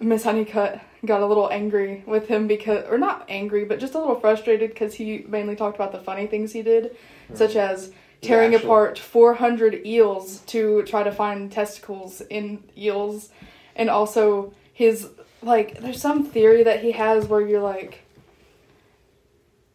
Miss 0.00 0.24
Honeycutt 0.24 0.80
got 1.04 1.22
a 1.22 1.26
little 1.26 1.50
angry 1.50 2.02
with 2.06 2.28
him 2.28 2.46
because 2.46 2.84
or 2.88 2.98
not 2.98 3.24
angry 3.28 3.64
but 3.64 3.78
just 3.78 3.94
a 3.94 3.98
little 3.98 4.18
frustrated 4.18 4.70
because 4.70 4.94
he 4.94 5.24
mainly 5.28 5.54
talked 5.56 5.76
about 5.76 5.92
the 5.92 5.98
funny 5.98 6.26
things 6.26 6.52
he 6.52 6.62
did 6.62 6.96
such 7.34 7.54
as 7.54 7.92
tearing 8.20 8.54
actual- 8.54 8.70
apart 8.70 8.98
400 8.98 9.86
eels 9.86 10.40
to 10.46 10.82
try 10.84 11.02
to 11.02 11.12
find 11.12 11.52
testicles 11.52 12.20
in 12.30 12.62
eels. 12.76 13.30
And 13.76 13.88
also 13.88 14.52
his 14.72 15.08
like 15.42 15.80
there's 15.80 16.00
some 16.00 16.24
theory 16.24 16.64
that 16.64 16.82
he 16.82 16.92
has 16.92 17.26
where 17.26 17.40
you're 17.40 17.62
like 17.62 18.04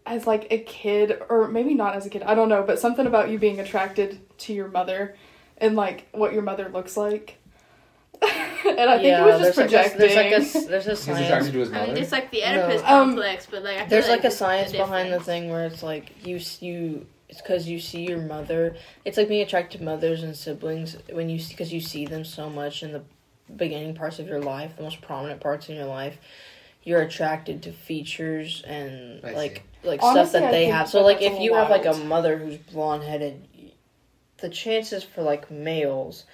as 0.06 0.28
like 0.28 0.48
a 0.52 0.60
kid 0.60 1.22
or 1.30 1.48
maybe 1.48 1.74
not 1.74 1.96
as 1.96 2.06
a 2.06 2.10
kid 2.10 2.22
i 2.24 2.34
don't 2.36 2.50
know 2.50 2.64
but 2.64 2.78
something 2.80 3.08
about 3.08 3.30
you 3.30 3.38
being 3.40 3.60
attracted 3.60 4.20
to 4.38 4.54
your 4.54 4.68
mother 4.68 5.16
and 5.58 5.76
like 5.76 6.08
what 6.12 6.34
your 6.34 6.42
mother 6.42 6.70
looks 6.70 6.98
like 6.98 7.38
and 8.22 8.30
i 8.90 8.98
think 8.98 9.06
it 9.18 9.24
was 9.26 9.42
just 9.42 9.56
there's 9.56 9.56
projecting 9.56 10.16
Like 10.16 10.26
a, 10.28 10.30
there's 10.30 10.56
like 10.56 10.66
a 10.66 10.68
there's 10.70 10.88
a 10.88 10.96
science. 10.96 11.26
attracted 11.26 11.54
to 11.54 11.60
his 11.60 11.72
I 11.74 11.88
mean, 11.88 11.98
it's 11.98 12.12
like 12.12 12.32
the 12.32 12.42
No. 12.42 12.46
Oedipus 12.66 12.82
Um, 12.82 12.88
complex, 13.10 13.48
but 13.50 13.64
like 13.64 13.78
I 13.80 13.86
There's 13.86 14.08
like 14.08 14.20
a 14.20 14.24
there's 14.24 14.38
science 14.38 14.72
behind 14.72 15.12
the 15.12 15.20
thing 15.20 15.50
where 15.50 15.66
it's 15.66 15.84
like 15.84 16.12
you 16.26 16.40
you 16.60 17.06
it's 17.30 17.42
because 17.42 17.68
you 17.68 17.80
see 17.80 18.08
your 18.08 18.22
mother. 18.22 18.76
It's 19.06 19.18
like 19.18 19.28
being 19.28 19.42
attracted 19.42 19.80
to 19.80 19.84
mothers 19.84 20.22
and 20.22 20.36
siblings 20.36 20.98
when 21.12 21.30
you 21.30 21.40
because 21.50 21.74
you 21.74 21.82
see 21.82 22.06
them 22.06 22.24
so 22.24 22.50
much 22.50 22.84
in 22.84 22.92
the 22.94 23.02
beginning 23.56 23.96
parts 23.96 24.20
of 24.20 24.28
your 24.28 24.40
life, 24.40 24.78
the 24.78 24.84
most 24.84 25.02
prominent 25.02 25.42
parts 25.42 25.68
in 25.68 25.76
your 25.76 25.86
life. 25.86 26.18
You're 26.84 27.02
attracted 27.02 27.64
to 27.64 27.72
features 27.72 28.62
and 28.66 29.24
I 29.24 29.32
like 29.32 29.64
like 29.84 30.04
Honestly, 30.04 30.30
stuff 30.30 30.42
that 30.42 30.50
I 30.50 30.52
they 30.52 30.66
have. 30.66 30.90
So 30.90 31.02
like 31.04 31.22
if 31.22 31.34
a 31.40 31.42
you 31.42 31.54
have 31.56 31.70
like 31.70 31.86
a 31.86 31.94
mother 31.94 32.38
who's 32.38 32.58
blonde 32.58 33.04
headed, 33.04 33.48
the 34.38 34.50
chances 34.50 35.04
for 35.04 35.22
like 35.22 35.50
males 35.50 36.26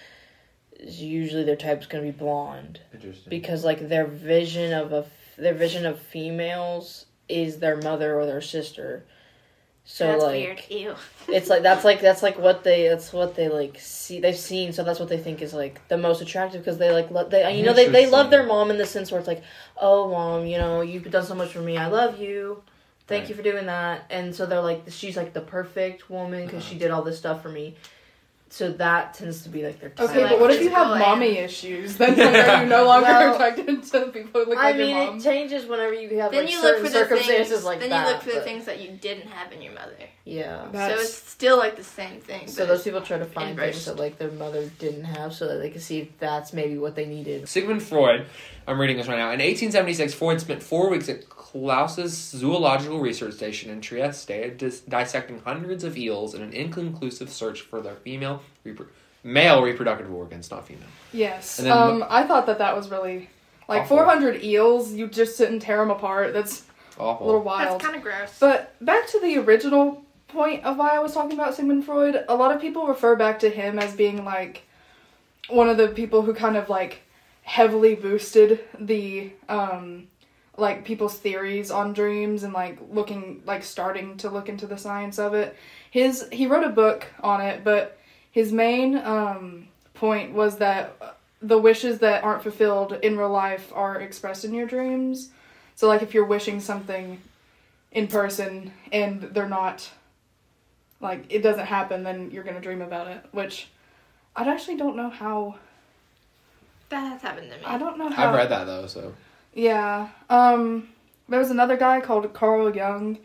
is 0.79 1.01
usually 1.01 1.43
their 1.43 1.55
type's 1.55 1.85
gonna 1.87 2.03
be 2.03 2.11
blonde 2.11 2.79
Interesting. 2.93 3.29
because 3.29 3.63
like 3.63 3.89
their 3.89 4.05
vision 4.05 4.73
of 4.73 4.91
a 4.93 5.05
their 5.37 5.53
vision 5.53 5.85
of 5.85 5.99
females 5.99 7.05
is 7.27 7.59
their 7.59 7.77
mother 7.77 8.19
or 8.19 8.25
their 8.25 8.41
sister. 8.41 9.05
So 9.91 10.05
That's 10.05 10.23
like 10.23 10.31
weird. 10.35 10.61
Ew. 10.69 10.95
it's 11.29 11.49
like 11.49 11.63
that's 11.63 11.83
like 11.83 11.99
that's 11.99 12.21
like 12.21 12.37
what 12.37 12.63
they 12.63 12.87
that's 12.87 13.11
what 13.11 13.35
they 13.35 13.49
like 13.49 13.77
see 13.79 14.19
they've 14.21 14.37
seen 14.37 14.71
so 14.71 14.83
that's 14.83 14.99
what 14.99 15.09
they 15.09 15.17
think 15.17 15.41
is 15.41 15.51
like 15.53 15.85
the 15.87 15.97
most 15.97 16.21
attractive 16.21 16.61
because 16.61 16.77
they 16.77 16.91
like 16.91 17.09
lo- 17.09 17.27
they 17.27 17.57
you 17.57 17.65
know 17.65 17.73
they 17.73 17.87
they 17.89 18.07
love 18.09 18.29
their 18.29 18.43
mom 18.43 18.69
in 18.69 18.77
the 18.77 18.85
sense 18.85 19.11
where 19.11 19.19
it's 19.19 19.27
like 19.27 19.43
oh 19.81 20.09
mom 20.11 20.45
you 20.45 20.57
know 20.59 20.81
you've 20.81 21.09
done 21.09 21.25
so 21.25 21.33
much 21.33 21.51
for 21.51 21.61
me 21.61 21.75
I 21.75 21.87
love 21.87 22.19
you 22.19 22.61
thank 23.07 23.21
Right. 23.23 23.29
you 23.29 23.35
for 23.35 23.41
doing 23.41 23.65
that 23.65 24.05
and 24.11 24.33
so 24.33 24.45
they're 24.45 24.61
like 24.61 24.83
she's 24.89 25.17
like 25.17 25.33
the 25.33 25.41
perfect 25.41 26.07
woman 26.09 26.45
because 26.45 26.63
she 26.63 26.75
Uh-huh. 26.75 26.79
did 26.79 26.91
all 26.91 27.01
this 27.01 27.17
stuff 27.17 27.41
for 27.41 27.49
me 27.49 27.75
so 28.51 28.71
that 28.73 29.13
tends 29.13 29.43
to 29.43 29.49
be 29.49 29.63
like 29.63 29.79
their 29.79 29.89
type. 29.89 30.09
okay 30.09 30.23
but 30.27 30.39
what 30.39 30.49
if 30.51 30.61
you 30.61 30.69
have 30.69 30.97
mommy 30.97 31.37
in. 31.37 31.45
issues 31.45 31.97
then 31.97 32.17
like, 32.17 32.47
are 32.47 32.63
you 32.63 32.69
no 32.69 32.85
longer 32.85 33.05
Well, 33.09 33.33
attracted 33.35 33.83
to 33.83 34.07
people 34.07 34.43
who 34.43 34.49
look 34.49 34.57
I 34.59 34.71
like 34.71 34.77
mean, 34.77 34.89
your 34.89 34.97
mom 34.97 35.07
I 35.07 35.11
mean, 35.11 35.19
it 35.19 35.23
changes 35.23 35.65
whenever 35.67 35.93
you 35.93 36.17
have 36.19 36.31
Then 36.31 36.45
like 36.45 36.53
you 36.53 36.61
look 36.61 36.77
certain 36.77 36.85
for 36.85 36.89
the 36.91 36.97
circumstances 36.97 37.49
things. 37.51 37.63
like 37.65 37.79
then 37.79 37.89
that. 37.91 38.07
you 38.07 38.13
look 38.13 38.21
for 38.23 38.31
the 38.31 38.41
things 38.41 38.65
that 38.65 38.81
you 38.81 38.91
didn't 38.91 39.27
have 39.27 39.51
in 39.51 39.61
your 39.61 39.73
mother. 39.73 39.95
Yeah. 40.29 40.67
That's- 40.71 40.97
so 40.99 41.03
it's 41.03 41.13
still 41.29 41.57
like 41.57 41.75
the 41.75 41.83
same 41.83 42.19
thing. 42.21 42.47
So 42.47 42.65
those 42.65 42.83
people 42.83 43.01
try 43.01 43.17
to 43.17 43.25
find 43.25 43.57
things 43.57 43.85
that 43.85 43.97
like 43.97 44.17
their 44.17 44.31
mother 44.31 44.69
didn't 44.79 45.05
have, 45.05 45.33
so 45.33 45.47
that 45.47 45.57
they 45.59 45.69
can 45.69 45.81
see 45.81 45.99
if 46.01 46.19
that's 46.19 46.53
maybe 46.53 46.77
what 46.77 46.95
they 46.95 47.05
needed. 47.05 47.47
Sigmund 47.49 47.81
Freud, 47.81 48.25
I'm 48.67 48.79
reading 48.79 48.97
this 48.97 49.07
right 49.07 49.17
now. 49.17 49.31
In 49.31 49.39
1876, 49.39 50.13
Freud 50.13 50.39
spent 50.41 50.61
four 50.61 50.89
weeks 50.89 51.09
at 51.09 51.27
Claus's 51.29 52.13
Zoological 52.15 52.99
Research 52.99 53.33
Station 53.33 53.71
in 53.71 53.81
Trieste, 53.81 54.57
dis- 54.57 54.81
dissecting 54.81 55.41
hundreds 55.43 55.83
of 55.83 55.97
eels 55.97 56.35
in 56.35 56.41
an 56.43 56.53
inconclusive 56.53 57.29
search 57.29 57.61
for 57.61 57.81
their 57.81 57.95
female, 57.95 58.41
repro- 58.65 58.85
male 59.23 59.63
reproductive 59.63 60.13
organs, 60.13 60.51
not 60.51 60.67
female. 60.67 60.83
yes 61.11 61.57
And 61.59 61.67
then- 61.67 61.77
um 61.77 62.05
i 62.09 62.23
thought 62.23 62.45
that 62.45 62.59
that 62.59 62.75
was 62.75 62.89
really 62.91 63.29
like 63.67 63.81
Awful. 63.83 63.97
400 63.97 64.43
eels 64.43 64.93
you 64.93 65.07
just 65.07 65.37
sit 65.37 65.49
and 65.51 65.59
tear 65.61 65.77
them 65.77 65.89
apart 65.91 66.33
that's 66.33 66.63
Awful. 66.99 67.25
a 67.25 67.27
little 67.27 67.41
wild 67.41 67.73
that's 67.73 67.83
kind 67.83 67.95
of 67.97 68.03
gross. 68.03 68.37
But 68.39 68.75
back 68.85 69.07
to 69.09 69.19
the 69.19 69.37
original 69.39 70.03
point 70.29 70.63
of 70.63 70.77
why 70.77 70.89
I 70.95 70.99
was 70.99 71.13
talking 71.13 71.33
about 71.33 71.55
Sigmund 71.55 71.85
Freud, 71.85 72.23
a 72.27 72.35
lot 72.35 72.53
of 72.55 72.61
people 72.61 72.87
refer 72.87 73.15
back 73.15 73.39
to 73.39 73.49
him 73.49 73.79
as 73.79 73.93
being 73.95 74.23
like 74.23 74.63
one 75.49 75.69
of 75.69 75.77
the 75.77 75.89
people 75.89 76.21
who 76.21 76.33
kind 76.33 76.55
of 76.55 76.69
like 76.69 77.01
heavily 77.43 77.95
boosted 77.95 78.59
the 78.79 79.31
um 79.49 80.07
like 80.55 80.85
people's 80.85 81.17
theories 81.17 81.71
on 81.71 81.93
dreams 81.93 82.43
and 82.43 82.53
like 82.53 82.77
looking 82.91 83.41
like 83.45 83.63
starting 83.63 84.17
to 84.17 84.29
look 84.29 84.49
into 84.49 84.67
the 84.67 84.77
science 84.77 85.17
of 85.17 85.33
it. 85.33 85.55
His 85.89 86.27
he 86.31 86.47
wrote 86.47 86.65
a 86.65 86.69
book 86.69 87.07
on 87.21 87.41
it, 87.41 87.63
but 87.63 87.97
his 88.31 88.51
main 88.51 88.97
um 88.97 89.67
point 89.93 90.33
was 90.33 90.57
that 90.57 91.17
the 91.41 91.57
wishes 91.57 91.99
that 91.99 92.23
aren't 92.23 92.43
fulfilled 92.43 92.93
in 93.01 93.17
real 93.17 93.29
life 93.29 93.71
are 93.73 93.99
expressed 93.99 94.45
in 94.45 94.53
your 94.53 94.67
dreams. 94.67 95.29
So 95.75 95.87
like 95.87 96.01
if 96.01 96.13
you're 96.13 96.25
wishing 96.25 96.59
something 96.59 97.19
in 97.91 98.07
person 98.07 98.71
and 98.91 99.21
they're 99.21 99.49
not 99.49 99.89
like 101.01 101.25
it 101.29 101.41
doesn't 101.41 101.65
happen 101.65 102.03
then 102.03 102.31
you're 102.31 102.43
gonna 102.43 102.61
dream 102.61 102.81
about 102.81 103.07
it 103.07 103.23
which 103.31 103.69
i 104.35 104.43
actually 104.47 104.77
don't 104.77 104.95
know 104.95 105.09
how 105.09 105.55
that 106.89 107.01
has 107.11 107.21
happened 107.21 107.51
to 107.51 107.57
me. 107.57 107.63
i 107.65 107.77
don't 107.77 107.97
know 107.97 108.09
how 108.09 108.29
I've 108.29 108.35
read 108.35 108.49
that 108.49 108.65
though, 108.65 108.87
so. 108.87 109.13
yeah 109.53 110.09
um 110.29 110.89
there 111.27 111.39
was 111.39 111.51
another 111.51 111.77
guy 111.77 112.01
called 112.01 112.31
carl 112.33 112.75
jung 112.75 113.17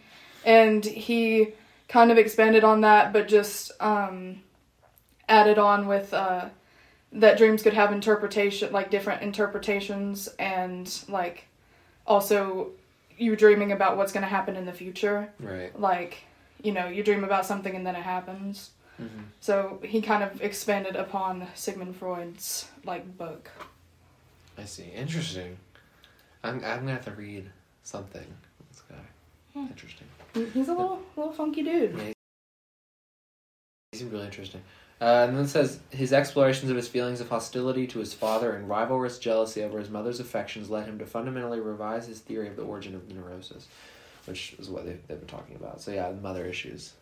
and 0.45 0.85
he 0.85 1.49
kind 1.89 2.11
of 2.11 2.19
expanded 2.19 2.65
on 2.65 2.83
that 2.83 3.13
but 3.13 3.29
just 3.29 3.73
um 3.81 4.43
added 5.29 5.59
on 5.59 5.87
with 5.87 6.13
uh 6.13 6.49
that 7.13 7.39
dreams 7.39 7.63
could 7.63 7.75
have 7.75 7.93
interpretation 7.93 8.73
like 8.73 8.91
different 8.91 9.23
interpretations 9.23 10.29
and 10.39 11.03
like 11.09 11.47
also 12.07 12.71
you 13.17 13.37
dreaming 13.37 13.71
about 13.71 13.97
what's 13.97 14.13
going 14.13 14.23
to 14.25 14.29
happen 14.29 14.57
in 14.57 14.67
the 14.67 14.73
future 14.73 15.31
Right. 15.39 15.79
like 15.81 16.25
you 16.65 16.73
know 16.73 16.89
you 16.89 17.03
dream 17.05 17.23
about 17.25 17.47
something 17.47 17.75
and 17.77 17.87
then 17.87 17.95
it 17.97 18.03
happens 18.03 18.71
Mm-hmm. 19.03 19.23
so 19.41 19.81
he 19.83 20.01
kind 20.01 20.23
of 20.23 20.41
expanded 20.41 20.95
upon 20.95 21.49
sigmund 21.55 21.97
freud's 21.97 22.69
like 22.85 23.19
book 23.19 23.51
I 24.57 24.65
see. 24.67 24.85
Interesting. 24.85 25.57
I'm, 26.45 26.57
I'm 26.65 26.81
gonna 26.81 26.93
have 26.93 27.05
to 27.07 27.11
read 27.11 27.51
something. 27.83 28.25
This 28.71 28.83
guy. 28.89 28.97
Hmm. 29.53 29.67
Interesting. 29.67 30.07
He's 30.53 30.69
a 30.69 30.73
little 30.75 31.01
little 31.17 31.33
funky 31.33 31.63
dude 31.65 31.97
Yeah, 31.99 32.13
he 33.93 33.99
seemed 33.99 34.13
really 34.13 34.27
interesting. 34.27 34.63
Uh, 35.01 35.27
and 35.29 35.37
then 35.37 35.45
it 35.45 35.49
says 35.49 35.81
his 35.91 36.13
explorations 36.13 36.71
of 36.71 36.77
his 36.77 36.87
feelings 36.89 37.21
of 37.21 37.29
hostility 37.29 37.87
to 37.89 37.99
his 37.99 38.15
father 38.15 38.55
and 38.55 38.69
rivalrous 38.69 39.19
jealousy 39.19 39.63
over 39.63 39.79
his 39.81 39.91
mother's 39.91 40.21
affections 40.21 40.71
led 40.71 40.87
him 40.87 40.99
to 41.01 41.05
fundamentally 41.05 41.59
revise 41.61 42.07
his 42.07 42.21
theory 42.21 42.47
of 42.47 42.55
the 42.57 42.63
origin 42.63 42.95
of 42.95 43.09
neurosis, 43.13 43.67
which 44.27 44.55
is 44.59 44.69
what 44.71 44.85
they've, 44.87 45.01
they've 45.09 45.19
been 45.19 45.29
talking 45.29 45.57
about. 45.57 45.81
So 45.81 45.91
yeah, 45.91 46.11
mother 46.23 46.45
issues. 46.47 46.93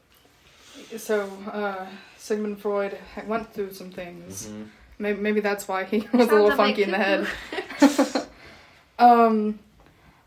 so 0.96 1.28
uh 1.52 1.86
sigmund 2.16 2.58
freud 2.60 2.96
went 3.26 3.52
through 3.52 3.72
some 3.72 3.90
things 3.90 4.48
Mhm. 4.48 4.68
maybe, 4.98 5.20
maybe 5.20 5.40
that's 5.40 5.68
why 5.68 5.84
he 5.84 5.98
was 6.12 6.26
a 6.26 6.30
Sounds 6.30 6.30
little 6.30 6.46
a 6.46 6.50
bit 6.50 6.56
funky 6.56 6.82
in 6.82 6.90
the 6.90 6.98
head 6.98 7.26
um 8.98 9.58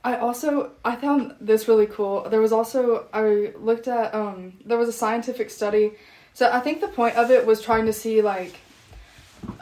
i 0.03 0.15
also 0.17 0.71
i 0.83 0.95
found 0.95 1.33
this 1.41 1.67
really 1.67 1.87
cool 1.87 2.27
there 2.29 2.41
was 2.41 2.51
also 2.51 3.07
i 3.13 3.51
looked 3.59 3.87
at 3.87 4.13
um 4.13 4.53
there 4.65 4.77
was 4.77 4.87
a 4.89 4.93
scientific 4.93 5.49
study 5.49 5.93
so 6.33 6.51
i 6.51 6.59
think 6.59 6.79
the 6.81 6.87
point 6.89 7.15
of 7.15 7.31
it 7.31 7.43
was 7.45 7.59
trying 7.61 7.85
to 7.87 7.93
see 7.93 8.21
like 8.21 8.55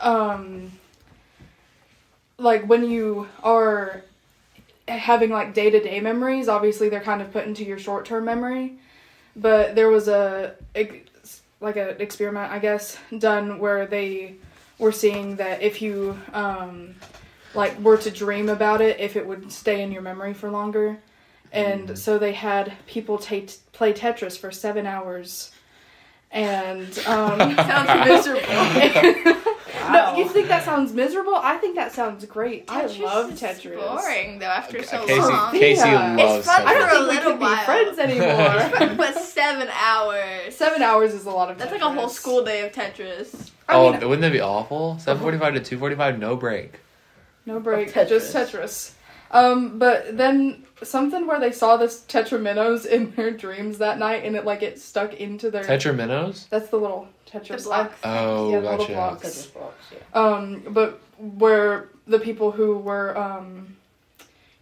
um 0.02 0.72
like 2.38 2.66
when 2.68 2.84
you 2.90 3.28
are 3.42 4.04
having 4.88 5.30
like 5.30 5.54
day-to-day 5.54 6.00
memories 6.02 6.48
obviously 6.50 6.90
they're 6.90 7.00
kind 7.02 7.22
of 7.22 7.32
put 7.32 7.46
into 7.46 7.64
your 7.64 7.78
short-term 7.80 8.26
memory 8.26 8.78
but 9.36 9.76
there 9.76 9.90
was 9.90 10.08
a 10.08 10.56
like 11.62 11.78
an 11.78 11.96
experiment 12.00 12.52
i 12.52 12.60
guess 12.60 12.98
done 13.20 13.60
where 13.60 13.86
they 13.88 14.36
were 14.80 14.92
seeing 14.92 15.36
that 15.38 15.62
if 15.62 15.82
you 15.82 16.18
um 16.34 16.94
like 17.56 17.80
were 17.80 17.96
to 17.98 18.12
dream 18.12 18.50
about 18.50 18.82
it 18.82 19.00
if 19.00 19.16
it 19.16 19.26
would 19.26 19.52
stay 19.52 19.82
in 19.82 19.92
your 19.92 20.02
memory 20.02 20.34
for 20.34 20.50
longer 20.52 20.98
and 21.52 21.90
Mm. 21.90 21.98
so 21.98 22.18
they 22.18 22.34
had 22.34 22.74
people 22.88 23.18
ta 23.20 23.36
play 23.74 23.94
tetris 23.94 24.38
for 24.38 24.52
seven 24.52 24.86
hours 24.88 25.52
and 26.32 26.88
um 27.08 27.56
Sounds 27.56 28.08
miserable. 28.10 28.42
No, 29.92 30.16
you 30.18 30.28
think 30.30 30.48
that 30.48 30.64
sounds 30.64 30.94
miserable? 30.94 31.36
I 31.36 31.58
think 31.58 31.76
that 31.76 31.92
sounds 31.92 32.26
great. 32.26 32.66
I 32.70 32.86
love 32.86 33.32
is 33.32 33.42
Tetris. 33.42 33.76
boring 33.76 34.40
though 34.40 34.46
after 34.46 34.78
Okay, 34.78 34.86
so 34.88 35.06
Casey, 35.06 35.20
long. 35.22 35.52
Casey 35.52 35.90
Yeah. 35.90 36.16
loves 36.16 36.38
It's 36.40 36.48
fun 36.48 36.68
I 36.68 36.74
don't 36.74 36.90
Tetris. 36.90 36.90
for 36.90 36.96
a 36.96 37.08
think 37.08 37.10
we 37.10 37.16
little 37.16 37.32
could 37.32 37.40
be 37.40 37.66
friends 37.66 38.00
anymore. 38.00 38.96
but 38.98 39.16
seven 39.20 39.68
hours. 39.74 40.56
Seven 40.56 40.82
hours 40.82 41.14
is 41.14 41.26
a 41.26 41.32
lot 41.32 41.50
of. 41.52 41.58
That's 41.58 41.72
like 41.72 41.82
a 41.82 41.90
whole 41.92 42.10
school 42.10 42.44
day 42.44 42.66
of 42.66 42.72
Tetris. 42.72 43.52
I 43.68 43.76
oh, 43.76 43.92
mean, 43.92 44.02
wouldn't 44.02 44.22
that 44.22 44.32
be 44.32 44.42
awful? 44.42 45.00
Seven 45.00 45.22
forty-five 45.22 45.54
to 45.56 45.60
two 45.60 45.78
forty-five, 45.80 46.20
no 46.20 46.36
break. 46.36 46.80
no 47.46 47.60
break, 47.60 47.92
Tetris. 47.92 48.10
just 48.10 48.36
Tetris. 48.36 48.92
Um, 49.32 49.80
but 49.80 50.16
then 50.16 50.64
something 50.86 51.28
where 51.28 51.40
they 51.40 51.52
saw 51.52 51.78
this 51.78 52.04
Tetraminos 52.08 52.86
in 52.86 53.12
their 53.16 53.32
dreams 53.32 53.78
that 53.80 53.98
night, 54.00 54.24
and 54.26 54.36
it 54.36 54.46
like 54.46 54.62
it 54.64 54.80
stuck 54.80 55.14
into 55.14 55.50
their. 55.52 55.64
tetraminos. 55.64 56.48
That's 56.50 56.70
the 56.70 56.78
little 56.78 57.08
Tetris. 57.28 57.58
The 57.58 57.64
block. 57.64 57.92
Oh, 58.04 58.52
Yeah, 58.52 58.60
the 58.60 58.70
little 58.72 58.88
blocks. 58.88 59.28
Tetris 59.28 59.54
blocks, 59.54 59.86
yeah. 59.92 60.20
Um, 60.22 60.64
but 60.70 61.00
where 61.18 61.90
the 62.08 62.20
people 62.20 62.52
who 62.52 62.78
were 62.78 63.18
um, 63.18 63.76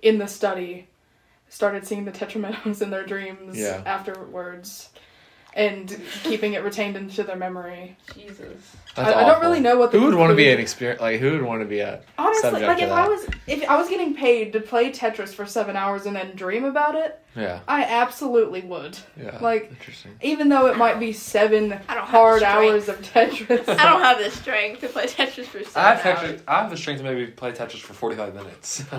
in 0.02 0.18
the 0.18 0.28
study 0.28 0.88
started 1.50 1.86
seeing 1.86 2.06
the 2.06 2.12
Tetraminos 2.12 2.82
in 2.82 2.90
their 2.92 3.06
dreams 3.06 3.58
Yeah. 3.58 3.82
afterwards, 3.86 4.90
and 5.54 6.00
keeping 6.24 6.54
it 6.54 6.64
retained 6.64 6.96
into 6.96 7.24
their 7.24 7.36
memory. 7.36 7.98
Jesus. 8.14 8.76
That's 8.96 9.16
I, 9.16 9.24
I 9.24 9.26
don't 9.26 9.42
really 9.42 9.60
know 9.60 9.78
what. 9.78 9.92
The 9.92 10.00
Who 10.00 10.06
would 10.06 10.16
want 10.16 10.32
to 10.32 10.36
be 10.36 10.50
an 10.50 10.60
experience? 10.60 11.02
Like, 11.02 11.20
who 11.20 11.32
would 11.32 11.42
want 11.42 11.62
to 11.62 11.66
be 11.66 11.80
a? 11.80 12.02
Honestly, 12.18 12.42
subject 12.42 12.68
like 12.68 12.82
if 12.82 12.90
that? 12.90 13.06
I 13.06 13.08
was 13.08 13.26
if 13.48 13.70
I 13.70 13.78
was 13.78 13.90
getting 13.90 14.14
paid 14.14 14.54
to 14.54 14.60
play 14.62 14.92
Tetris 14.92 15.34
for 15.34 15.46
seven 15.46 15.76
hours 15.76 16.06
and 16.06 16.16
then 16.16 16.36
dream 16.36 16.66
about 16.66 16.96
it, 16.96 17.20
Yeah, 17.36 17.62
I 17.66 17.84
absolutely 17.86 18.60
would. 18.62 18.98
yeah. 19.16 19.38
Like- 19.42 19.70
interesting. 19.72 20.12
Even 20.22 20.50
though 20.50 20.68
it 20.68 20.76
might 20.78 21.00
be 21.00 21.14
seven 21.14 21.80
I 21.88 21.96
don't 21.96 22.06
hard 22.06 22.44
hours 22.44 22.90
of 22.90 23.02
Tetris. 23.02 23.70
I 23.70 23.84
don't 23.86 24.02
have 24.02 24.18
the 24.20 24.30
strength 24.32 24.82
to 24.82 24.90
play 24.90 25.06
Tetris 25.06 25.46
for 25.46 25.64
seven 25.64 25.72
I 25.76 25.96
have 25.96 26.06
hours. 26.06 26.32
Tetris. 26.32 26.44
I 26.48 26.62
have 26.62 26.70
the 26.70 26.76
strength 26.78 26.98
to 27.00 27.04
maybe 27.06 27.28
play 27.28 27.54
Tetris 27.54 27.80
for 27.80 27.94
forty-five 27.94 28.36
minutes. 28.36 28.84
I 28.92 28.98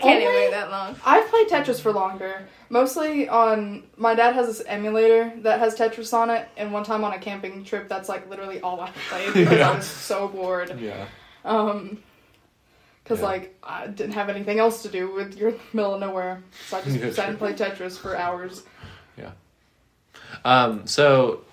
can't 0.00 0.20
even 0.22 0.28
Only- 0.28 0.40
make 0.40 0.50
that 0.52 0.70
long. 0.70 0.96
I've 1.04 1.28
played 1.28 1.48
Tetris 1.48 1.80
for 1.80 1.92
longer. 1.92 2.48
Mostly 2.70 3.28
on 3.28 3.82
my 3.96 4.14
dad 4.14 4.34
has 4.34 4.46
this 4.46 4.62
emulator 4.66 5.32
that 5.42 5.58
has 5.58 5.74
Tetris 5.76 6.12
on 6.14 6.30
it, 6.30 6.48
and 6.56 6.72
one 6.72 6.84
time 6.84 7.04
on 7.04 7.12
a 7.12 7.18
camping 7.18 7.64
trip, 7.64 7.88
that's 7.88 8.08
like 8.08 8.28
literally 8.30 8.60
all 8.62 8.80
I 8.80 8.90
played 9.10 9.34
because 9.34 9.52
Yeah. 9.58 9.70
I 9.70 9.76
was 9.76 9.86
so 9.86 10.28
bored. 10.28 10.78
yeah. 10.80 11.06
Um, 11.44 12.02
because 13.08 13.20
Yeah. 13.22 13.26
like 13.28 13.58
I 13.62 13.86
didn't 13.86 14.12
have 14.12 14.28
anything 14.28 14.58
else 14.58 14.82
to 14.82 14.88
do 14.88 15.10
with 15.10 15.38
your 15.38 15.54
middle 15.72 15.94
of 15.94 16.00
nowhere, 16.00 16.42
so 16.68 16.76
I 16.76 16.82
just 16.82 17.16
sat 17.16 17.30
and 17.30 17.38
played 17.38 17.56
Tetris 17.56 17.98
for 17.98 18.14
hours. 18.14 18.62
Yeah. 19.16 19.30
Um. 20.44 20.86
So, 20.86 21.44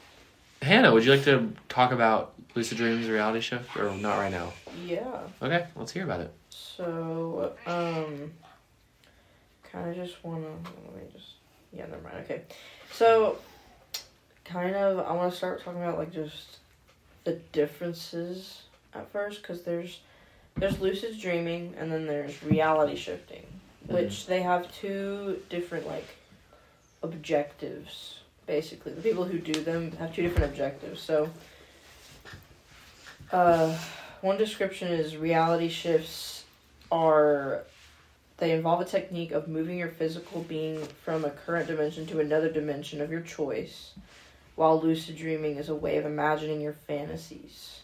Hannah, 0.62 0.94
would 0.94 1.06
you 1.06 1.12
like 1.16 1.24
to 1.24 1.54
talk 1.70 1.94
about 1.94 2.34
Lucid 2.56 2.78
Dreams 2.78 3.08
reality 3.08 3.40
shift, 3.40 3.78
or 3.78 3.96
not 3.96 4.18
right 4.18 4.32
now? 4.32 4.52
Yeah. 4.86 5.22
Okay, 5.42 5.66
let's 5.78 5.92
hear 5.94 6.04
about 6.04 6.20
it. 6.20 6.34
So, 6.50 7.54
um, 7.66 8.34
kind 9.64 9.90
of 9.90 9.96
just 9.96 10.22
wanna 10.26 10.48
let 10.48 10.96
me 10.96 11.04
just 11.14 11.36
yeah, 11.72 11.86
never 11.86 12.02
mind. 12.02 12.18
Okay, 12.26 12.42
so 12.92 13.38
kind 14.44 14.76
of 14.76 15.00
I 15.00 15.14
want 15.14 15.32
to 15.32 15.38
start 15.38 15.64
talking 15.64 15.82
about 15.82 15.98
like 15.98 16.12
just 16.12 16.58
the 17.24 17.34
differences 17.54 18.64
at 18.94 19.10
first 19.12 19.42
because 19.42 19.64
there's 19.64 20.02
there's 20.58 20.80
lucid 20.80 21.20
dreaming 21.20 21.74
and 21.78 21.92
then 21.92 22.06
there's 22.06 22.42
reality 22.44 22.96
shifting, 22.96 23.46
which 23.88 24.26
they 24.26 24.42
have 24.42 24.74
two 24.74 25.42
different 25.50 25.86
like 25.86 26.08
objectives. 27.04 28.20
Basically, 28.48 28.94
the 28.94 29.02
people 29.02 29.24
who 29.24 29.40
do 29.40 29.54
them 29.54 29.92
have 29.94 30.14
two 30.14 30.22
different 30.22 30.52
objectives. 30.52 31.02
So, 31.02 31.30
uh, 33.32 33.76
one 34.22 34.38
description 34.38 34.90
is 34.90 35.18
reality 35.18 35.68
shifts 35.68 36.46
are 36.92 37.64
they 38.38 38.52
involve 38.52 38.82
a 38.82 38.86
technique 38.86 39.32
of 39.32 39.48
moving 39.48 39.78
your 39.78 39.90
physical 39.90 40.42
being 40.42 40.86
from 41.04 41.26
a 41.26 41.30
current 41.30 41.68
dimension 41.68 42.06
to 42.08 42.20
another 42.20 42.52
dimension 42.52 43.02
of 43.02 43.10
your 43.10 43.22
choice, 43.22 43.94
while 44.56 44.80
lucid 44.80 45.18
dreaming 45.18 45.56
is 45.58 45.70
a 45.70 45.76
way 45.76 45.98
of 45.98 46.06
imagining 46.06 46.62
your 46.62 46.74
fantasies. 46.74 47.82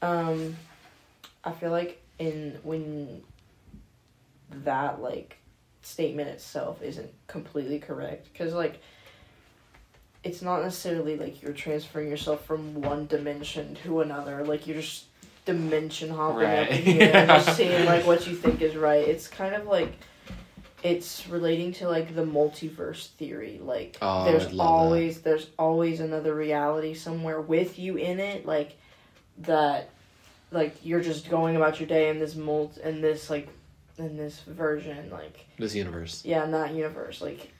Um, 0.00 0.56
I 1.44 1.52
feel 1.52 1.70
like 1.70 2.00
in 2.18 2.58
when 2.62 3.22
that 4.64 5.00
like 5.00 5.36
statement 5.82 6.28
itself 6.28 6.82
isn't 6.82 7.10
completely 7.26 7.78
correct 7.78 8.28
because 8.32 8.52
like 8.54 8.80
it's 10.22 10.42
not 10.42 10.62
necessarily 10.62 11.16
like 11.16 11.42
you're 11.42 11.52
transferring 11.52 12.08
yourself 12.08 12.44
from 12.44 12.80
one 12.80 13.06
dimension 13.06 13.74
to 13.82 14.00
another 14.02 14.44
like 14.44 14.66
you're 14.66 14.80
just 14.80 15.06
dimension 15.44 16.10
hopping 16.10 16.46
up 16.46 16.68
in 16.68 16.68
Right. 16.68 16.72
here 16.84 17.10
and 17.14 17.28
Yeah. 17.28 17.38
just 17.38 17.56
seeing 17.56 17.84
like 17.86 18.06
what 18.06 18.26
you 18.26 18.34
think 18.36 18.60
is 18.62 18.76
right 18.76 19.06
it's 19.08 19.26
kind 19.26 19.54
of 19.54 19.66
like 19.66 19.92
it's 20.84 21.26
relating 21.28 21.72
to 21.72 21.88
like 21.88 22.14
the 22.14 22.24
multiverse 22.24 23.08
theory 23.12 23.58
like 23.62 23.96
Oh, 24.02 24.24
there's 24.24 24.56
always 24.60 25.22
there's 25.22 25.48
always 25.58 25.98
another 26.00 26.34
reality 26.34 26.94
somewhere 26.94 27.40
with 27.40 27.78
you 27.78 27.96
in 27.96 28.20
it 28.20 28.46
like 28.46 28.76
that 29.38 29.90
like 30.52 30.76
you're 30.84 31.00
just 31.00 31.28
going 31.30 31.56
about 31.56 31.80
your 31.80 31.88
day 31.88 32.08
in 32.10 32.18
this 32.18 32.34
mold 32.36 32.78
in 32.84 33.00
this 33.00 33.28
like 33.30 33.48
in 33.98 34.16
this 34.16 34.40
version 34.40 35.10
like 35.10 35.46
This 35.58 35.74
universe. 35.74 36.22
yeah, 36.24 36.44
in 36.44 36.50
that 36.52 36.74
universe. 36.74 37.20
Like, 37.20 37.50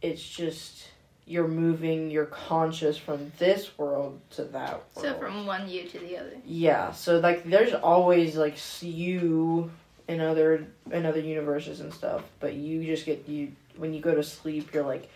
it's 0.00 0.22
just 0.22 0.88
you're 1.24 1.46
moving 1.48 2.10
your 2.10 2.26
conscious 2.26 2.98
from 2.98 3.30
this 3.38 3.76
world 3.78 4.20
to 4.30 4.44
that 4.44 4.70
world. 4.72 4.82
So 4.94 5.14
from 5.18 5.46
one 5.46 5.68
you 5.68 5.84
to 5.88 5.98
the 5.98 6.18
other. 6.18 6.36
yeah, 6.44 6.92
so 6.92 7.18
like 7.20 7.44
there's 7.44 7.74
always 7.74 8.36
like 8.36 8.54
s- 8.54 8.82
you 8.82 9.70
in 10.08 10.20
other 10.20 10.66
in 10.90 11.06
other 11.06 11.20
universes 11.20 11.80
and 11.80 11.92
stuff, 11.94 12.22
but 12.40 12.54
you 12.54 12.84
just 12.84 13.06
get 13.06 13.28
you 13.28 13.52
when 13.76 13.94
you 13.94 14.00
go 14.00 14.14
to 14.14 14.22
sleep, 14.22 14.74
you're 14.74 14.84
like 14.84 15.08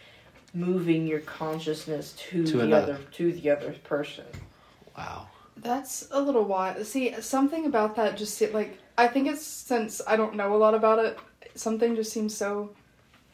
moving 0.55 1.07
your 1.07 1.21
consciousness 1.21 2.15
to, 2.17 2.47
To 2.47 2.57
the 2.59 2.61
another. 2.65 2.93
other 2.95 3.03
to 3.13 3.33
the 3.33 3.51
other 3.51 3.73
person. 3.85 4.25
Wow. 4.97 5.29
That's 5.57 6.09
a 6.11 6.21
little 6.21 6.45
wild. 6.45 6.85
See, 6.87 7.15
something 7.21 7.67
about 7.67 7.97
that 7.97 8.17
just 8.17 8.37
se- 8.37 8.53
like 8.53 8.79
I 8.99 9.09
think 9.09 9.29
it's 9.29 9.45
since 9.45 10.01
I 10.07 10.17
don't 10.17 10.35
know 10.35 10.55
a 10.55 10.59
lot 10.59 10.75
about 10.75 10.99
it, 11.05 11.19
something 11.55 11.97
just 11.97 12.13
seems 12.13 12.37
so 12.37 12.71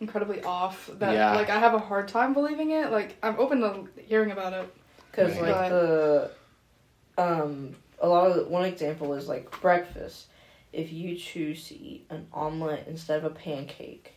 incredibly 0.00 0.42
off 0.42 0.88
that 0.98 1.14
Yeah. 1.14 1.34
like 1.34 1.50
I 1.50 1.58
have 1.58 1.74
a 1.74 1.78
hard 1.78 2.08
time 2.08 2.32
believing 2.32 2.70
it. 2.70 2.90
Like 2.90 3.16
I'm 3.22 3.38
open 3.38 3.60
to 3.60 3.88
hearing 4.02 4.30
about 4.30 4.52
it. 4.52 4.74
Because 5.10 5.36
Right. 5.38 5.50
like 5.50 5.70
the, 5.70 6.30
um, 7.18 7.74
a 8.00 8.08
lot 8.08 8.30
of 8.30 8.48
one 8.48 8.64
example 8.64 9.12
is 9.14 9.28
like 9.28 9.50
breakfast. 9.60 10.26
If 10.72 10.92
you 10.92 11.16
choose 11.16 11.68
to 11.68 11.74
eat 11.78 12.06
an 12.08 12.26
omelet 12.32 12.84
instead 12.88 13.18
of 13.18 13.24
a 13.24 13.34
pancake, 13.34 14.14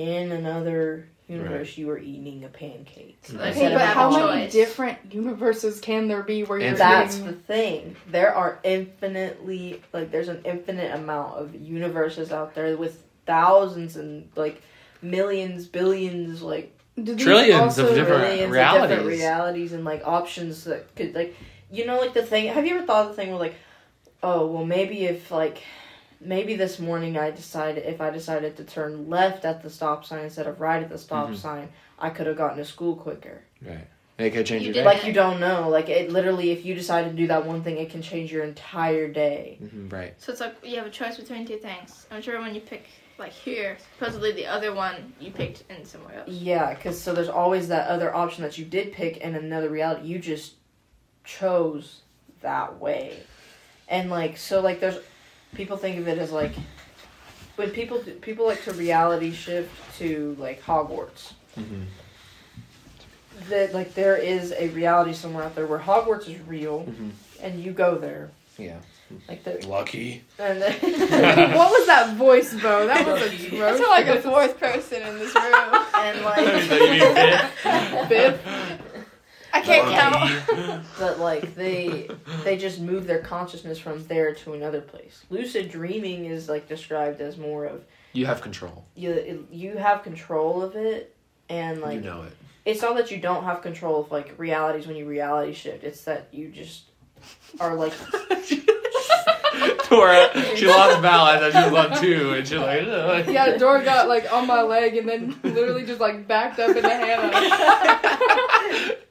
in 0.00 0.32
another 0.32 1.06
universe 1.28 1.78
you 1.78 1.88
are 1.90 1.98
eating 1.98 2.42
a 2.44 2.48
pancake. 2.48 3.18
So 3.22 3.34
hmm. 3.34 3.42
Okay, 3.42 3.72
but 3.72 3.82
how 3.82 4.08
a 4.12 4.26
many 4.34 4.42
choice. 4.46 4.52
different 4.52 4.98
universes 5.12 5.78
can 5.80 6.08
there 6.08 6.22
be 6.22 6.42
where 6.42 6.58
you're 6.58 6.74
That's 6.74 7.16
eating? 7.18 7.26
the 7.26 7.32
thing. 7.34 7.96
There 8.10 8.34
are 8.34 8.58
infinitely 8.64 9.82
like 9.92 10.10
there's 10.10 10.28
an 10.28 10.42
infinite 10.44 10.92
amount 10.94 11.34
of 11.38 11.54
universes 11.54 12.32
out 12.32 12.54
there 12.54 12.76
with 12.76 13.04
thousands 13.26 13.96
and 13.96 14.28
like 14.36 14.60
millions, 15.02 15.66
billions, 15.66 16.42
like 16.42 16.76
Trillions 16.96 17.78
of 17.78 17.84
also- 17.86 17.94
different- 17.94 18.22
millions 18.22 18.42
of 18.44 18.50
realities. 18.50 18.88
different 18.88 19.08
realities 19.08 19.72
and 19.72 19.84
like 19.84 20.02
options 20.06 20.64
that 20.64 20.94
could 20.96 21.14
like 21.14 21.34
you 21.70 21.86
know 21.86 21.98
like 22.00 22.12
the 22.12 22.22
thing 22.22 22.48
have 22.52 22.66
you 22.66 22.76
ever 22.76 22.84
thought 22.84 23.04
of 23.06 23.10
the 23.10 23.14
thing 23.22 23.30
where 23.30 23.38
like 23.38 23.54
oh 24.24 24.46
well 24.48 24.66
maybe 24.66 25.04
if 25.04 25.30
like 25.30 25.62
maybe 26.20 26.54
this 26.54 26.78
morning 26.78 27.16
I 27.16 27.30
decided 27.30 27.84
if 27.86 28.00
I 28.00 28.10
decided 28.10 28.56
to 28.58 28.64
turn 28.64 29.08
left 29.08 29.44
at 29.44 29.62
the 29.62 29.70
stop 29.70 30.04
sign 30.04 30.24
instead 30.24 30.46
of 30.46 30.60
right 30.60 30.82
at 30.82 30.88
the 30.90 30.98
stop 30.98 31.30
Mhm. 31.30 31.36
sign 31.36 31.68
I 31.98 32.10
could 32.10 32.26
have 32.26 32.36
gotten 32.36 32.58
to 32.58 32.64
school 32.64 32.96
quicker 32.96 33.42
Right. 33.62 33.86
It 34.18 34.30
could 34.34 34.44
change 34.44 34.62
You 34.62 34.66
your 34.74 34.74
day. 34.74 34.84
like 34.84 35.04
you 35.06 35.14
don't 35.14 35.40
know 35.40 35.68
like 35.70 35.88
it 35.88 36.10
literally 36.10 36.50
if 36.50 36.64
you 36.64 36.74
decide 36.74 37.04
to 37.06 37.12
do 37.12 37.26
that 37.28 37.46
one 37.46 37.62
thing 37.62 37.78
it 37.78 37.88
can 37.90 38.02
change 38.02 38.30
your 38.30 38.44
entire 38.44 39.08
day 39.08 39.58
Mhm, 39.62 39.90
right. 39.90 40.14
So 40.18 40.30
it's 40.32 40.40
like 40.42 40.56
you 40.62 40.76
have 40.76 40.86
a 40.86 40.90
choice 40.90 41.16
between 41.16 41.46
two 41.46 41.56
things. 41.56 42.06
I'm 42.10 42.20
sure 42.20 42.38
when 42.40 42.54
you 42.54 42.60
pick 42.60 42.84
like 43.18 43.32
here, 43.32 43.76
supposedly 43.98 44.32
the 44.32 44.46
other 44.46 44.72
one 44.74 45.12
you 45.20 45.30
picked 45.30 45.64
in 45.70 45.84
somewhere 45.84 46.20
else. 46.20 46.28
Yeah, 46.28 46.72
because 46.74 46.98
so 46.98 47.12
there's 47.14 47.28
always 47.28 47.68
that 47.68 47.86
other 47.88 48.14
option 48.14 48.42
that 48.44 48.56
you 48.56 48.64
did 48.64 48.92
pick 48.92 49.18
in 49.18 49.34
another 49.34 49.68
reality. 49.68 50.06
You 50.08 50.18
just 50.18 50.54
chose 51.24 52.00
that 52.40 52.78
way, 52.80 53.18
and 53.88 54.08
like 54.10 54.38
so, 54.38 54.60
like 54.62 54.80
there's 54.80 54.98
people 55.54 55.76
think 55.76 55.98
of 55.98 56.08
it 56.08 56.18
as 56.18 56.30
like 56.32 56.52
when 57.56 57.70
people 57.70 57.98
people 58.20 58.46
like 58.46 58.62
to 58.64 58.72
reality 58.72 59.32
shift 59.32 59.70
to 59.98 60.36
like 60.38 60.62
Hogwarts. 60.62 61.32
hmm 61.54 61.82
That 63.48 63.74
like 63.74 63.94
there 63.94 64.16
is 64.16 64.52
a 64.52 64.68
reality 64.68 65.12
somewhere 65.12 65.44
out 65.44 65.54
there 65.54 65.66
where 65.66 65.78
Hogwarts 65.78 66.28
is 66.28 66.40
real, 66.46 66.80
hmm 66.80 67.10
and 67.42 67.62
you 67.62 67.72
go 67.72 67.96
there. 67.96 68.30
Yeah. 68.58 68.76
Like 69.28 69.42
the 69.42 69.66
Lucky. 69.66 70.22
and 70.38 70.60
what 70.60 71.70
was 71.70 71.86
that 71.86 72.14
voice, 72.16 72.52
Bo? 72.54 72.86
That 72.86 73.04
was 73.06 73.20
I 73.22 73.28
feel 73.76 73.88
like 73.88 74.06
a 74.06 74.20
fourth 74.22 74.60
person 74.60 75.02
in 75.02 75.18
this 75.18 75.34
room. 75.34 75.74
and 75.96 76.20
like 76.24 78.08
Biff. 78.08 78.40
I 79.52 79.58
I 79.58 79.60
can't 79.62 79.88
count. 79.88 80.84
but 80.98 81.18
like 81.18 81.54
they 81.54 82.08
they 82.44 82.56
just 82.56 82.80
move 82.80 83.06
their 83.06 83.20
consciousness 83.20 83.78
from 83.78 84.06
there 84.06 84.34
to 84.34 84.54
another 84.54 84.80
place. 84.80 85.24
Lucid 85.30 85.70
dreaming 85.70 86.26
is 86.26 86.48
like 86.48 86.68
described 86.68 87.20
as 87.20 87.36
more 87.36 87.64
of 87.66 87.84
You 88.12 88.26
have 88.26 88.40
control. 88.40 88.84
you 88.94 89.46
you 89.50 89.76
have 89.76 90.02
control 90.02 90.62
of 90.62 90.76
it 90.76 91.14
and 91.48 91.80
like 91.80 91.96
you 91.96 92.00
know 92.02 92.22
it. 92.22 92.32
it's 92.64 92.82
not 92.82 92.96
that 92.96 93.10
you 93.10 93.18
don't 93.18 93.44
have 93.44 93.62
control 93.62 94.00
of 94.00 94.10
like 94.10 94.34
realities 94.38 94.86
when 94.86 94.96
you 94.96 95.06
reality 95.06 95.52
shift. 95.52 95.84
It's 95.84 96.02
that 96.04 96.28
you 96.32 96.48
just 96.48 96.84
are 97.58 97.74
like 97.74 97.92
Dora, 99.90 100.30
she 100.56 100.66
lost 100.68 101.02
balance 101.02 101.42
as 101.42 101.52
she 101.64 101.70
was 101.70 101.86
on 101.92 102.00
two, 102.00 102.32
and 102.34 102.46
she's 102.46 102.56
like, 102.58 102.82
"Ugh." 102.86 103.28
Yeah, 103.28 103.56
Dora 103.58 103.84
got 103.84 104.08
like 104.08 104.32
on 104.32 104.46
my 104.46 104.62
leg 104.62 104.96
and 104.96 105.08
then 105.08 105.38
literally 105.42 105.84
just 105.84 106.00
like 106.00 106.26
backed 106.28 106.58
up 106.60 106.74
into 106.74 106.88
Hannah. 106.88 107.30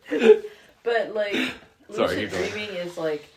but 0.84 1.14
like 1.16 1.34
lucid 1.90 2.32
going. 2.32 2.50
dreaming 2.52 2.76
is 2.76 2.98
like 2.98 3.28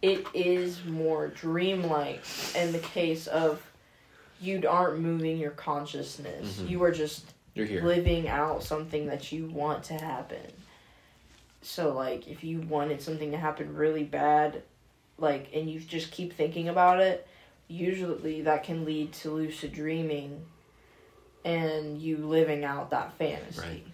it 0.00 0.26
is 0.34 0.84
more 0.84 1.28
dreamlike 1.28 2.22
in 2.56 2.72
the 2.72 2.78
case 2.80 3.26
of 3.28 3.62
you 4.40 4.60
aren't 4.68 4.98
moving 5.00 5.38
your 5.38 5.52
consciousness. 5.52 6.58
Mhm. 6.60 6.68
You 6.70 6.82
are 6.82 6.90
just 6.90 7.24
You're 7.54 7.66
here. 7.66 7.82
living 7.84 8.28
out 8.28 8.64
something 8.64 9.06
that 9.06 9.30
you 9.30 9.46
want 9.46 9.84
to 9.84 9.94
happen. 9.94 10.52
So 11.60 11.92
like 11.94 12.26
if 12.26 12.42
you 12.42 12.60
wanted 12.62 13.00
something 13.00 13.30
to 13.30 13.36
happen 13.38 13.74
really 13.76 14.02
bad, 14.04 14.62
like 15.18 15.48
and 15.54 15.70
you 15.70 15.78
just 15.78 16.10
keep 16.10 16.32
thinking 16.34 16.68
about 16.68 17.00
it, 17.00 17.26
usually 17.68 18.42
that 18.42 18.64
can 18.64 18.84
lead 18.84 19.12
to 19.12 19.30
lucid 19.30 19.72
dreaming 19.72 20.44
and 21.44 22.00
you 22.00 22.16
living 22.18 22.64
out 22.64 22.90
that 22.90 23.12
fantasy. 23.18 23.60
Right. 23.60 23.86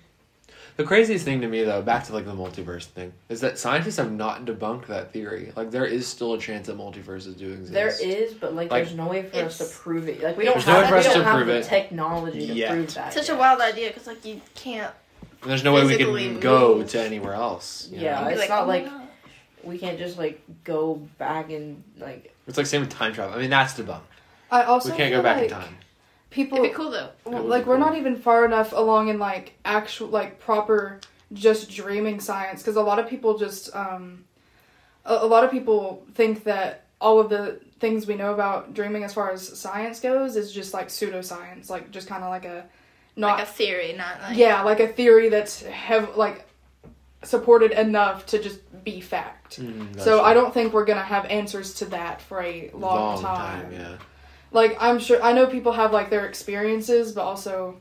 The 0.78 0.84
craziest 0.84 1.24
thing 1.24 1.40
to 1.40 1.48
me, 1.48 1.64
though, 1.64 1.82
back 1.82 2.04
to 2.06 2.12
like 2.12 2.24
the 2.24 2.30
multiverse 2.32 2.84
thing, 2.84 3.12
is 3.28 3.40
that 3.40 3.58
scientists 3.58 3.96
have 3.96 4.12
not 4.12 4.44
debunked 4.44 4.86
that 4.86 5.12
theory. 5.12 5.52
Like, 5.56 5.72
there 5.72 5.84
is 5.84 6.06
still 6.06 6.34
a 6.34 6.38
chance 6.38 6.68
that 6.68 6.78
multiverses 6.78 7.36
do 7.36 7.50
exist. 7.52 7.72
There 7.72 7.88
is, 8.00 8.32
but 8.34 8.54
like, 8.54 8.70
Like, 8.70 8.84
there's 8.84 8.96
no 8.96 9.08
way 9.08 9.24
for 9.24 9.38
us 9.38 9.58
to 9.58 9.64
prove 9.64 10.06
it. 10.08 10.22
Like 10.22 10.36
we 10.36 10.44
don't 10.44 10.54
There's 10.54 10.68
no 10.68 10.74
have, 10.74 10.82
way 10.84 10.88
for 10.88 10.94
we 10.94 10.98
us 11.00 11.04
don't 11.06 11.16
to 11.18 11.24
have 11.24 11.34
prove 11.34 11.46
the 11.48 11.56
it 11.58 11.64
technology 11.64 12.46
to 12.46 12.54
yet. 12.54 12.70
prove 12.70 12.94
that. 12.94 13.12
Such 13.12 13.28
a 13.28 13.34
wild 13.34 13.60
idea 13.60 13.88
because 13.88 14.06
like 14.06 14.24
you 14.24 14.40
can't. 14.54 14.94
And 15.42 15.50
there's 15.50 15.64
no 15.64 15.74
way 15.74 15.84
we 15.84 15.96
can 15.96 16.12
move. 16.12 16.40
go 16.40 16.84
to 16.84 17.00
anywhere 17.00 17.34
else. 17.34 17.88
you 17.90 17.98
Yeah, 18.00 18.20
know? 18.20 18.28
it's 18.28 18.38
like, 18.38 18.48
not 18.48 18.62
oh 18.62 18.68
like- 18.68 18.84
gosh. 18.86 19.02
We 19.64 19.78
can't 19.78 19.98
just 19.98 20.16
like 20.16 20.40
go 20.62 20.94
back 21.18 21.50
and 21.50 21.82
like. 21.98 22.32
It's 22.46 22.56
like 22.56 22.66
same 22.66 22.82
with 22.82 22.90
time 22.90 23.12
travel. 23.12 23.34
I 23.36 23.40
mean, 23.40 23.50
that's 23.50 23.74
debunked. 23.74 24.02
I 24.48 24.62
also 24.62 24.92
We 24.92 24.96
can't 24.96 25.12
go 25.12 25.22
back 25.22 25.38
like 25.38 25.46
in 25.46 25.50
time. 25.50 25.76
People 26.30 26.58
It'd 26.58 26.70
be 26.70 26.74
cool 26.74 26.90
though. 26.90 27.10
Well, 27.24 27.42
like 27.42 27.64
be 27.64 27.70
we're 27.70 27.76
cool. 27.76 27.86
not 27.86 27.96
even 27.96 28.16
far 28.16 28.44
enough 28.44 28.72
along 28.72 29.08
in 29.08 29.18
like 29.18 29.54
actual 29.64 30.08
like 30.08 30.38
proper 30.38 31.00
just 31.32 31.70
dreaming 31.70 32.20
science 32.20 32.60
because 32.62 32.76
a 32.76 32.82
lot 32.82 32.98
of 32.98 33.08
people 33.08 33.36
just 33.38 33.74
um 33.74 34.24
a, 35.04 35.14
a 35.14 35.26
lot 35.26 35.44
of 35.44 35.50
people 35.50 36.04
think 36.14 36.44
that 36.44 36.84
all 37.00 37.18
of 37.20 37.28
the 37.30 37.60
things 37.80 38.06
we 38.06 38.14
know 38.14 38.32
about 38.34 38.74
dreaming 38.74 39.04
as 39.04 39.14
far 39.14 39.30
as 39.30 39.58
science 39.58 40.00
goes 40.00 40.36
is 40.36 40.52
just 40.52 40.74
like 40.74 40.88
pseudoscience 40.88 41.70
like 41.70 41.90
just 41.90 42.08
kind 42.08 42.24
of 42.24 42.30
like 42.30 42.44
a 42.44 42.64
not 43.16 43.38
like 43.38 43.46
a 43.48 43.50
theory, 43.50 43.92
not 43.96 44.20
like 44.20 44.36
yeah 44.36 44.62
like 44.62 44.80
a 44.80 44.88
theory 44.88 45.28
that's 45.28 45.62
have 45.62 46.16
like 46.16 46.44
supported 47.24 47.72
enough 47.72 48.26
to 48.26 48.38
just 48.42 48.60
be 48.84 49.00
fact 49.00 49.58
Mm, 49.60 49.98
so 49.98 50.18
true. 50.18 50.20
i 50.20 50.34
don't 50.34 50.52
think 50.54 50.72
we're 50.72 50.84
gonna 50.84 51.02
have 51.02 51.24
answers 51.26 51.74
to 51.74 51.84
that 51.86 52.20
for 52.22 52.42
a 52.42 52.70
long, 52.74 53.20
time 53.22 53.72
Yeah. 53.72 53.96
Like 54.52 54.76
i'm 54.80 54.98
sure 54.98 55.22
i 55.22 55.32
know 55.32 55.46
people 55.46 55.72
have 55.72 55.92
like 55.92 56.10
their 56.10 56.26
experiences 56.26 57.12
but 57.12 57.22
also 57.22 57.80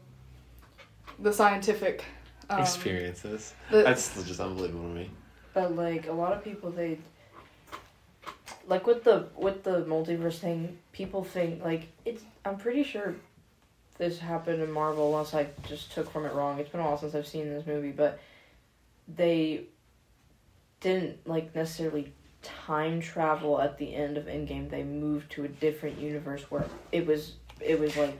the 1.20 1.32
scientific 1.34 2.03
um, 2.49 2.61
Experiences. 2.61 3.53
the- 3.72 3.84
That's 3.84 4.24
just 4.26 4.39
unbelievable 4.39 4.84
to 4.89 4.95
me. 4.95 5.09
But 5.53 5.76
like 5.76 6.07
a 6.07 6.13
lot 6.13 6.32
of 6.32 6.43
people, 6.45 6.70
they 6.72 6.97
like 8.68 8.88
with 8.88 9.03
the 9.03 9.28
with 9.36 9.63
the 9.63 9.84
multiverse 9.84 10.38
thing. 10.39 10.78
People 10.93 11.24
think 11.26 11.63
like 11.63 11.88
it's. 12.05 12.24
I'm 12.45 12.57
pretty 12.57 12.84
sure 12.84 13.15
this 13.97 14.20
happened 14.20 14.61
in 14.61 14.72
Marvel. 14.72 15.07
Unless 15.11 15.34
I 15.34 15.47
just 15.68 15.91
took 15.91 16.09
from 16.09 16.26
it 16.26 16.34
wrong. 16.34 16.59
It's 16.59 16.70
been 16.70 16.80
a 16.80 16.84
while 16.84 16.97
since 16.97 17.15
I've 17.15 17.28
seen 17.28 17.49
this 17.49 17.65
movie, 17.65 17.91
but 17.91 18.20
they 19.13 19.63
didn't 20.80 21.28
like 21.28 21.53
necessarily 21.55 22.13
time 22.43 23.01
travel 23.01 23.59
at 23.61 23.77
the 23.77 23.93
end 23.95 24.17
of 24.17 24.25
Endgame. 24.25 24.69
They 24.69 24.83
moved 24.83 25.31
to 25.33 25.43
a 25.43 25.47
different 25.47 25.99
universe 25.99 26.43
where 26.49 26.65
it 26.91 27.05
was 27.05 27.33
it 27.59 27.79
was 27.79 27.95
like 27.97 28.17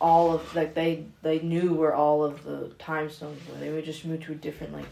all 0.00 0.32
of 0.32 0.54
like 0.54 0.74
they 0.74 1.04
they 1.22 1.40
knew 1.40 1.74
where 1.74 1.94
all 1.94 2.24
of 2.24 2.44
the 2.44 2.68
time 2.78 3.10
stones 3.10 3.40
were. 3.48 3.58
They 3.58 3.70
would 3.70 3.84
just 3.84 4.04
move 4.04 4.24
to 4.24 4.32
a 4.32 4.36
different 4.36 4.72
like 4.72 4.86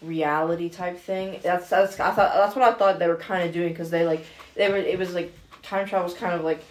reality 0.00 0.68
type 0.68 0.98
thing. 0.98 1.40
That's 1.42 1.68
that's 1.68 2.00
I 2.00 2.10
thought 2.10 2.34
that's 2.34 2.56
what 2.56 2.64
I 2.68 2.72
thought 2.72 2.98
they 2.98 3.08
were 3.08 3.16
kind 3.16 3.46
of 3.46 3.54
doing 3.54 3.68
because 3.68 3.90
they 3.90 4.04
like 4.04 4.24
they 4.54 4.68
were 4.68 4.76
it 4.76 4.98
was 4.98 5.14
like 5.14 5.32
time 5.62 5.86
travel 5.86 6.04
was 6.04 6.14
kind 6.14 6.34
of 6.34 6.42
like 6.44 6.62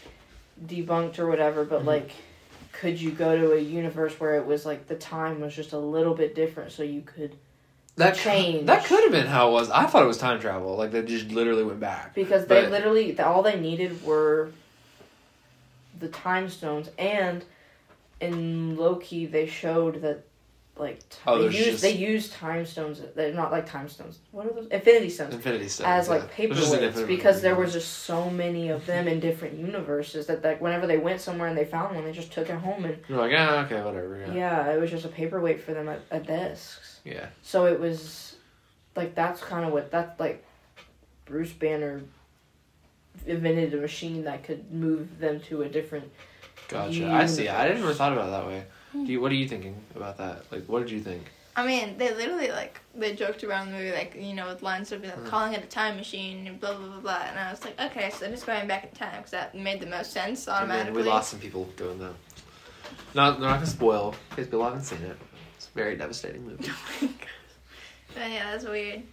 debunked 0.66 1.18
or 1.20 1.28
whatever, 1.28 1.64
but 1.64 1.82
Mhm. 1.84 1.86
like 1.88 2.12
could 2.74 3.00
you 3.00 3.12
go 3.12 3.38
to 3.38 3.54
a 3.54 3.60
universe 3.60 4.20
where 4.20 4.36
it 4.36 4.46
was 4.46 4.66
like 4.66 4.88
the 4.88 4.96
time 4.96 5.42
was 5.42 5.56
just 5.56 5.74
a 5.74 5.78
little 5.78 6.14
bit 6.14 6.34
different 6.36 6.72
so 6.72 6.84
you 6.84 7.02
could 7.02 7.36
That 8.02 8.16
Change. 8.16 8.66
That 8.66 8.84
could 8.86 9.04
have 9.04 9.12
been 9.12 9.28
how 9.28 9.50
it 9.50 9.52
was. 9.52 9.70
I 9.70 9.86
thought 9.86 10.02
it 10.04 10.08
was 10.08 10.18
time 10.18 10.40
travel. 10.40 10.76
Like 10.76 10.92
they 10.92 11.04
just 11.04 11.30
literally 11.30 11.64
went 11.64 11.80
back. 11.80 12.16
because 12.16 12.46
they 12.48 12.62
But- 12.64 12.72
literally 12.72 13.20
all 13.20 13.44
they 13.44 13.60
needed 13.60 14.04
were 14.04 14.52
the 16.00 16.08
time 16.08 16.50
stones 16.50 16.90
and 16.98 17.46
in 18.20 18.76
Loki 18.76 19.26
they 19.28 19.46
showed 19.46 20.02
that 20.02 20.24
like 20.82 21.00
t- 21.08 21.18
Oh, 21.28 21.38
they 21.38 21.56
use 21.56 21.66
just- 21.66 21.82
they 21.84 21.92
used 21.94 22.34
time 22.34 22.66
stones 22.66 23.02
they're 23.16 23.34
not 23.34 23.52
like 23.52 23.66
time 23.70 23.88
stones 23.88 24.20
what 24.32 24.46
are 24.48 24.54
those 24.54 24.68
infinity 24.68 25.10
stones 25.10 25.34
Infinity 25.36 25.70
Stones 25.70 25.88
as 25.88 26.08
yeah. 26.08 26.14
like 26.16 26.34
paperweights 26.34 27.08
because 27.08 27.42
there 27.42 27.56
was 27.56 27.72
just 27.72 28.00
so 28.00 28.30
many 28.30 28.70
of 28.70 28.86
them 28.86 29.08
in 29.08 29.20
different 29.20 29.58
universes 29.58 30.26
that 30.28 30.44
like 30.44 30.60
whenever 30.60 30.88
they 30.88 30.98
went 30.98 31.22
somewhere 31.22 31.48
and 31.48 31.58
they 31.58 31.66
found 31.66 31.96
one 31.96 32.04
they 32.04 32.12
just 32.12 32.32
took 32.34 32.50
it 32.50 32.56
home 32.56 32.84
and 32.86 32.98
You're 33.08 33.20
like, 33.20 33.32
ah, 33.38 33.64
okay, 33.66 33.82
whatever. 33.82 34.18
Yeah. 34.28 34.34
yeah, 34.34 34.74
it 34.74 34.82
was 34.82 34.90
just 34.90 35.06
a 35.06 35.10
paperweight 35.10 35.62
for 35.62 35.74
them 35.74 35.88
at, 35.88 36.02
at 36.12 36.26
desks 36.28 37.00
Yeah. 37.06 37.28
so 37.44 37.66
it 37.68 37.80
was 37.80 38.36
like 38.96 39.16
that's 39.16 39.40
kind 39.40 39.66
of 39.66 39.72
what 39.72 39.92
that 39.92 40.20
like 40.20 40.44
Bruce 41.26 41.54
Banner 41.54 42.02
invented 43.26 43.74
a 43.74 43.78
machine 43.78 44.24
that 44.24 44.44
could 44.44 44.72
move 44.72 45.20
them 45.20 45.40
to 45.42 45.62
a 45.62 45.70
different 45.70 46.12
Gotcha. 46.68 47.12
I 47.12 47.26
see. 47.26 47.48
I 47.50 47.64
Universe. 47.68 47.82
never 47.82 47.94
thought 47.94 48.14
about 48.14 48.28
it 48.30 48.32
that 48.32 48.48
way. 48.48 48.64
Do 48.94 49.06
you, 49.12 49.22
what 49.22 49.32
are 49.32 49.36
you 49.36 49.48
thinking 49.48 49.76
about 49.96 50.18
that? 50.18 50.52
Like, 50.52 50.66
what 50.66 50.80
did 50.80 50.92
you 50.92 51.00
think? 51.00 51.24
I 51.56 51.66
mean, 51.66 51.98
they 51.98 52.14
literally 52.16 52.50
like 52.50 52.80
they 52.96 53.14
joked 53.14 53.44
around 53.44 53.68
the 53.72 53.78
movie, 53.78 53.92
like 53.92 54.16
you 54.18 54.34
know, 54.34 54.48
with 54.48 54.62
lines 54.64 54.92
of 54.94 55.04
like 55.04 55.18
Mm. 55.18 55.26
calling 55.26 55.54
it 55.54 55.64
a 55.64 55.68
time 55.68 55.98
machine 55.98 56.48
and 56.48 56.60
blah 56.60 56.74
blah 56.74 56.88
blah 56.88 57.00
blah. 57.00 57.22
And 57.28 57.38
I 57.38 57.52
was 57.52 57.64
like, 57.66 57.80
okay, 57.80 58.10
so 58.10 58.20
they're 58.20 58.30
just 58.32 58.46
going 58.46 58.68
back 58.68 58.86
in 58.86 58.92
time 58.92 59.18
because 59.18 59.32
that 59.32 59.54
made 59.54 59.82
the 59.82 59.86
most 59.88 60.12
sense 60.14 60.48
And 60.48 60.70
then 60.70 60.78
automatically. 60.78 61.04
we 61.04 61.10
lost 61.10 61.32
some 61.32 61.40
people 61.40 61.66
doing 61.76 62.00
that. 62.00 62.14
Not, 63.14 63.40
they're 63.40 63.50
not 63.50 63.56
gonna 63.56 63.66
spoil 63.68 64.16
because 64.30 64.48
people 64.48 64.64
haven't 64.64 64.84
seen 64.84 65.02
it. 65.02 65.18
It's 65.58 65.68
a 65.68 65.72
very 65.72 65.98
devastating 65.98 66.46
movie. 66.46 66.70
But 68.14 68.30
yeah, 68.30 68.52
that's 68.52 68.66
weird. 68.66 69.04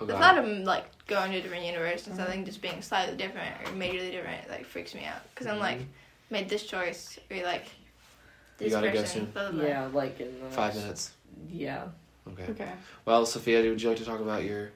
Oh, 0.00 0.04
The 0.04 0.14
thought 0.14 0.36
of 0.38 0.46
like 0.64 0.84
going 1.06 1.30
to 1.32 1.38
a 1.38 1.40
different 1.40 1.64
universe 1.64 2.06
and 2.08 2.16
something 2.16 2.44
just 2.44 2.60
being 2.60 2.82
slightly 2.82 3.16
different 3.16 3.54
or 3.64 3.70
majorly 3.72 4.10
different 4.10 4.48
like 4.50 4.64
freaks 4.66 4.94
me 4.94 5.04
out 5.04 5.22
because 5.30 5.46
I'm 5.46 5.58
like 5.60 5.80
made 6.30 6.48
this 6.48 6.64
choice 6.64 7.18
or 7.30 7.42
like 7.44 7.66
You 8.60 8.70
gotta 8.70 8.90
go 8.90 9.04
soon. 9.04 9.32
Yeah 9.56 9.88
like 9.92 10.20
in 10.20 10.34
the 10.40 10.50
Five 10.50 10.74
next- 10.74 10.82
minutes. 10.82 11.10
yeah 11.50 11.84
Okay. 12.32 12.50
okay 12.50 12.72
Well, 13.04 13.24
Sophia, 13.26 13.62
would 13.62 13.80
you 13.80 13.88
like 13.88 13.98
to 13.98 14.04
talk 14.04 14.20
about 14.20 14.44
your? 14.44 14.70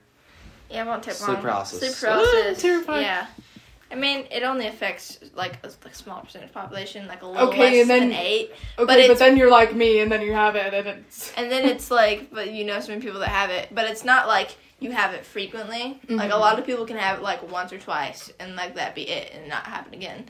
Yeah, 0.71 0.85
it 0.85 0.87
won't 0.87 1.03
take 1.03 1.15
Sleep 1.15 1.29
long. 1.35 1.43
paralysis. 1.43 1.79
Sleep 1.81 1.93
paralysis. 2.11 2.63
terrifying. 2.63 3.03
Yeah. 3.03 3.27
I 3.91 3.95
mean, 3.95 4.25
it 4.31 4.43
only 4.43 4.67
affects 4.69 5.19
like 5.35 5.59
a, 5.63 5.71
like, 5.85 5.95
small 5.95 6.23
percentage 6.23 6.49
of 6.49 6.55
population, 6.55 7.07
like 7.07 7.21
a 7.21 7.27
little 7.27 7.49
Okay, 7.49 7.59
less 7.59 7.81
and 7.83 7.91
then- 7.91 8.09
than 8.09 8.19
eight. 8.19 8.51
okay 8.79 8.87
but, 8.87 8.99
it's- 8.99 9.19
then 9.19 9.37
you're 9.37 9.51
like 9.51 9.75
me 9.75 9.99
and 10.01 10.11
then 10.11 10.23
you 10.23 10.33
have 10.33 10.57
it 10.57 10.73
and 10.73 10.87
it's 10.89 11.31
And 11.37 11.53
then 11.53 11.67
it's 11.69 11.91
like, 11.91 12.31
but 12.33 12.51
you 12.53 12.65
know, 12.65 12.81
so 12.81 12.89
many 12.89 13.03
people 13.03 13.21
that 13.21 13.29
have 13.29 13.51
it, 13.51 13.69
but 13.71 13.85
it's 13.91 14.03
not 14.05 14.29
like 14.29 14.57
you 14.81 14.93
have 14.93 15.13
it 15.13 15.27
frequently. 15.27 16.01
Like 16.09 16.31
a 16.31 16.35
Mhm. 16.35 16.41
lot 16.41 16.59
of 16.59 16.65
people 16.65 16.87
can 16.87 16.97
have 16.97 17.19
it 17.19 17.23
like 17.23 17.49
once 17.51 17.71
or 17.73 17.79
twice, 17.79 18.33
and 18.41 18.57
like 18.57 18.77
that 18.77 18.95
be 18.95 19.03
it, 19.03 19.31
and 19.35 19.47
not 19.47 19.67
happen 19.67 19.93
again, 19.93 20.25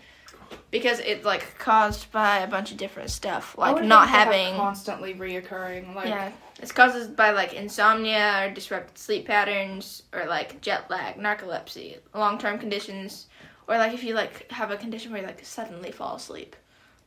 because 0.70 0.98
it's 1.00 1.24
like 1.24 1.58
caused 1.58 2.10
by 2.12 2.38
a 2.38 2.46
bunch 2.46 2.70
of 2.70 2.76
different 2.76 3.10
stuff, 3.10 3.56
like 3.58 3.74
would 3.74 3.84
not 3.84 4.08
think 4.08 4.12
they 4.12 4.18
have 4.18 4.28
having. 4.28 4.56
constantly 4.56 5.14
reoccurring 5.14 5.94
like 5.94 6.08
yeah, 6.08 6.32
it's 6.60 6.72
caused 6.72 7.16
by 7.16 7.30
like 7.30 7.54
insomnia 7.54 8.44
or 8.46 8.54
disrupted 8.54 8.96
sleep 8.96 9.26
patterns 9.26 10.02
or 10.12 10.26
like 10.26 10.60
jet 10.60 10.90
lag, 10.90 11.16
narcolepsy, 11.16 11.98
long 12.14 12.38
term 12.38 12.58
conditions, 12.58 13.26
or 13.68 13.78
like 13.78 13.92
if 13.92 14.04
you 14.04 14.14
like 14.14 14.50
have 14.50 14.70
a 14.70 14.76
condition 14.76 15.12
where 15.12 15.20
you 15.20 15.26
like 15.26 15.44
suddenly 15.44 15.90
fall 15.90 16.16
asleep, 16.16 16.56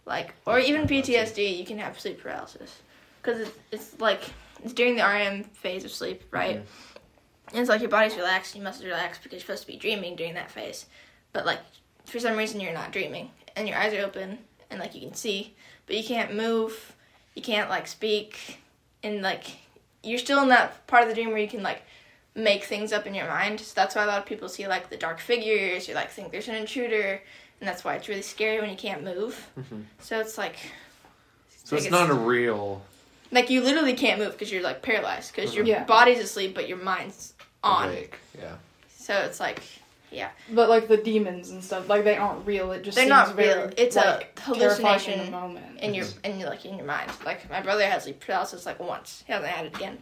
like 0.06 0.34
or 0.46 0.60
even 0.60 0.88
PTSD, 0.88 1.58
you 1.58 1.66
can 1.66 1.78
have 1.78 2.00
sleep 2.00 2.22
paralysis 2.22 2.82
because 3.22 3.42
it's, 3.42 3.58
it's 3.72 4.00
like 4.00 4.22
it's 4.64 4.74
during 4.74 4.96
the 4.96 5.04
REM 5.04 5.44
phase 5.44 5.84
of 5.86 5.92
sleep, 5.92 6.24
right? 6.32 6.64
And 7.50 7.60
it's 7.60 7.70
like 7.70 7.82
your 7.82 7.90
body's 7.90 8.16
relaxed, 8.16 8.56
you 8.56 8.62
must 8.62 8.84
relax 8.84 9.18
because 9.18 9.34
you're 9.34 9.42
supposed 9.42 9.62
to 9.62 9.68
be 9.68 9.78
dreaming 9.78 10.16
during 10.16 10.34
that 10.34 10.50
phase, 10.50 10.88
but 11.32 11.46
like 11.46 11.60
for 12.06 12.20
some 12.20 12.38
reason 12.38 12.60
you're 12.60 12.74
not 12.74 12.92
dreaming 12.92 13.32
and 13.56 13.68
your 13.68 13.78
eyes 13.78 13.94
are 13.94 14.02
open 14.06 14.38
and 14.70 14.80
like 14.80 14.96
you 14.96 15.02
can 15.02 15.14
see, 15.14 15.54
but 15.88 15.96
you 15.96 16.04
can't 16.04 16.36
move, 16.36 16.94
you 17.36 17.42
can't 17.42 17.70
like 17.70 17.88
speak 17.88 18.60
and 19.04 19.22
like 19.22 19.46
you're 20.04 20.20
still 20.20 20.42
in 20.42 20.50
that 20.50 20.86
part 20.88 21.04
of 21.04 21.10
the 21.10 21.16
dream 21.16 21.30
where 21.30 21.40
you 21.40 21.48
can 21.48 21.64
like 21.64 21.82
make 22.36 22.64
things 22.66 22.92
up 22.92 23.08
in 23.08 23.14
your 23.16 23.28
mind. 23.28 23.60
So 23.60 23.74
that's 23.76 23.96
why 23.96 24.04
a 24.04 24.08
lot 24.08 24.20
of 24.20 24.26
people 24.26 24.50
see 24.50 24.68
like 24.68 24.90
the 24.90 24.98
dark 24.98 25.20
figures 25.20 25.88
or 25.90 25.94
like 25.94 26.12
think 26.12 26.32
there's 26.32 26.48
an 26.48 26.56
intruder, 26.56 27.22
and 27.60 27.68
that's 27.68 27.84
why 27.84 27.96
it's 27.96 28.08
really 28.10 28.22
scary 28.22 28.60
when 28.60 28.70
you 28.70 28.76
can't 28.76 29.04
move. 29.04 29.50
Mhm. 29.58 29.86
So 30.00 30.20
it's 30.20 30.38
like 30.38 30.58
So 31.64 31.76
it's 31.76 31.86
like 31.86 31.92
not 31.92 32.10
a 32.10 32.14
real 32.14 32.84
like 33.32 33.50
you 33.50 33.62
literally 33.62 33.94
can't 33.94 34.20
move 34.20 34.34
because 34.34 34.52
you're 34.52 34.62
like 34.62 34.82
paralyzed 34.82 35.34
because 35.36 35.56
your 35.56 35.66
Yeah. 35.66 35.84
body's 35.86 36.20
asleep 36.20 36.54
but 36.54 36.68
your 36.68 36.78
mind's 36.78 37.34
on. 37.64 37.90
awake. 37.90 38.18
Yeah. 38.38 38.56
So 38.98 39.16
it's 39.20 39.40
like 39.40 39.62
But 40.52 40.70
like 40.70 40.88
the 40.88 40.98
demons 40.98 41.50
and 41.52 41.64
stuff, 41.64 41.88
like 41.90 42.04
they 42.04 42.16
aren't 42.18 42.46
real. 42.46 42.72
It 42.72 42.84
just 42.84 42.96
They're 42.96 43.04
seems 43.06 43.10
not 43.10 43.36
very, 43.36 43.62
real. 43.64 43.72
It's 43.78 43.96
a 43.96 44.00
like, 44.00 44.36
terrifying 44.36 44.62
in 44.62 44.70
hallucination 44.70 45.26
the 45.26 45.32
moment. 45.32 45.80
in 45.80 45.94
your 45.94 46.06
in 46.24 46.40
your, 46.40 46.50
like 46.50 46.66
in 46.66 46.78
your 46.78 46.86
mind. 46.88 47.12
Like 47.26 47.50
my 47.50 47.62
brother 47.62 47.86
has 47.86 48.04
sleep 48.04 48.20
paralysis 48.20 48.66
like 48.66 48.80
once. 48.80 49.24
He 49.28 49.34
hasn't 49.34 49.52
had 49.52 49.66
it 49.66 49.76
again. 49.76 49.98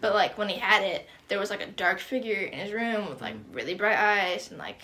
But 0.00 0.14
like 0.14 0.36
when 0.38 0.48
he 0.48 0.58
had 0.58 0.82
it, 0.82 1.06
there 1.28 1.38
was 1.38 1.50
like 1.50 1.62
a 1.62 1.66
dark 1.70 2.00
figure 2.00 2.40
in 2.42 2.58
his 2.58 2.72
room 2.72 3.08
with 3.08 3.20
like 3.20 3.34
really 3.52 3.74
bright 3.74 3.98
eyes 3.98 4.50
and 4.50 4.58
like 4.58 4.82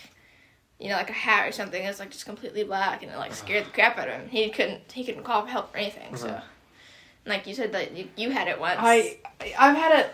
you 0.79 0.89
know 0.89 0.97
like 0.97 1.11
a 1.11 1.15
hat 1.15 1.47
or 1.49 1.53
something 1.53 1.83
that's 1.83 2.01
like 2.01 2.11
just 2.11 2.25
completely 2.25 2.65
black 2.65 3.03
and 3.03 3.13
it 3.13 3.17
like 3.19 3.35
scared 3.35 3.67
the 3.67 3.71
crap 3.71 3.99
out 3.99 4.09
of 4.09 4.15
him. 4.15 4.29
He 4.29 4.49
couldn't 4.51 4.91
he 4.93 5.05
couldn't 5.05 5.25
call 5.25 5.43
for 5.43 5.49
help 5.49 5.75
or 5.75 5.79
anything. 5.79 6.17
So 6.17 6.29
Uh-huh. 6.29 6.41
like 7.27 7.47
you 7.47 7.55
said 7.55 7.73
that 7.73 7.95
you, 7.97 8.09
you 8.17 8.31
had 8.31 8.49
it 8.49 8.59
once. 8.59 8.79
I 8.81 9.19
I've 9.59 9.77
had 9.77 10.01
it 10.01 10.11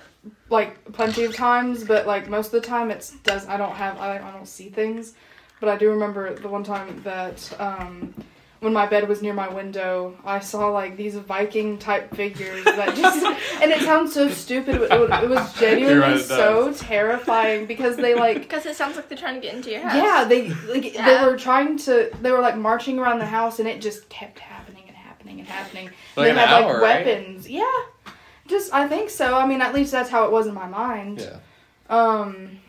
like 0.49 0.93
plenty 0.93 1.25
of 1.25 1.35
times, 1.35 1.85
but 1.85 2.07
like 2.07 2.29
most 2.29 2.47
of 2.47 2.53
the 2.53 2.61
time 2.61 2.91
it's 2.91 3.11
does 3.23 3.47
I 3.49 3.57
don't 3.57 3.75
have 3.75 3.99
I, 3.99 4.19
I 4.19 4.33
don't 4.33 4.49
see 4.49 4.69
things. 4.69 5.15
But 5.61 5.71
I 5.71 5.77
do 5.77 5.91
remember 5.91 6.35
the 6.35 6.49
one 6.49 6.65
time 6.65 7.01
that 7.03 7.53
um 7.61 8.15
when 8.61 8.73
my 8.73 8.87
bed 8.87 9.07
was 9.09 9.21
near 9.23 9.35
my 9.35 9.49
window, 9.49 10.17
I 10.25 10.41
saw 10.41 10.69
like 10.71 10.97
these 10.97 11.15
Viking 11.15 11.79
type 11.79 12.15
figures 12.15 12.65
that 12.65 12.97
just 12.97 13.25
and 13.63 13.71
it 13.71 13.83
sounds 13.83 14.15
so 14.15 14.29
stupid. 14.29 14.79
but 14.79 14.91
it, 14.93 15.25
it 15.25 15.29
was 15.31 15.53
genuinely 15.61 16.01
right, 16.01 16.17
it 16.17 16.25
so 16.25 16.73
terrifying 16.73 17.67
because 17.67 17.97
they 17.97 18.15
like 18.15 18.39
because 18.41 18.67
it 18.67 18.77
sounds 18.77 18.97
like 18.97 19.09
they're 19.09 19.19
trying 19.19 19.35
to 19.35 19.41
get 19.41 19.55
into 19.55 19.71
your 19.71 19.81
house. 19.81 19.95
Yeah, 19.95 20.25
they 20.25 20.51
like 20.73 20.95
they 20.95 21.25
were 21.25 21.37
trying 21.37 21.77
to. 21.79 22.11
They 22.23 22.31
were 22.33 22.41
like 22.41 22.57
marching 22.57 22.99
around 22.99 23.19
the 23.19 23.27
house, 23.27 23.59
and 23.59 23.69
it 23.69 23.81
just 23.81 24.09
kept 24.09 24.39
happening 24.39 24.85
and 24.87 24.97
happening 24.97 25.39
and 25.41 25.49
happening. 25.49 25.91
Like 26.17 26.27
they 26.27 26.31
an 26.31 26.37
had 26.37 26.49
hour, 26.49 26.81
like 26.81 26.83
right? 26.83 27.07
weapons. 27.07 27.49
Yeah, 27.49 27.65
just 28.49 28.73
I 28.73 28.89
think 28.89 29.11
so. 29.11 29.37
I 29.37 29.47
mean, 29.47 29.61
at 29.61 29.75
least 29.75 29.93
that's 29.93 30.11
how 30.11 30.25
it 30.25 30.33
was 30.33 30.47
in 30.47 30.55
my 30.55 30.67
mind. 30.67 31.21
Yeah. 31.21 31.39
Um, 31.89 32.61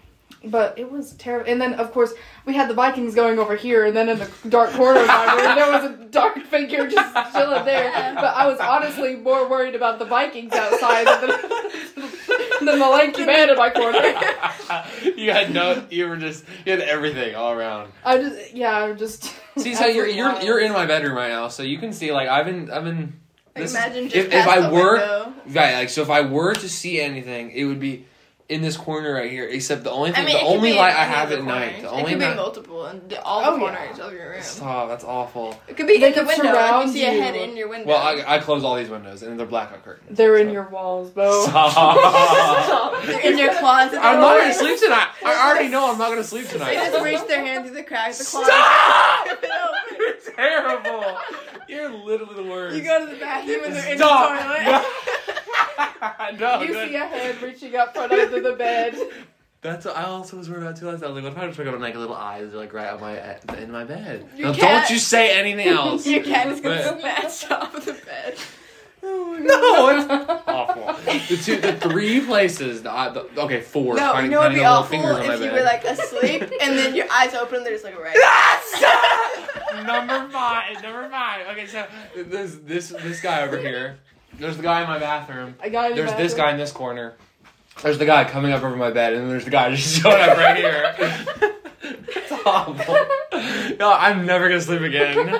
but 0.44 0.78
it 0.78 0.90
was 0.90 1.14
terrible. 1.14 1.52
And 1.52 1.62
then 1.62 1.74
of 1.76 1.92
course 1.92 2.14
we 2.46 2.54
had 2.54 2.70
the 2.70 2.74
Vikings 2.74 3.16
going 3.16 3.40
over 3.40 3.56
here, 3.56 3.86
and 3.86 3.96
then 3.96 4.10
in 4.10 4.20
the 4.20 4.30
dark 4.50 4.72
corner 4.72 5.02
of 5.02 5.08
my 5.08 5.34
room 5.34 5.56
there 5.56 5.72
was 5.72 5.92
a 5.92 6.06
dark 6.12 6.40
figure 6.46 6.88
just 6.88 7.34
chilling 7.34 7.66
there. 7.66 7.92
But 8.16 8.36
I 8.36 8.48
was 8.48 8.60
honestly 8.60 9.16
more 9.16 9.50
worried 9.50 9.76
about 9.76 10.00
the 10.00 10.06
Vikings 10.06 10.54
outside 10.54 11.08
than, 11.08 11.30
than 12.66 12.80
the 12.80 12.88
lanky 12.88 13.26
man 13.26 13.50
in 13.50 13.58
my 13.58 13.70
corner. 13.70 14.00
you 15.18 15.32
had 15.32 15.54
no. 15.54 15.86
You 15.90 16.08
were 16.08 16.18
just. 16.18 16.46
You 16.66 16.74
had 16.74 16.82
everything 16.82 17.36
all 17.36 17.52
around. 17.52 17.92
I 18.04 18.18
just 18.18 18.54
yeah, 18.54 18.84
I'm 18.84 18.98
just. 18.98 19.34
See, 19.58 19.76
so 19.76 19.86
you're 19.86 20.08
you're 20.08 20.42
you're 20.42 20.60
in 20.60 20.72
my 20.72 20.86
bedroom 20.86 21.16
right 21.16 21.30
now, 21.30 21.48
so 21.48 21.64
you 21.64 21.78
can 21.78 21.94
see 21.94 22.12
like 22.12 22.30
I've 22.30 22.46
been 22.46 22.70
I've 22.70 22.84
been. 22.84 23.20
Like, 23.60 23.64
this- 23.64 23.76
imagine 23.76 24.03
just 24.10 24.16
if, 24.16 24.34
if 24.34 24.47
I 24.47 24.70
were 24.72 24.93
window. 24.97 25.34
right, 25.47 25.74
like 25.76 25.89
so, 25.89 26.01
if 26.01 26.10
I 26.10 26.22
were 26.22 26.53
to 26.53 26.70
see 26.70 26.99
anything, 27.01 27.51
it 27.51 27.66
would 27.66 27.80
be 27.80 28.05
in 28.49 28.62
this 28.62 28.78
corner 28.78 29.14
right 29.16 29.30
here. 29.30 29.43
Except 29.45 29.84
the 29.84 29.91
only 29.91 30.12
I 30.12 30.14
thing, 30.14 30.26
mean, 30.28 30.38
the 30.38 30.41
only 30.49 30.72
light 30.74 30.95
I 30.95 31.03
have 31.03 31.30
at 31.34 31.39
the 31.39 31.43
night, 31.43 31.82
corners. 31.82 31.82
the 31.82 31.88
it 31.89 31.91
only 31.99 32.10
could 32.12 32.20
be 32.20 32.26
night. 32.28 32.36
multiple 32.38 32.88
in 32.88 33.05
the, 33.10 33.22
all 33.22 33.41
the 33.41 33.47
Oh, 33.49 33.53
yeah. 33.68 33.76
corners 33.76 33.99
of 33.99 34.14
your 34.14 34.30
room. 34.32 34.41
Stop, 34.41 34.88
that's 34.88 35.03
awful. 35.03 35.60
It 35.68 35.76
could 35.76 35.86
be 35.86 35.97
They 35.97 36.08
in 36.08 36.14
the 36.14 36.20
could 36.20 36.28
window. 36.28 36.43
Like 36.45 36.53
surround 36.55 36.88
you 36.88 36.93
see 36.93 37.03
a 37.05 37.12
head 37.12 37.36
in 37.36 37.58
your 37.58 37.68
window. 37.68 37.88
Well, 37.89 37.97
I, 37.97 38.36
I 38.36 38.39
close 38.39 38.64
all 38.64 38.76
these 38.78 38.88
windows 38.88 39.22
and 39.22 39.38
they're 39.38 39.45
blackout 39.45 39.84
curtains. 39.84 40.18
They're 40.18 40.38
in 40.38 40.49
your 40.51 40.70
walls, 40.70 41.10
Bo. 41.12 41.43
Stop. 41.45 43.03
They're 43.05 43.20
in 43.34 43.38
your 43.38 43.53
closet. 43.55 43.99
I'm 44.01 44.22
not 44.22 44.39
gonna 44.39 44.53
sleep 44.53 44.80
tonight. 44.84 45.10
I 45.26 45.49
already 45.51 45.68
know 45.68 45.91
I'm 45.91 45.97
not 45.97 46.08
gonna 46.10 46.24
sleep 46.24 46.47
tonight. 46.47 46.70
They 46.70 46.89
just 46.89 47.03
reach 47.03 47.28
their 47.28 47.43
hand 47.45 47.66
through 47.66 47.76
the 47.76 47.84
cracks 47.84 48.22
of 48.22 48.26
the 48.28 48.32
closet. 48.32 48.53
Stop! 48.53 49.28
Terrible. 50.38 51.18
You're 51.68 51.90
literally 51.92 52.36
the 52.36 52.50
worst. 52.50 52.76
You 52.78 52.84
go 52.84 53.06
to 53.06 53.12
the 53.14 53.20
bathroom 53.20 53.64
and 53.66 53.76
they're 53.76 53.92
in 53.92 53.98
the 53.98 54.04
toilet. 54.06 54.86
No. 56.40 56.62
you 56.62 56.68
good. 56.68 56.90
see 56.90 56.96
a 56.96 57.00
head 57.06 57.42
reaching 57.42 57.76
up 57.76 57.94
from 57.96 58.12
under 58.12 58.40
the 58.42 58.54
bed. 58.54 58.98
That's 59.62 59.86
what 59.86 59.96
I 59.98 60.04
also 60.04 60.38
was 60.38 60.50
worried 60.50 60.64
about 60.64 60.78
too. 60.78 60.86
last 60.88 61.02
night. 61.02 61.08
I 61.08 61.12
was 61.12 61.24
like, 61.24 61.34
what 61.36 61.38
if 61.38 61.44
I 61.44 61.48
just 61.48 61.60
wake 61.60 61.68
up 61.68 61.74
and 61.74 61.82
like 61.84 61.96
little 61.96 62.16
eyes 62.16 62.54
are 62.54 62.58
like 62.58 62.74
right 62.74 62.90
on 62.90 63.02
my 63.02 63.38
in 63.58 63.72
my 63.72 63.84
bed? 63.84 64.28
Your 64.36 64.50
Now, 64.50 64.54
cat- 64.56 64.82
don't 64.84 64.90
you 64.94 65.00
say 65.00 65.38
anything 65.38 65.68
else. 65.68 66.06
Your 66.08 66.24
cat 66.24 66.48
is 66.48 66.62
gonna 66.62 66.98
But- 67.02 67.32
snatch 67.32 67.52
off 67.52 67.74
the 67.86 67.94
bed. 67.94 68.38
Oh 69.10 69.38
no, 69.39 69.89
it's 69.89 70.41
awful. 70.47 70.93
The 71.36 71.41
two, 71.41 71.62
the 71.62 71.74
three 71.78 72.20
places. 72.22 72.84
The, 72.84 72.91
uh, 72.91 73.10
the, 73.14 73.41
okay, 73.43 73.62
four. 73.62 73.95
No, 73.95 74.01
counting- 74.14 74.26
you 74.26 74.32
know 74.32 74.43
it'd 74.43 74.55
be 74.55 74.62
counting 74.62 75.01
the 75.01 75.08
little 75.08 75.16
awful 75.16 75.18
fingers 75.18 75.18
on 75.18 75.28
my 75.28 75.34
if 75.36 75.39
you 75.39 75.45
bed. 75.47 75.53
were 75.53 75.64
like 75.64 75.84
asleep 75.86 76.41
and 76.62 76.78
then 76.78 76.95
your 76.95 77.05
eyes 77.12 77.34
open 77.34 77.58
and 77.58 77.66
there's 77.66 77.84
like 77.84 77.95
a 77.95 78.01
red. 78.01 78.16
number 79.86 80.30
five. 80.32 80.82
Number 80.84 81.10
five. 81.10 81.47
Okay, 81.49 81.68
so 81.68 81.86
this 82.16 82.58
this 82.64 82.89
this 82.89 83.22
guy 83.22 83.43
over 83.43 83.58
here. 83.58 83.99
There's 84.34 84.58
the 84.58 84.64
guy 84.64 84.82
in 84.82 84.88
my 84.88 84.99
bathroom. 84.99 85.55
I 85.62 85.70
got 85.70 85.95
There's 85.95 86.14
this 86.14 86.34
guy 86.34 86.51
in 86.51 86.58
this 86.58 86.72
corner. 86.72 87.16
There's 87.82 87.97
the 87.97 88.05
guy 88.05 88.24
coming 88.26 88.51
up 88.51 88.64
over 88.64 88.76
my 88.76 88.91
bed, 88.91 89.14
and 89.14 89.24
then 89.24 89.30
there's 89.30 89.45
the 89.45 89.51
guy 89.51 89.74
just 89.76 90.01
showing 90.01 90.20
up 90.22 90.38
right 90.38 90.58
here. 90.58 90.95
it's 91.82 92.32
awful. 92.45 92.95
No, 93.80 93.93
I'm 93.93 94.26
never 94.26 94.47
gonna 94.49 94.62
sleep 94.62 94.82
again. 94.82 95.39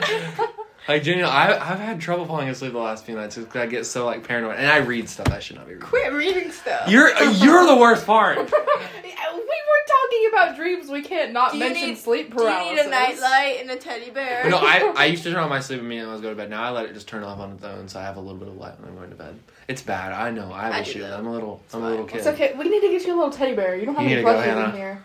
Like 0.88 1.04
genuinely, 1.04 1.32
I 1.36 1.54
I've 1.72 1.80
had 1.80 2.00
trouble 2.00 2.26
falling 2.26 2.48
asleep 2.50 2.72
the 2.72 2.78
last 2.80 3.06
few 3.06 3.16
nights 3.16 3.36
because 3.36 3.56
I 3.62 3.66
get 3.66 3.86
so 3.86 4.06
like 4.06 4.26
paranoid, 4.26 4.56
and 4.58 4.68
I 4.68 4.78
read 4.78 5.10
stuff 5.10 5.26
that 5.28 5.44
should 5.44 5.58
not 5.58 5.66
be 5.68 5.74
reading. 5.74 5.88
Quit 5.88 6.14
reading 6.14 6.52
stuff. 6.52 6.90
You're 6.90 7.14
uh, 7.14 7.30
you're 7.32 7.66
the 7.66 7.76
worst 7.76 8.06
part. 8.06 8.38
we 8.38 8.44
were 8.46 8.52
talking 8.54 10.28
about 10.32 10.56
dreams. 10.56 10.90
We 10.90 11.02
can't 11.02 11.34
not 11.34 11.52
Do 11.52 11.60
mention 11.60 11.90
need- 11.90 11.98
sleep 11.98 12.34
Do 12.36 12.42
you 12.44 12.50
need 12.50 12.80
a 12.80 12.90
nightlight 12.90 13.58
and 13.60 13.70
a 13.72 13.76
teddy 13.76 14.12
bear? 14.12 14.50
No, 14.50 14.58
I, 14.60 14.94
I 14.96 15.06
used 15.12 15.24
to 15.24 15.32
turn 15.32 15.40
on 15.40 15.50
my 15.50 15.60
sleep 15.60 15.80
immediately 15.82 16.06
when 16.06 16.10
I 16.10 16.14
was 16.14 16.22
going 16.22 16.36
to 16.36 16.42
bed. 16.42 16.50
Now 16.50 16.64
I 16.64 16.70
let 16.70 16.86
it 16.86 16.94
just 16.94 17.08
turn 17.10 17.24
off 17.24 17.40
on 17.40 17.52
its 17.54 17.64
own, 17.66 17.90
so 17.90 18.00
I 18.00 18.04
have 18.04 18.16
a 18.16 18.22
little 18.22 18.38
bit 18.40 18.48
of 18.48 18.56
light 18.56 18.80
when 18.80 18.90
I'm 18.90 18.96
going 18.96 19.10
to 19.10 19.16
bed. 19.16 19.38
It's 19.68 19.82
bad. 19.82 20.14
I 20.14 20.32
know. 20.32 20.54
I 20.54 20.64
have 20.64 20.74
I 20.74 20.84
do 20.84 20.90
issues. 20.92 21.04
I'm 21.12 21.28
a 21.28 21.32
little. 21.34 21.62
I'm 21.74 21.84
a 21.84 21.90
little 21.90 22.06
kid. 22.06 22.20
It's 22.20 22.28
okay. 22.28 22.54
We 22.58 22.70
need 22.70 22.80
to 22.82 22.90
get 22.90 23.06
you 23.06 23.14
a 23.14 23.18
little 23.18 23.32
teddy 23.32 23.56
bear. 23.56 23.76
You 23.76 23.86
don't 23.88 23.96
have 23.96 24.06
You 24.10 24.18
any 24.20 24.24
need 24.24 24.30
plushies 24.32 24.70
in 24.70 24.76
here. 24.78 25.04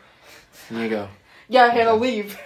Here 0.69 0.79
you 0.79 0.89
go. 0.89 1.09
Yeah, 1.49 1.71
Hannah, 1.71 1.97
leave. 1.97 2.39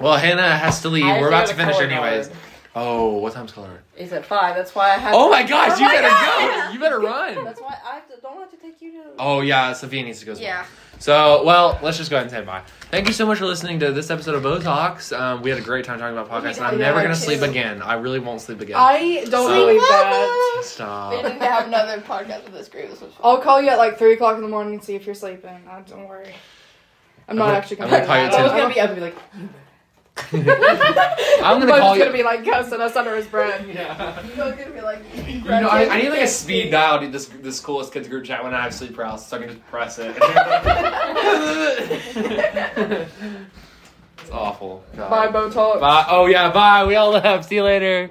Well, 0.00 0.16
Hannah 0.16 0.56
has 0.56 0.80
to 0.82 0.88
leave. 0.88 1.04
I 1.04 1.20
We're 1.20 1.28
about 1.28 1.46
to 1.48 1.52
to 1.52 1.58
finish 1.58 1.78
anyways. 1.78 2.28
guard. 2.28 2.38
Oh, 2.72 3.18
what 3.18 3.32
time's 3.32 3.50
color? 3.50 3.82
It's 3.96 4.12
at 4.12 4.24
five. 4.24 4.54
That's 4.54 4.72
why 4.76 4.90
I 4.90 4.98
have. 4.98 5.12
Oh 5.14 5.28
my 5.28 5.42
gosh, 5.42 5.72
Oh 5.72 5.78
you 5.80 5.84
my 5.86 5.94
better 5.96 6.08
God. 6.08 6.66
go. 6.68 6.72
You 6.72 6.78
better 6.78 7.00
run. 7.00 7.44
That's 7.44 7.60
why 7.60 7.76
I 7.84 7.94
have 7.96 8.08
to, 8.14 8.20
don't 8.20 8.38
have 8.38 8.50
to 8.52 8.56
take 8.58 8.80
you 8.80 8.92
to. 8.92 9.02
Oh 9.18 9.40
yeah, 9.40 9.72
Sophia 9.72 10.04
needs 10.04 10.20
to 10.20 10.26
go. 10.26 10.32
as 10.32 10.38
well. 10.38 10.46
Yeah. 10.46 10.64
So, 11.00 11.42
well, 11.44 11.80
let's 11.82 11.96
just 11.98 12.10
go 12.10 12.16
ahead 12.16 12.26
and 12.26 12.30
say 12.30 12.44
bye. 12.44 12.62
Thank 12.92 13.08
you 13.08 13.12
so 13.12 13.26
much 13.26 13.38
for 13.38 13.46
listening 13.46 13.80
to 13.80 13.90
this 13.90 14.08
episode 14.10 14.36
of 14.36 14.42
BoTalks. 14.44 15.18
Um, 15.18 15.42
we 15.42 15.50
had 15.50 15.58
a 15.58 15.62
great 15.62 15.84
time 15.84 15.98
talking 15.98 16.16
about 16.16 16.30
podcasts, 16.30 16.58
and 16.58 16.66
I'm 16.66 16.72
Yeah, 16.78 16.86
never 16.86 17.02
gonna 17.02 17.14
too. 17.14 17.20
sleep 17.20 17.40
again. 17.42 17.82
I 17.82 17.94
really 17.94 18.20
won't 18.20 18.40
sleep 18.40 18.60
again. 18.60 18.76
I 18.78 19.24
don't 19.28 19.48
So- 19.48 19.48
believe 19.48 19.80
that. 19.80 21.10
We 21.10 21.16
need 21.32 21.38
to 21.40 21.44
have 21.46 21.66
another 21.66 22.00
podcast 22.02 22.44
with 22.44 22.52
this 22.52 22.68
group. 22.68 22.90
This 22.90 23.00
was. 23.00 23.12
I'll 23.24 23.38
call 23.38 23.60
you 23.60 23.70
at 23.70 23.78
like 23.78 23.98
three 23.98 24.12
o'clock 24.14 24.36
in 24.36 24.42
the 24.42 24.48
morning 24.48 24.74
and 24.74 24.84
see 24.84 24.94
if 24.94 25.06
you're 25.06 25.14
sleeping. 25.16 25.60
Uh, 25.68 25.80
don't 25.88 26.06
worry. 26.06 26.32
I'm 27.28 27.36
not 27.36 27.48
I'm 27.48 27.54
actually 27.56 27.76
gonna- 27.78 27.90
gonna. 27.90 28.02
I'm 28.02 28.06
gonna 28.06 28.14
call 28.14 28.24
you 28.24 28.30
that. 28.30 28.40
I 28.40 28.42
was 28.42 28.52
gonna 28.52 28.74
be. 28.74 28.80
I 28.80 28.84
was 28.84 28.98
gonna 28.98 29.10
be 29.10 29.16
like. 29.46 29.50
I'm 30.32 31.58
gonna 31.58 31.66
Bud's 31.66 31.80
call 31.80 31.96
you. 31.96 32.04
gonna 32.04 32.16
be 32.16 32.22
like 32.22 32.44
cussing 32.44 32.80
us 32.80 32.94
under 32.96 33.16
his 33.16 33.26
breath. 33.26 33.66
Yeah. 33.66 34.20
It's 34.24 34.36
gonna 34.36 34.70
be 34.70 34.80
like. 34.80 35.00
You 35.26 35.40
know, 35.40 35.68
I, 35.68 35.88
I 35.88 36.02
need 36.02 36.10
like 36.10 36.22
a 36.22 36.26
speed 36.26 36.70
dial 36.70 37.00
to 37.00 37.08
this 37.08 37.26
this 37.26 37.60
coolest 37.60 37.92
kids 37.92 38.08
group 38.08 38.24
chat 38.24 38.42
when 38.44 38.54
I 38.54 38.62
have 38.62 38.74
sleep 38.74 38.94
paralysis, 38.94 39.26
so 39.28 39.36
I 39.36 39.40
can 39.40 39.48
just 39.48 39.66
press 39.68 39.98
it. 39.98 40.16
it's 44.18 44.30
awful. 44.30 44.84
God. 44.96 45.10
Bye, 45.10 45.30
Bo 45.30 45.50
Talk. 45.50 45.80
Bye. 45.80 46.04
Oh 46.08 46.26
yeah, 46.26 46.50
bye. 46.50 46.84
We 46.84 46.96
all 46.96 47.10
left. 47.10 47.48
See 47.48 47.56
you 47.56 47.64
later. 47.64 48.10